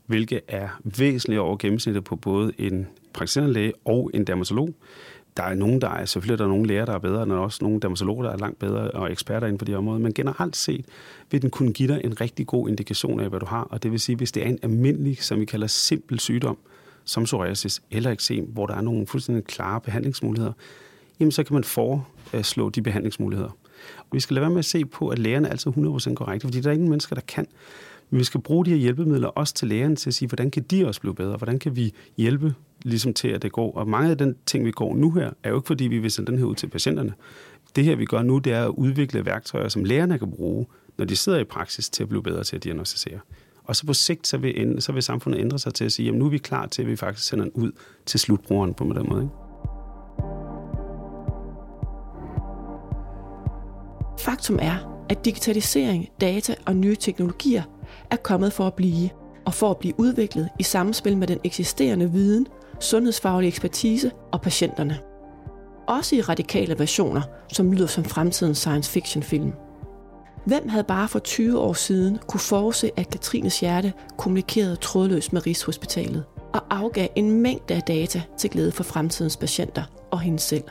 hvilket 0.06 0.40
er 0.48 0.68
væsentligt 0.84 1.40
over 1.40 1.56
gennemsnittet 1.56 2.04
på 2.04 2.16
både 2.16 2.52
en 2.58 2.86
praktiserende 3.12 3.52
læge 3.52 3.72
og 3.84 4.10
en 4.14 4.24
dermatolog. 4.24 4.74
Der 5.36 5.42
er 5.42 5.54
nogen, 5.54 5.80
der 5.80 5.88
er, 5.88 6.04
selvfølgelig 6.04 6.38
der 6.38 6.44
er 6.44 6.48
nogle 6.48 6.66
læger, 6.66 6.84
der 6.84 6.92
er 6.92 6.98
bedre, 6.98 7.22
og 7.22 7.42
også 7.42 7.58
nogle 7.62 7.80
dermatologer, 7.80 8.22
der 8.22 8.30
er 8.30 8.36
langt 8.36 8.58
bedre 8.58 8.90
og 8.90 9.12
eksperter 9.12 9.46
inden 9.46 9.58
for 9.58 9.64
de 9.64 9.74
område. 9.74 10.00
men 10.00 10.14
generelt 10.14 10.56
set 10.56 10.86
vil 11.30 11.42
den 11.42 11.50
kunne 11.50 11.72
give 11.72 11.88
dig 11.94 12.00
en 12.04 12.20
rigtig 12.20 12.46
god 12.46 12.68
indikation 12.68 13.20
af, 13.20 13.28
hvad 13.28 13.40
du 13.40 13.46
har, 13.46 13.62
og 13.62 13.82
det 13.82 13.90
vil 13.90 14.00
sige, 14.00 14.16
hvis 14.16 14.32
det 14.32 14.42
er 14.42 14.48
en 14.48 14.58
almindelig, 14.62 15.22
som 15.22 15.40
vi 15.40 15.44
kalder 15.44 15.66
simpel 15.66 16.20
sygdom, 16.20 16.58
som 17.04 17.24
psoriasis 17.24 17.82
eller 17.90 18.10
eksem, 18.10 18.44
hvor 18.44 18.66
der 18.66 18.74
er 18.74 18.80
nogle 18.80 19.06
fuldstændig 19.06 19.44
klare 19.44 19.80
behandlingsmuligheder, 19.80 20.52
jamen 21.20 21.32
så 21.32 21.44
kan 21.44 21.54
man 21.54 21.64
foreslå 21.64 22.66
øh, 22.66 22.74
de 22.74 22.82
behandlingsmuligheder. 22.82 23.56
Vi 24.12 24.20
skal 24.20 24.34
lade 24.34 24.42
være 24.42 24.50
med 24.50 24.58
at 24.58 24.64
se 24.64 24.84
på, 24.84 25.08
at 25.08 25.18
lægerne 25.18 25.46
er 25.48 25.52
altid 25.52 25.70
100% 25.70 26.14
korrekte, 26.14 26.46
fordi 26.46 26.60
der 26.60 26.68
er 26.68 26.74
ingen 26.74 26.88
mennesker, 26.88 27.14
der 27.14 27.22
kan. 27.28 27.46
Men 28.10 28.18
vi 28.18 28.24
skal 28.24 28.40
bruge 28.40 28.64
de 28.64 28.70
her 28.70 28.76
hjælpemidler 28.76 29.28
også 29.28 29.54
til 29.54 29.68
lægerne 29.68 29.96
til 29.96 30.10
at 30.10 30.14
sige, 30.14 30.28
hvordan 30.28 30.50
kan 30.50 30.62
de 30.62 30.86
også 30.86 31.00
blive 31.00 31.14
bedre? 31.14 31.36
Hvordan 31.36 31.58
kan 31.58 31.76
vi 31.76 31.94
hjælpe 32.16 32.54
ligesom 32.82 33.14
til, 33.14 33.28
at 33.28 33.42
det 33.42 33.52
går? 33.52 33.76
Og 33.76 33.88
mange 33.88 34.10
af 34.10 34.18
den 34.18 34.36
ting, 34.46 34.64
vi 34.64 34.70
går 34.70 34.94
nu 34.94 35.10
her, 35.10 35.30
er 35.42 35.50
jo 35.50 35.56
ikke 35.56 35.66
fordi, 35.66 35.84
vi 35.84 35.98
vil 35.98 36.10
sende 36.10 36.30
den 36.30 36.38
her 36.38 36.46
ud 36.46 36.54
til 36.54 36.66
patienterne. 36.66 37.12
Det 37.76 37.84
her, 37.84 37.96
vi 37.96 38.04
gør 38.04 38.22
nu, 38.22 38.38
det 38.38 38.52
er 38.52 38.64
at 38.64 38.68
udvikle 38.68 39.26
værktøjer, 39.26 39.68
som 39.68 39.84
lægerne 39.84 40.18
kan 40.18 40.30
bruge, 40.30 40.66
når 40.98 41.04
de 41.04 41.16
sidder 41.16 41.38
i 41.38 41.44
praksis 41.44 41.90
til 41.90 42.02
at 42.02 42.08
blive 42.08 42.22
bedre 42.22 42.44
til 42.44 42.56
at 42.56 42.64
diagnostisere. 42.64 43.18
Og 43.64 43.76
så 43.76 43.86
på 43.86 43.92
sigt, 43.92 44.26
så 44.26 44.38
vil, 44.38 44.76
så 44.78 44.92
vil 44.92 45.02
samfundet 45.02 45.40
ændre 45.40 45.58
sig 45.58 45.74
til 45.74 45.84
at 45.84 45.92
sige, 45.92 46.08
at 46.08 46.14
nu 46.14 46.26
er 46.26 46.30
vi 46.30 46.38
klar 46.38 46.66
til, 46.66 46.82
at 46.82 46.88
vi 46.88 46.96
faktisk 46.96 47.28
sender 47.28 47.44
den 47.44 47.52
ud 47.54 47.72
til 48.06 48.20
slutbrugeren 48.20 48.74
på 48.74 48.84
den 48.84 49.06
måde. 49.08 49.22
Ikke? 49.22 49.49
Faktum 54.50 54.66
er, 54.68 55.04
at 55.08 55.24
digitalisering, 55.24 56.08
data 56.20 56.54
og 56.66 56.76
nye 56.76 56.96
teknologier 56.96 57.62
er 58.10 58.16
kommet 58.16 58.52
for 58.52 58.66
at 58.66 58.74
blive, 58.74 59.10
og 59.46 59.54
for 59.54 59.70
at 59.70 59.76
blive 59.76 59.94
udviklet 60.00 60.48
i 60.58 60.62
samspil 60.62 61.16
med 61.16 61.26
den 61.26 61.38
eksisterende 61.44 62.12
viden, 62.12 62.46
sundhedsfaglig 62.80 63.48
ekspertise 63.48 64.10
og 64.32 64.40
patienterne. 64.40 64.98
Også 65.88 66.16
i 66.16 66.20
radikale 66.20 66.78
versioner, 66.78 67.22
som 67.52 67.72
lyder 67.72 67.86
som 67.86 68.04
fremtidens 68.04 68.58
science 68.58 68.90
fiction 68.90 69.22
film. 69.22 69.52
Hvem 70.44 70.68
havde 70.68 70.84
bare 70.84 71.08
for 71.08 71.18
20 71.18 71.58
år 71.58 71.72
siden 71.72 72.18
kunne 72.28 72.40
forudse, 72.40 72.90
at 72.96 73.10
Katrines 73.10 73.60
hjerte 73.60 73.92
kommunikerede 74.18 74.76
trådløst 74.76 75.32
med 75.32 75.46
Rigshospitalet 75.46 76.24
og 76.54 76.62
afgav 76.70 77.08
en 77.16 77.42
mængde 77.42 77.74
af 77.74 77.82
data 77.82 78.22
til 78.38 78.50
glæde 78.50 78.72
for 78.72 78.84
fremtidens 78.84 79.36
patienter 79.36 79.82
og 80.10 80.20
hende 80.20 80.38
selv. 80.38 80.64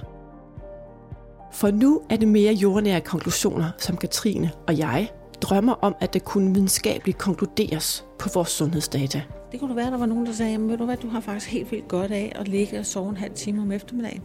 For 1.51 1.71
nu 1.71 2.01
er 2.09 2.15
det 2.15 2.27
mere 2.27 2.53
jordnære 2.53 3.01
konklusioner, 3.01 3.71
som 3.77 3.97
Katrine 3.97 4.51
og 4.67 4.77
jeg 4.77 5.09
drømmer 5.41 5.73
om, 5.73 5.95
at 6.01 6.13
det 6.13 6.25
kunne 6.25 6.53
videnskabeligt 6.53 7.17
konkluderes 7.17 8.05
på 8.19 8.29
vores 8.33 8.49
sundhedsdata. 8.49 9.21
Det 9.51 9.59
kunne 9.59 9.75
være, 9.75 9.91
der 9.91 9.97
var 9.97 10.05
nogen, 10.05 10.25
der 10.25 10.33
sagde, 10.33 10.67
ved 10.67 10.77
du 10.77 10.85
hvad, 10.85 10.97
du 10.97 11.09
har 11.09 11.19
faktisk 11.19 11.51
helt 11.51 11.71
vildt 11.71 11.87
godt 11.87 12.11
af 12.11 12.31
at 12.35 12.47
ligge 12.47 12.79
og 12.79 12.85
sove 12.85 13.09
en 13.09 13.17
halv 13.17 13.33
time 13.33 13.61
om 13.61 13.71
eftermiddagen. 13.71 14.21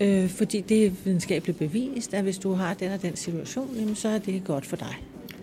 Øh, 0.00 0.28
fordi 0.28 0.60
det 0.60 0.86
er 0.86 0.90
videnskabeligt 1.04 1.58
bevist, 1.58 2.14
at 2.14 2.22
hvis 2.22 2.38
du 2.38 2.52
har 2.52 2.74
den 2.74 2.92
og 2.92 3.02
den 3.02 3.16
situation, 3.16 3.70
jamen, 3.76 3.94
så 3.94 4.08
er 4.08 4.18
det 4.18 4.42
godt 4.44 4.66
for 4.66 4.76
dig. 4.76 4.96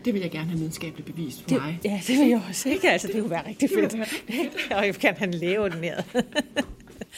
Det 0.05 0.13
vil 0.13 0.21
jeg 0.21 0.31
gerne 0.31 0.49
have 0.49 0.57
videnskabeligt 0.57 1.15
bevist 1.15 1.41
for 1.41 1.49
det, 1.49 1.61
mig. 1.61 1.79
Ja, 1.85 2.01
det 2.07 2.17
vil 2.17 2.27
jeg 2.27 2.41
også. 2.49 2.69
Ikke? 2.69 2.89
Altså, 2.91 3.07
det 3.07 3.21
kunne 3.21 3.29
være 3.29 3.47
rigtig 3.47 3.69
fedt. 3.69 3.95
og 4.77 4.85
jeg 4.85 4.95
kan 4.95 5.15
have 5.17 5.27
en 5.27 5.33
lægeordineret. 5.33 6.05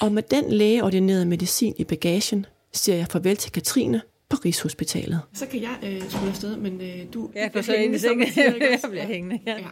og 0.01 0.11
med 0.11 0.23
den 0.23 0.51
lægeordinerede 0.51 1.25
medicin 1.25 1.73
i 1.77 1.83
bagagen, 1.83 2.45
siger 2.73 2.95
jeg 2.95 3.07
farvel 3.07 3.37
til 3.37 3.51
Katrine 3.51 4.01
på 4.29 4.37
Rigshospitalet. 4.45 5.21
Så 5.33 5.45
kan 5.45 5.61
jeg 5.61 5.77
øh, 5.83 6.09
smutte 6.09 6.29
afsted, 6.29 6.57
men 6.57 6.81
øh, 6.81 7.13
du... 7.13 7.29
Ja, 7.35 7.47
for 7.53 7.61
så 7.61 7.65
siger, 7.65 7.79
ikke 7.79 8.65
Jeg 8.71 8.79
bliver 8.89 9.05
hængende, 9.05 9.39
ja. 9.45 9.51
ja. 9.51 9.67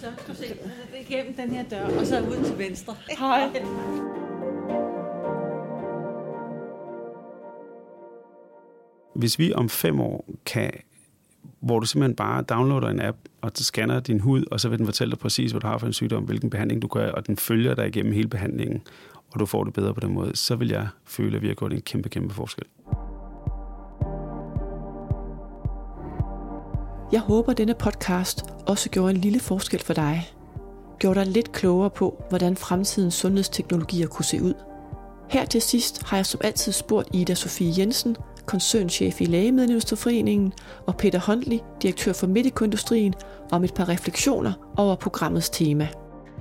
Så 0.00 0.06
skal 0.18 0.34
du 0.34 0.38
se, 0.38 0.44
igennem 1.08 1.34
den 1.34 1.50
her 1.50 1.64
dør, 1.64 1.98
og 1.98 2.06
så 2.06 2.20
ud 2.20 2.44
til 2.44 2.58
venstre. 2.58 2.96
Hej. 3.18 3.48
Hvis 9.14 9.38
vi 9.38 9.52
om 9.52 9.68
fem 9.68 10.00
år 10.00 10.24
kan, 10.46 10.70
hvor 11.60 11.80
du 11.80 11.86
simpelthen 11.86 12.16
bare 12.16 12.42
downloader 12.42 12.88
en 12.88 13.00
app, 13.00 13.18
og 13.40 13.50
så 13.54 13.64
scanner 13.64 14.00
din 14.00 14.20
hud, 14.20 14.44
og 14.50 14.60
så 14.60 14.68
vil 14.68 14.78
den 14.78 14.86
fortælle 14.86 15.10
dig 15.10 15.18
præcis, 15.18 15.50
hvad 15.50 15.60
du 15.60 15.66
har 15.66 15.78
for 15.78 15.86
en 15.86 15.92
sygdom, 15.92 16.24
hvilken 16.24 16.50
behandling 16.50 16.82
du 16.82 16.86
gør, 16.86 17.10
og 17.10 17.26
den 17.26 17.36
følger 17.36 17.74
dig 17.74 17.86
igennem 17.86 18.12
hele 18.12 18.28
behandlingen, 18.28 18.82
og 19.34 19.40
du 19.40 19.46
får 19.46 19.64
det 19.64 19.74
bedre 19.74 19.94
på 19.94 20.00
den 20.00 20.14
måde, 20.14 20.36
så 20.36 20.56
vil 20.56 20.68
jeg 20.68 20.88
føle, 21.04 21.36
at 21.36 21.42
vi 21.42 21.48
har 21.48 21.54
gjort 21.54 21.72
en 21.72 21.80
kæmpe, 21.80 22.08
kæmpe 22.08 22.34
forskel. 22.34 22.64
Jeg 27.12 27.20
håber, 27.20 27.50
at 27.50 27.58
denne 27.58 27.74
podcast 27.74 28.44
også 28.66 28.90
gjorde 28.90 29.10
en 29.10 29.20
lille 29.20 29.40
forskel 29.40 29.80
for 29.80 29.94
dig. 29.94 30.30
Gjorde 30.98 31.20
dig 31.20 31.26
lidt 31.26 31.52
klogere 31.52 31.90
på, 31.90 32.24
hvordan 32.28 32.56
fremtidens 32.56 33.14
sundhedsteknologier 33.14 34.06
kunne 34.06 34.24
se 34.24 34.42
ud. 34.42 34.54
Her 35.30 35.44
til 35.44 35.62
sidst 35.62 36.02
har 36.06 36.16
jeg 36.16 36.26
som 36.26 36.40
altid 36.44 36.72
spurgt 36.72 37.08
Ida 37.12 37.34
Sofie 37.34 37.74
Jensen, 37.78 38.16
koncernchef 38.46 39.20
i 39.20 39.24
Lægemiddelindustriforeningen, 39.24 40.52
og 40.86 40.96
Peter 40.96 41.18
Håndli, 41.18 41.60
direktør 41.82 42.12
for 42.12 42.26
Medicoindustrien, 42.26 43.14
om 43.52 43.64
et 43.64 43.74
par 43.74 43.88
refleksioner 43.88 44.52
over 44.76 44.96
programmets 44.96 45.50
tema. 45.50 45.88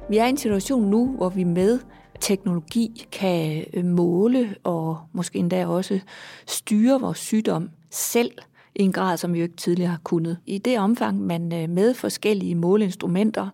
Vi 0.09 0.17
er 0.17 0.25
i 0.25 0.29
en 0.29 0.37
situation 0.37 0.83
nu, 0.83 1.15
hvor 1.17 1.29
vi 1.29 1.43
med 1.43 1.79
teknologi 2.19 3.07
kan 3.11 3.65
øh, 3.73 3.85
måle 3.85 4.55
og 4.63 4.97
måske 5.11 5.39
endda 5.39 5.67
også 5.67 5.99
styre 6.47 7.01
vores 7.01 7.17
sygdom 7.17 7.69
selv 7.91 8.31
i 8.75 8.81
en 8.81 8.91
grad, 8.91 9.17
som 9.17 9.33
vi 9.33 9.39
jo 9.39 9.43
ikke 9.43 9.55
tidligere 9.55 9.89
har 9.89 9.99
kunnet. 10.03 10.37
I 10.45 10.57
det 10.57 10.79
omfang, 10.79 11.21
man 11.21 11.53
øh, 11.53 11.69
med 11.69 11.93
forskellige 11.93 12.55
måleinstrumenter, 12.55 13.49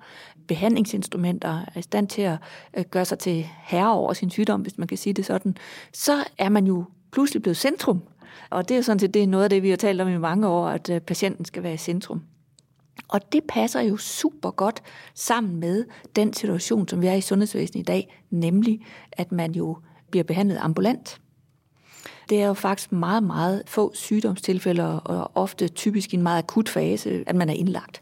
behandlingsinstrumenter, 0.47 1.65
er 1.75 1.79
i 1.79 1.81
stand 1.81 2.07
til 2.07 2.21
at 2.21 2.37
øh, 2.77 2.85
gøre 2.91 3.05
sig 3.05 3.19
til 3.19 3.47
herre 3.63 3.93
over 3.93 4.13
sin 4.13 4.29
sygdom, 4.29 4.61
hvis 4.61 4.77
man 4.77 4.87
kan 4.87 4.97
sige 4.97 5.13
det 5.13 5.25
sådan, 5.25 5.57
så 5.93 6.23
er 6.37 6.49
man 6.49 6.67
jo 6.67 6.83
pludselig 7.11 7.41
blevet 7.41 7.57
centrum. 7.57 8.01
Og 8.49 8.69
det 8.69 8.77
er 8.77 8.81
sådan 8.81 8.99
set 8.99 9.13
det 9.13 9.23
er 9.23 9.27
noget 9.27 9.43
af 9.43 9.49
det, 9.49 9.63
vi 9.63 9.69
har 9.69 9.77
talt 9.77 10.01
om 10.01 10.09
i 10.09 10.17
mange 10.17 10.47
år, 10.47 10.67
at 10.67 11.03
patienten 11.07 11.45
skal 11.45 11.63
være 11.63 11.73
i 11.73 11.77
centrum. 11.77 12.21
Og 13.07 13.31
det 13.31 13.43
passer 13.49 13.81
jo 13.81 13.97
super 13.97 14.51
godt 14.51 14.83
sammen 15.15 15.59
med 15.59 15.85
den 16.15 16.33
situation, 16.33 16.87
som 16.87 17.01
vi 17.01 17.07
er 17.07 17.13
i 17.13 17.21
sundhedsvæsenet 17.21 17.81
i 17.81 17.83
dag, 17.83 18.21
nemlig 18.29 18.85
at 19.11 19.31
man 19.31 19.51
jo 19.51 19.77
bliver 20.11 20.23
behandlet 20.23 20.57
ambulant. 20.61 21.21
Det 22.29 22.41
er 22.41 22.47
jo 22.47 22.53
faktisk 22.53 22.91
meget, 22.91 23.23
meget 23.23 23.63
få 23.67 23.91
sygdomstilfælde, 23.93 24.99
og 24.99 25.31
ofte 25.35 25.67
typisk 25.67 26.13
i 26.13 26.15
en 26.15 26.23
meget 26.23 26.43
akut 26.43 26.69
fase, 26.69 27.23
at 27.27 27.35
man 27.35 27.49
er 27.49 27.53
indlagt. 27.53 28.01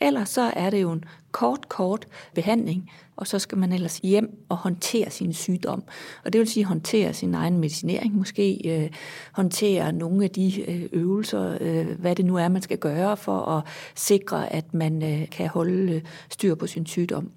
Ellers 0.00 0.28
så 0.28 0.52
er 0.56 0.70
det 0.70 0.82
jo 0.82 0.92
en 0.92 1.04
kort, 1.32 1.68
kort 1.68 2.06
behandling, 2.34 2.90
og 3.16 3.26
så 3.26 3.38
skal 3.38 3.58
man 3.58 3.72
ellers 3.72 3.98
hjem 3.98 4.44
og 4.48 4.56
håndtere 4.56 5.10
sin 5.10 5.32
sygdom. 5.32 5.82
Og 6.24 6.32
det 6.32 6.38
vil 6.38 6.48
sige 6.48 6.64
håndtere 6.64 7.14
sin 7.14 7.34
egen 7.34 7.58
medicinering, 7.58 8.14
måske 8.14 8.60
øh, 8.64 8.90
håndtere 9.32 9.92
nogle 9.92 10.24
af 10.24 10.30
de 10.30 10.62
øh, 10.70 10.88
øvelser, 10.92 11.58
øh, 11.60 12.00
hvad 12.00 12.16
det 12.16 12.24
nu 12.24 12.36
er, 12.36 12.48
man 12.48 12.62
skal 12.62 12.78
gøre 12.78 13.16
for 13.16 13.40
at 13.40 13.64
sikre, 13.94 14.52
at 14.52 14.74
man 14.74 15.02
øh, 15.02 15.30
kan 15.30 15.48
holde 15.48 15.92
øh, 15.92 16.02
styr 16.30 16.54
på 16.54 16.66
sin 16.66 16.86
sygdom. 16.86 17.30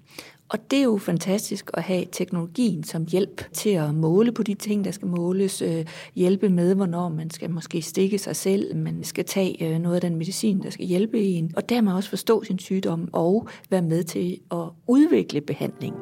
Og 0.52 0.70
det 0.70 0.78
er 0.78 0.82
jo 0.82 0.98
fantastisk 0.98 1.70
at 1.74 1.82
have 1.82 2.04
teknologien 2.12 2.84
som 2.84 3.06
hjælp 3.06 3.52
til 3.52 3.70
at 3.70 3.94
måle 3.94 4.32
på 4.32 4.42
de 4.42 4.54
ting, 4.54 4.84
der 4.84 4.90
skal 4.90 5.08
måles, 5.08 5.62
øh, 5.62 5.84
hjælpe 6.14 6.48
med, 6.48 6.74
hvornår 6.74 7.08
man 7.08 7.30
skal 7.30 7.50
måske 7.50 7.82
stikke 7.82 8.18
sig 8.18 8.36
selv, 8.36 8.76
man 8.76 9.04
skal 9.04 9.24
tage 9.24 9.74
øh, 9.74 9.78
noget 9.78 9.94
af 9.94 10.00
den 10.00 10.16
medicin, 10.16 10.62
der 10.62 10.70
skal 10.70 10.86
hjælpe 10.86 11.22
en, 11.22 11.52
og 11.56 11.68
dermed 11.68 11.92
også 11.92 12.08
forstå 12.08 12.44
sin 12.44 12.58
sygdom 12.58 13.08
og 13.12 13.48
være 13.70 13.82
med 13.82 14.04
til 14.04 14.38
at 14.50 14.68
udvikle 14.86 15.40
behandling. 15.40 15.94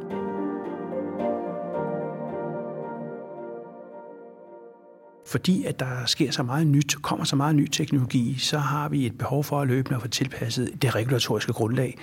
fordi 5.26 5.64
at 5.64 5.80
der 5.80 6.06
sker 6.06 6.30
så 6.30 6.42
meget 6.42 6.66
nyt, 6.66 6.96
kommer 7.02 7.24
så 7.24 7.36
meget 7.36 7.56
ny 7.56 7.66
teknologi, 7.66 8.38
så 8.38 8.58
har 8.58 8.88
vi 8.88 9.06
et 9.06 9.18
behov 9.18 9.44
for 9.44 9.60
at 9.60 9.68
løbende 9.68 9.96
at 9.96 10.02
få 10.02 10.08
tilpasset 10.08 10.82
det 10.82 10.94
regulatoriske 10.94 11.52
grundlag. 11.52 11.98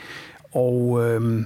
Og 0.52 1.06
øhm, 1.06 1.46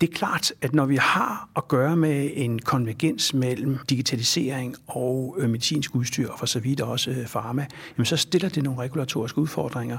det 0.00 0.10
er 0.10 0.14
klart, 0.14 0.52
at 0.62 0.74
når 0.74 0.86
vi 0.86 0.96
har 0.96 1.48
at 1.56 1.68
gøre 1.68 1.96
med 1.96 2.30
en 2.34 2.58
konvergens 2.58 3.34
mellem 3.34 3.78
digitalisering 3.90 4.76
og 4.86 5.36
øh, 5.38 5.50
medicinsk 5.50 5.94
udstyr, 5.94 6.28
og 6.28 6.38
for 6.38 6.46
så 6.46 6.60
vidt 6.60 6.80
også 6.80 7.10
farma, 7.26 7.50
pharma, 7.50 7.66
jamen 7.98 8.06
så 8.06 8.16
stiller 8.16 8.48
det 8.48 8.62
nogle 8.62 8.80
regulatoriske 8.80 9.38
udfordringer. 9.38 9.98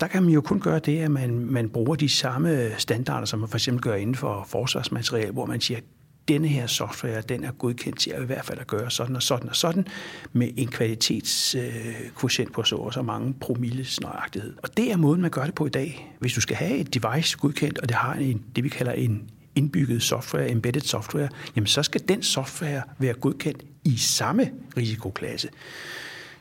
Der 0.00 0.06
kan 0.06 0.22
man 0.22 0.32
jo 0.32 0.40
kun 0.40 0.60
gøre 0.60 0.78
det, 0.78 0.98
at 0.98 1.10
man, 1.10 1.30
man 1.46 1.68
bruger 1.68 1.94
de 1.94 2.08
samme 2.08 2.70
standarder, 2.78 3.24
som 3.24 3.38
man 3.38 3.48
for 3.48 3.56
eksempel 3.56 3.82
gør 3.82 3.94
inden 3.94 4.14
for 4.14 4.44
forsvarsmateriale, 4.48 5.32
hvor 5.32 5.46
man 5.46 5.60
siger, 5.60 5.80
denne 6.28 6.48
her 6.48 6.66
software, 6.66 7.20
den 7.20 7.44
er 7.44 7.52
godkendt 7.52 7.98
til 7.98 8.10
at 8.10 8.22
i 8.22 8.26
hvert 8.26 8.44
fald 8.44 8.58
at 8.58 8.66
gøre 8.66 8.90
sådan 8.90 9.16
og 9.16 9.22
sådan 9.22 9.48
og 9.48 9.56
sådan, 9.56 9.86
med 10.32 10.50
en 10.56 10.68
kvalitetskvotient 10.68 12.52
på 12.52 12.62
så 12.62 12.76
og 12.76 12.94
så 12.94 13.02
mange 13.02 13.34
promilles 13.40 14.00
nøjagtighed. 14.00 14.54
Og 14.62 14.76
det 14.76 14.92
er 14.92 14.96
måden, 14.96 15.20
man 15.20 15.30
gør 15.30 15.44
det 15.44 15.54
på 15.54 15.66
i 15.66 15.70
dag. 15.70 16.14
Hvis 16.18 16.32
du 16.32 16.40
skal 16.40 16.56
have 16.56 16.76
et 16.76 16.94
device 16.94 17.36
godkendt, 17.38 17.78
og 17.78 17.88
det 17.88 17.96
har 17.96 18.14
en, 18.14 18.42
det, 18.56 18.64
vi 18.64 18.68
kalder 18.68 18.92
en 18.92 19.30
indbygget 19.54 20.02
software, 20.02 20.50
embedded 20.50 20.80
software, 20.80 21.28
jamen 21.56 21.66
så 21.66 21.82
skal 21.82 22.08
den 22.08 22.22
software 22.22 22.82
være 22.98 23.14
godkendt 23.14 23.62
i 23.84 23.96
samme 23.96 24.50
risikoklasse. 24.76 25.48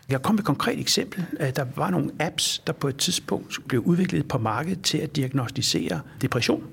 Jeg 0.10 0.22
kom 0.22 0.36
med 0.36 0.40
et 0.40 0.46
konkret 0.46 0.80
eksempel. 0.80 1.26
Øh, 1.40 1.56
der 1.56 1.66
var 1.76 1.90
nogle 1.90 2.12
apps, 2.20 2.60
der 2.68 2.74
på 2.74 2.88
et 2.88 2.98
tidspunkt 2.98 3.68
blev 3.68 3.82
udviklet 3.82 4.28
på 4.28 4.38
markedet 4.38 4.82
til 4.82 4.98
at 4.98 5.16
diagnostisere 5.16 6.02
depression. 6.22 6.64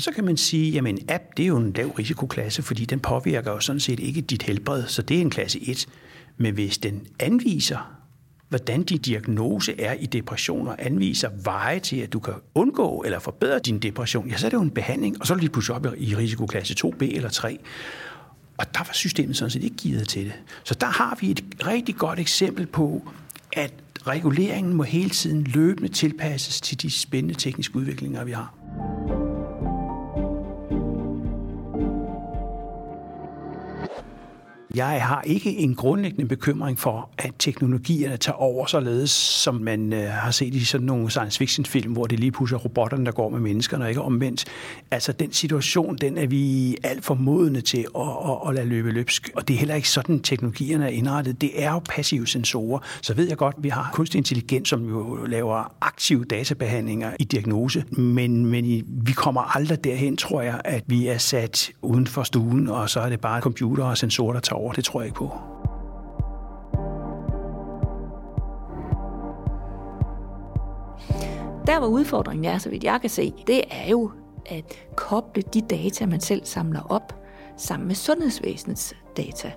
Og 0.00 0.04
så 0.04 0.12
kan 0.12 0.24
man 0.24 0.36
sige, 0.36 0.78
at 0.78 0.86
en 0.86 0.98
app 1.08 1.24
det 1.36 1.42
er 1.42 1.46
jo 1.46 1.56
en 1.56 1.72
lav 1.72 1.88
risikoklasse, 1.88 2.62
fordi 2.62 2.84
den 2.84 3.00
påvirker 3.00 3.50
jo 3.50 3.60
sådan 3.60 3.80
set 3.80 4.00
ikke 4.00 4.20
dit 4.20 4.42
helbred, 4.42 4.86
så 4.86 5.02
det 5.02 5.16
er 5.16 5.20
en 5.20 5.30
klasse 5.30 5.68
1. 5.68 5.86
Men 6.36 6.54
hvis 6.54 6.78
den 6.78 7.06
anviser, 7.18 7.96
hvordan 8.48 8.82
din 8.82 8.98
diagnose 8.98 9.80
er 9.80 9.92
i 9.92 10.06
depression, 10.06 10.68
og 10.68 10.76
anviser 10.78 11.30
veje 11.44 11.80
til, 11.80 11.96
at 11.96 12.12
du 12.12 12.20
kan 12.20 12.34
undgå 12.54 13.02
eller 13.06 13.18
forbedre 13.18 13.58
din 13.58 13.78
depression, 13.78 14.28
ja, 14.28 14.36
så 14.36 14.46
er 14.46 14.50
det 14.50 14.56
jo 14.56 14.62
en 14.62 14.70
behandling, 14.70 15.20
og 15.20 15.26
så 15.26 15.32
er 15.32 15.36
du 15.36 15.40
lige 15.40 15.50
pludselig 15.50 15.76
op 15.76 15.86
i 15.96 16.16
risikoklasse 16.16 16.74
2B 16.84 17.02
eller 17.02 17.28
3. 17.28 17.58
Og 18.58 18.74
der 18.74 18.80
var 18.80 18.92
systemet 18.92 19.36
sådan 19.36 19.50
set 19.50 19.64
ikke 19.64 19.76
givet 19.76 20.08
til 20.08 20.24
det. 20.24 20.34
Så 20.64 20.74
der 20.74 20.86
har 20.86 21.18
vi 21.20 21.30
et 21.30 21.44
rigtig 21.66 21.96
godt 21.96 22.18
eksempel 22.18 22.66
på, 22.66 23.08
at 23.52 23.72
reguleringen 24.06 24.74
må 24.74 24.82
hele 24.82 25.10
tiden 25.10 25.44
løbende 25.44 25.88
tilpasses 25.88 26.60
til 26.60 26.82
de 26.82 26.90
spændende 26.90 27.34
tekniske 27.34 27.76
udviklinger, 27.76 28.24
vi 28.24 28.32
har. 28.32 28.59
Jeg 34.74 35.02
har 35.02 35.22
ikke 35.22 35.56
en 35.56 35.74
grundlæggende 35.74 36.28
bekymring 36.28 36.78
for, 36.78 37.10
at 37.18 37.32
teknologierne 37.38 38.16
tager 38.16 38.36
over 38.36 38.66
således, 38.66 39.10
som 39.10 39.54
man 39.54 39.92
øh, 39.92 40.08
har 40.08 40.30
set 40.30 40.54
i 40.54 40.64
sådan 40.64 40.86
nogle 40.86 41.10
science 41.10 41.38
fiction 41.38 41.66
film, 41.66 41.92
hvor 41.92 42.06
det 42.06 42.20
lige 42.20 42.32
pludselig 42.32 42.56
er 42.56 42.60
robotterne, 42.60 43.06
der 43.06 43.12
går 43.12 43.28
med 43.28 43.40
menneskerne, 43.40 43.84
og 43.84 43.88
ikke 43.88 44.02
omvendt. 44.02 44.44
Altså 44.90 45.12
den 45.12 45.32
situation, 45.32 45.96
den 45.96 46.18
er 46.18 46.26
vi 46.26 46.76
alt 46.82 47.04
for 47.04 47.14
modne 47.14 47.60
til 47.60 47.86
at, 47.96 48.02
at, 48.02 48.48
at 48.48 48.54
lade 48.54 48.66
løbe 48.66 48.90
løbsk. 48.90 49.30
Og 49.34 49.48
det 49.48 49.54
er 49.54 49.58
heller 49.58 49.74
ikke 49.74 49.88
sådan, 49.88 50.20
teknologierne 50.20 50.84
er 50.84 50.88
indrettet. 50.88 51.40
Det 51.40 51.62
er 51.62 51.72
jo 51.72 51.78
passive 51.78 52.26
sensorer. 52.26 52.78
Så 53.02 53.14
ved 53.14 53.28
jeg 53.28 53.36
godt, 53.36 53.54
at 53.58 53.62
vi 53.64 53.68
har 53.68 53.90
kunstig 53.92 54.18
intelligens, 54.18 54.68
som 54.68 54.88
jo 54.88 55.18
laver 55.26 55.74
aktive 55.80 56.24
databehandlinger 56.24 57.12
i 57.18 57.24
diagnose, 57.24 57.84
men, 57.90 58.46
men 58.46 58.84
vi 58.86 59.12
kommer 59.12 59.56
aldrig 59.56 59.84
derhen, 59.84 60.16
tror 60.16 60.42
jeg, 60.42 60.60
at 60.64 60.84
vi 60.86 61.06
er 61.06 61.18
sat 61.18 61.70
uden 61.82 62.06
for 62.06 62.22
stuen, 62.22 62.68
og 62.68 62.90
så 62.90 63.00
er 63.00 63.08
det 63.08 63.20
bare 63.20 63.40
computer 63.40 63.84
og 63.84 63.98
sensorer, 63.98 64.32
der 64.32 64.40
tager 64.40 64.59
over. 64.60 64.72
Det 64.72 64.84
tror 64.84 65.00
jeg 65.00 65.06
ikke 65.06 65.18
på. 65.18 65.30
Der 71.66 71.78
hvor 71.78 71.88
udfordringen 71.88 72.44
er, 72.44 72.58
så 72.58 72.70
vidt 72.70 72.84
jeg 72.84 73.00
kan 73.00 73.10
se, 73.10 73.34
det 73.46 73.62
er 73.70 73.88
jo 73.90 74.10
at 74.46 74.88
koble 74.96 75.42
de 75.42 75.60
data, 75.60 76.06
man 76.06 76.20
selv 76.20 76.44
samler 76.44 76.80
op, 76.88 77.14
sammen 77.56 77.86
med 77.86 77.94
sundhedsvæsenets 77.94 78.94
data. 79.16 79.52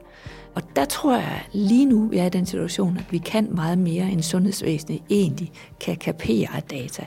Der 0.76 0.86
tror 0.86 1.16
jeg 1.16 1.46
lige 1.52 1.86
nu, 1.86 2.08
vi 2.08 2.18
er 2.18 2.26
i 2.26 2.30
den 2.30 2.46
situation, 2.46 2.98
at 2.98 3.12
vi 3.12 3.18
kan 3.18 3.48
meget 3.56 3.78
mere, 3.78 4.12
end 4.12 4.22
sundhedsvæsenet 4.22 5.02
egentlig 5.10 5.52
kan 5.80 5.96
kapere 5.96 6.48
af 6.56 6.64
data. 6.64 7.06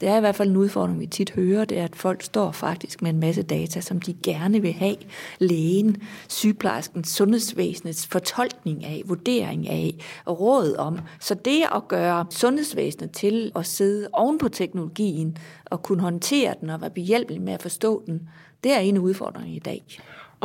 Det 0.00 0.08
er 0.08 0.16
i 0.16 0.20
hvert 0.20 0.34
fald 0.34 0.50
en 0.50 0.56
udfordring, 0.56 1.00
vi 1.00 1.06
tit 1.06 1.30
hører, 1.30 1.64
det 1.64 1.78
er, 1.78 1.84
at 1.84 1.96
folk 1.96 2.22
står 2.22 2.52
faktisk 2.52 3.02
med 3.02 3.10
en 3.10 3.20
masse 3.20 3.42
data, 3.42 3.80
som 3.80 4.00
de 4.00 4.14
gerne 4.22 4.62
vil 4.62 4.72
have 4.72 4.96
lægen, 5.38 5.96
sygeplejersken, 6.28 7.04
sundhedsvæsenets 7.04 8.06
fortolkning 8.06 8.84
af, 8.84 9.02
vurdering 9.06 9.68
af 9.68 9.94
og 10.24 10.40
råd 10.40 10.74
om. 10.76 10.98
Så 11.20 11.34
det 11.34 11.62
at 11.74 11.88
gøre 11.88 12.26
sundhedsvæsenet 12.30 13.10
til 13.10 13.52
at 13.56 13.66
sidde 13.66 14.08
oven 14.12 14.38
på 14.38 14.48
teknologien 14.48 15.36
og 15.64 15.82
kunne 15.82 16.02
håndtere 16.02 16.54
den 16.60 16.70
og 16.70 16.80
være 16.80 16.90
behjælpelig 16.90 17.42
med 17.42 17.52
at 17.52 17.62
forstå 17.62 18.02
den, 18.06 18.28
det 18.64 18.72
er 18.72 18.78
en 18.78 18.98
udfordring 18.98 19.56
i 19.56 19.58
dag. 19.58 19.84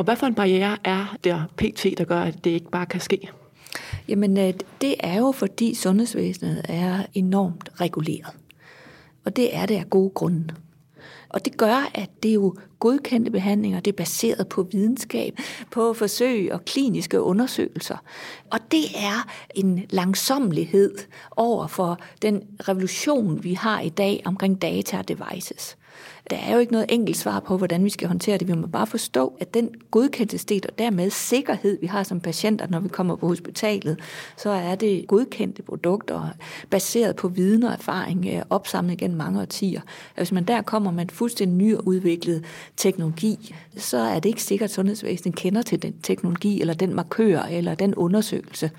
Og 0.00 0.04
hvad 0.04 0.16
for 0.16 0.26
en 0.26 0.34
barriere 0.34 0.76
er 0.84 1.16
der 1.24 1.42
PT, 1.56 1.98
der 1.98 2.04
gør, 2.04 2.20
at 2.20 2.44
det 2.44 2.50
ikke 2.50 2.70
bare 2.70 2.86
kan 2.86 3.00
ske? 3.00 3.30
Jamen, 4.08 4.38
øh, 4.38 4.54
det 4.80 4.94
er 5.00 5.18
jo 5.18 5.32
fordi 5.32 5.74
sundhedsvæsenet 5.74 6.62
er 6.68 7.02
enormt 7.14 7.68
reguleret. 7.80 8.32
Og 9.24 9.36
det 9.36 9.56
er 9.56 9.66
det 9.66 9.74
af 9.74 9.90
gode 9.90 10.10
grunde. 10.10 10.54
Og 11.28 11.44
det 11.44 11.56
gør, 11.56 11.90
at 11.94 12.10
det 12.22 12.28
er 12.28 12.34
jo 12.34 12.54
godkendte 12.78 13.30
behandlinger, 13.30 13.80
det 13.80 13.92
er 13.92 13.96
baseret 13.96 14.48
på 14.48 14.62
videnskab, 14.62 15.38
på 15.70 15.94
forsøg 15.94 16.52
og 16.52 16.64
kliniske 16.64 17.20
undersøgelser. 17.20 17.96
Og 18.50 18.58
det 18.70 18.84
er 18.96 19.28
en 19.54 19.86
langsomlighed 19.90 20.94
over 21.36 21.66
for 21.66 21.98
den 22.22 22.42
revolution, 22.68 23.44
vi 23.44 23.54
har 23.54 23.80
i 23.80 23.88
dag 23.88 24.22
omkring 24.24 24.62
data 24.62 24.98
og 24.98 25.08
devices. 25.08 25.76
Der 26.30 26.36
er 26.36 26.52
jo 26.52 26.58
ikke 26.58 26.72
noget 26.72 26.86
enkelt 26.88 27.16
svar 27.16 27.40
på, 27.40 27.56
hvordan 27.56 27.84
vi 27.84 27.90
skal 27.90 28.08
håndtere 28.08 28.38
det. 28.38 28.48
Vi 28.48 28.52
må 28.52 28.66
bare 28.66 28.86
forstå, 28.86 29.32
at 29.40 29.54
den 29.54 29.70
godkendelsesdel 29.90 30.62
og 30.68 30.78
dermed 30.78 31.10
sikkerhed, 31.10 31.78
vi 31.80 31.86
har 31.86 32.02
som 32.02 32.20
patienter, 32.20 32.66
når 32.68 32.80
vi 32.80 32.88
kommer 32.88 33.16
på 33.16 33.26
hospitalet, 33.26 34.00
så 34.36 34.50
er 34.50 34.74
det 34.74 35.06
godkendte 35.08 35.62
produkter, 35.62 36.28
baseret 36.70 37.16
på 37.16 37.28
viden 37.28 37.62
og 37.62 37.72
erfaring, 37.72 38.26
øh, 38.32 38.42
opsamlet 38.50 38.98
gennem 38.98 39.18
mange 39.18 39.40
årtier. 39.40 39.80
Hvis 40.16 40.32
man 40.32 40.44
der 40.44 40.62
kommer 40.62 40.90
med 40.90 41.02
en 41.02 41.10
fuldstændig 41.10 41.56
nyudviklet 41.56 42.44
teknologi, 42.76 43.54
så 43.76 43.98
er 43.98 44.20
det 44.20 44.28
ikke 44.28 44.42
sikkert, 44.42 44.70
at 44.70 44.74
sundhedsvæsenet 44.74 45.36
kender 45.36 45.62
til 45.62 45.82
den 45.82 45.94
teknologi, 46.02 46.60
eller 46.60 46.74
den 46.74 46.94
markør, 46.94 47.42
eller 47.42 47.74
den 47.74 47.94
undersøgelse. 47.94 48.70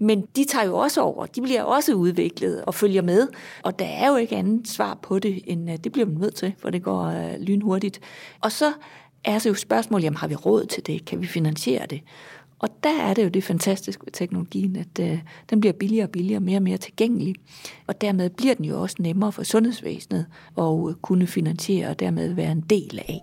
Men 0.00 0.26
de 0.36 0.44
tager 0.44 0.66
jo 0.66 0.76
også 0.76 1.00
over. 1.00 1.26
De 1.26 1.42
bliver 1.42 1.62
også 1.62 1.94
udviklet 1.94 2.64
og 2.64 2.74
følger 2.74 3.02
med. 3.02 3.28
Og 3.62 3.78
der 3.78 3.84
er 3.84 4.08
jo 4.08 4.16
ikke 4.16 4.36
andet 4.36 4.68
svar 4.68 4.98
på 5.02 5.18
det, 5.18 5.42
end 5.46 5.70
øh, 5.70 5.76
det 5.84 5.92
bliver 5.92 6.06
man 6.06 6.16
nødt 6.16 6.34
til, 6.34 6.54
for 6.58 6.70
det 6.70 6.82
går 6.82 7.04
øh, 7.04 7.40
lynhurtigt. 7.40 8.00
Og 8.40 8.52
så 8.52 8.72
er 9.24 9.38
så 9.38 9.48
jo 9.48 9.54
spørgsmålet, 9.54 10.04
jamen 10.04 10.16
har 10.16 10.28
vi 10.28 10.34
råd 10.34 10.66
til 10.66 10.86
det? 10.86 11.04
Kan 11.04 11.20
vi 11.20 11.26
finansiere 11.26 11.86
det? 11.86 12.00
Og 12.58 12.68
der 12.82 13.00
er 13.00 13.14
det 13.14 13.24
jo 13.24 13.28
det 13.28 13.44
fantastiske 13.44 14.06
ved 14.06 14.12
teknologien, 14.12 14.76
at 14.76 15.10
øh, 15.12 15.18
den 15.50 15.60
bliver 15.60 15.72
billigere 15.72 16.06
og 16.06 16.10
billigere, 16.10 16.40
mere 16.40 16.58
og 16.58 16.62
mere 16.62 16.76
tilgængelig. 16.76 17.34
Og 17.86 18.00
dermed 18.00 18.30
bliver 18.30 18.54
den 18.54 18.64
jo 18.64 18.82
også 18.82 18.96
nemmere 18.98 19.32
for 19.32 19.42
sundhedsvæsenet 19.42 20.26
at 20.58 20.88
øh, 20.88 20.94
kunne 21.02 21.26
finansiere 21.26 21.88
og 21.88 22.00
dermed 22.00 22.32
være 22.32 22.52
en 22.52 22.60
del 22.60 23.00
af. 23.08 23.20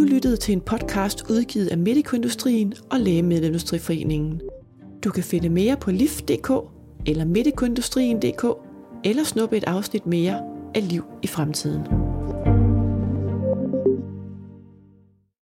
Du 0.00 0.04
lyttede 0.04 0.36
til 0.36 0.52
en 0.52 0.60
podcast 0.60 1.30
udgivet 1.30 1.66
af 1.66 1.78
Medicoindustrien 1.78 2.74
og 2.90 3.00
Lægemiddelindustriforeningen. 3.00 4.40
Du 5.04 5.10
kan 5.10 5.24
finde 5.24 5.48
mere 5.48 5.76
på 5.76 5.90
lift.dk 5.90 6.50
eller 7.06 7.24
medicoindustrien.dk 7.24 8.44
eller 9.04 9.24
snuppe 9.24 9.56
et 9.56 9.64
afsnit 9.64 10.06
mere 10.06 10.42
af 10.74 10.88
Liv 10.88 11.04
i 11.22 11.26
fremtiden. 11.26 12.09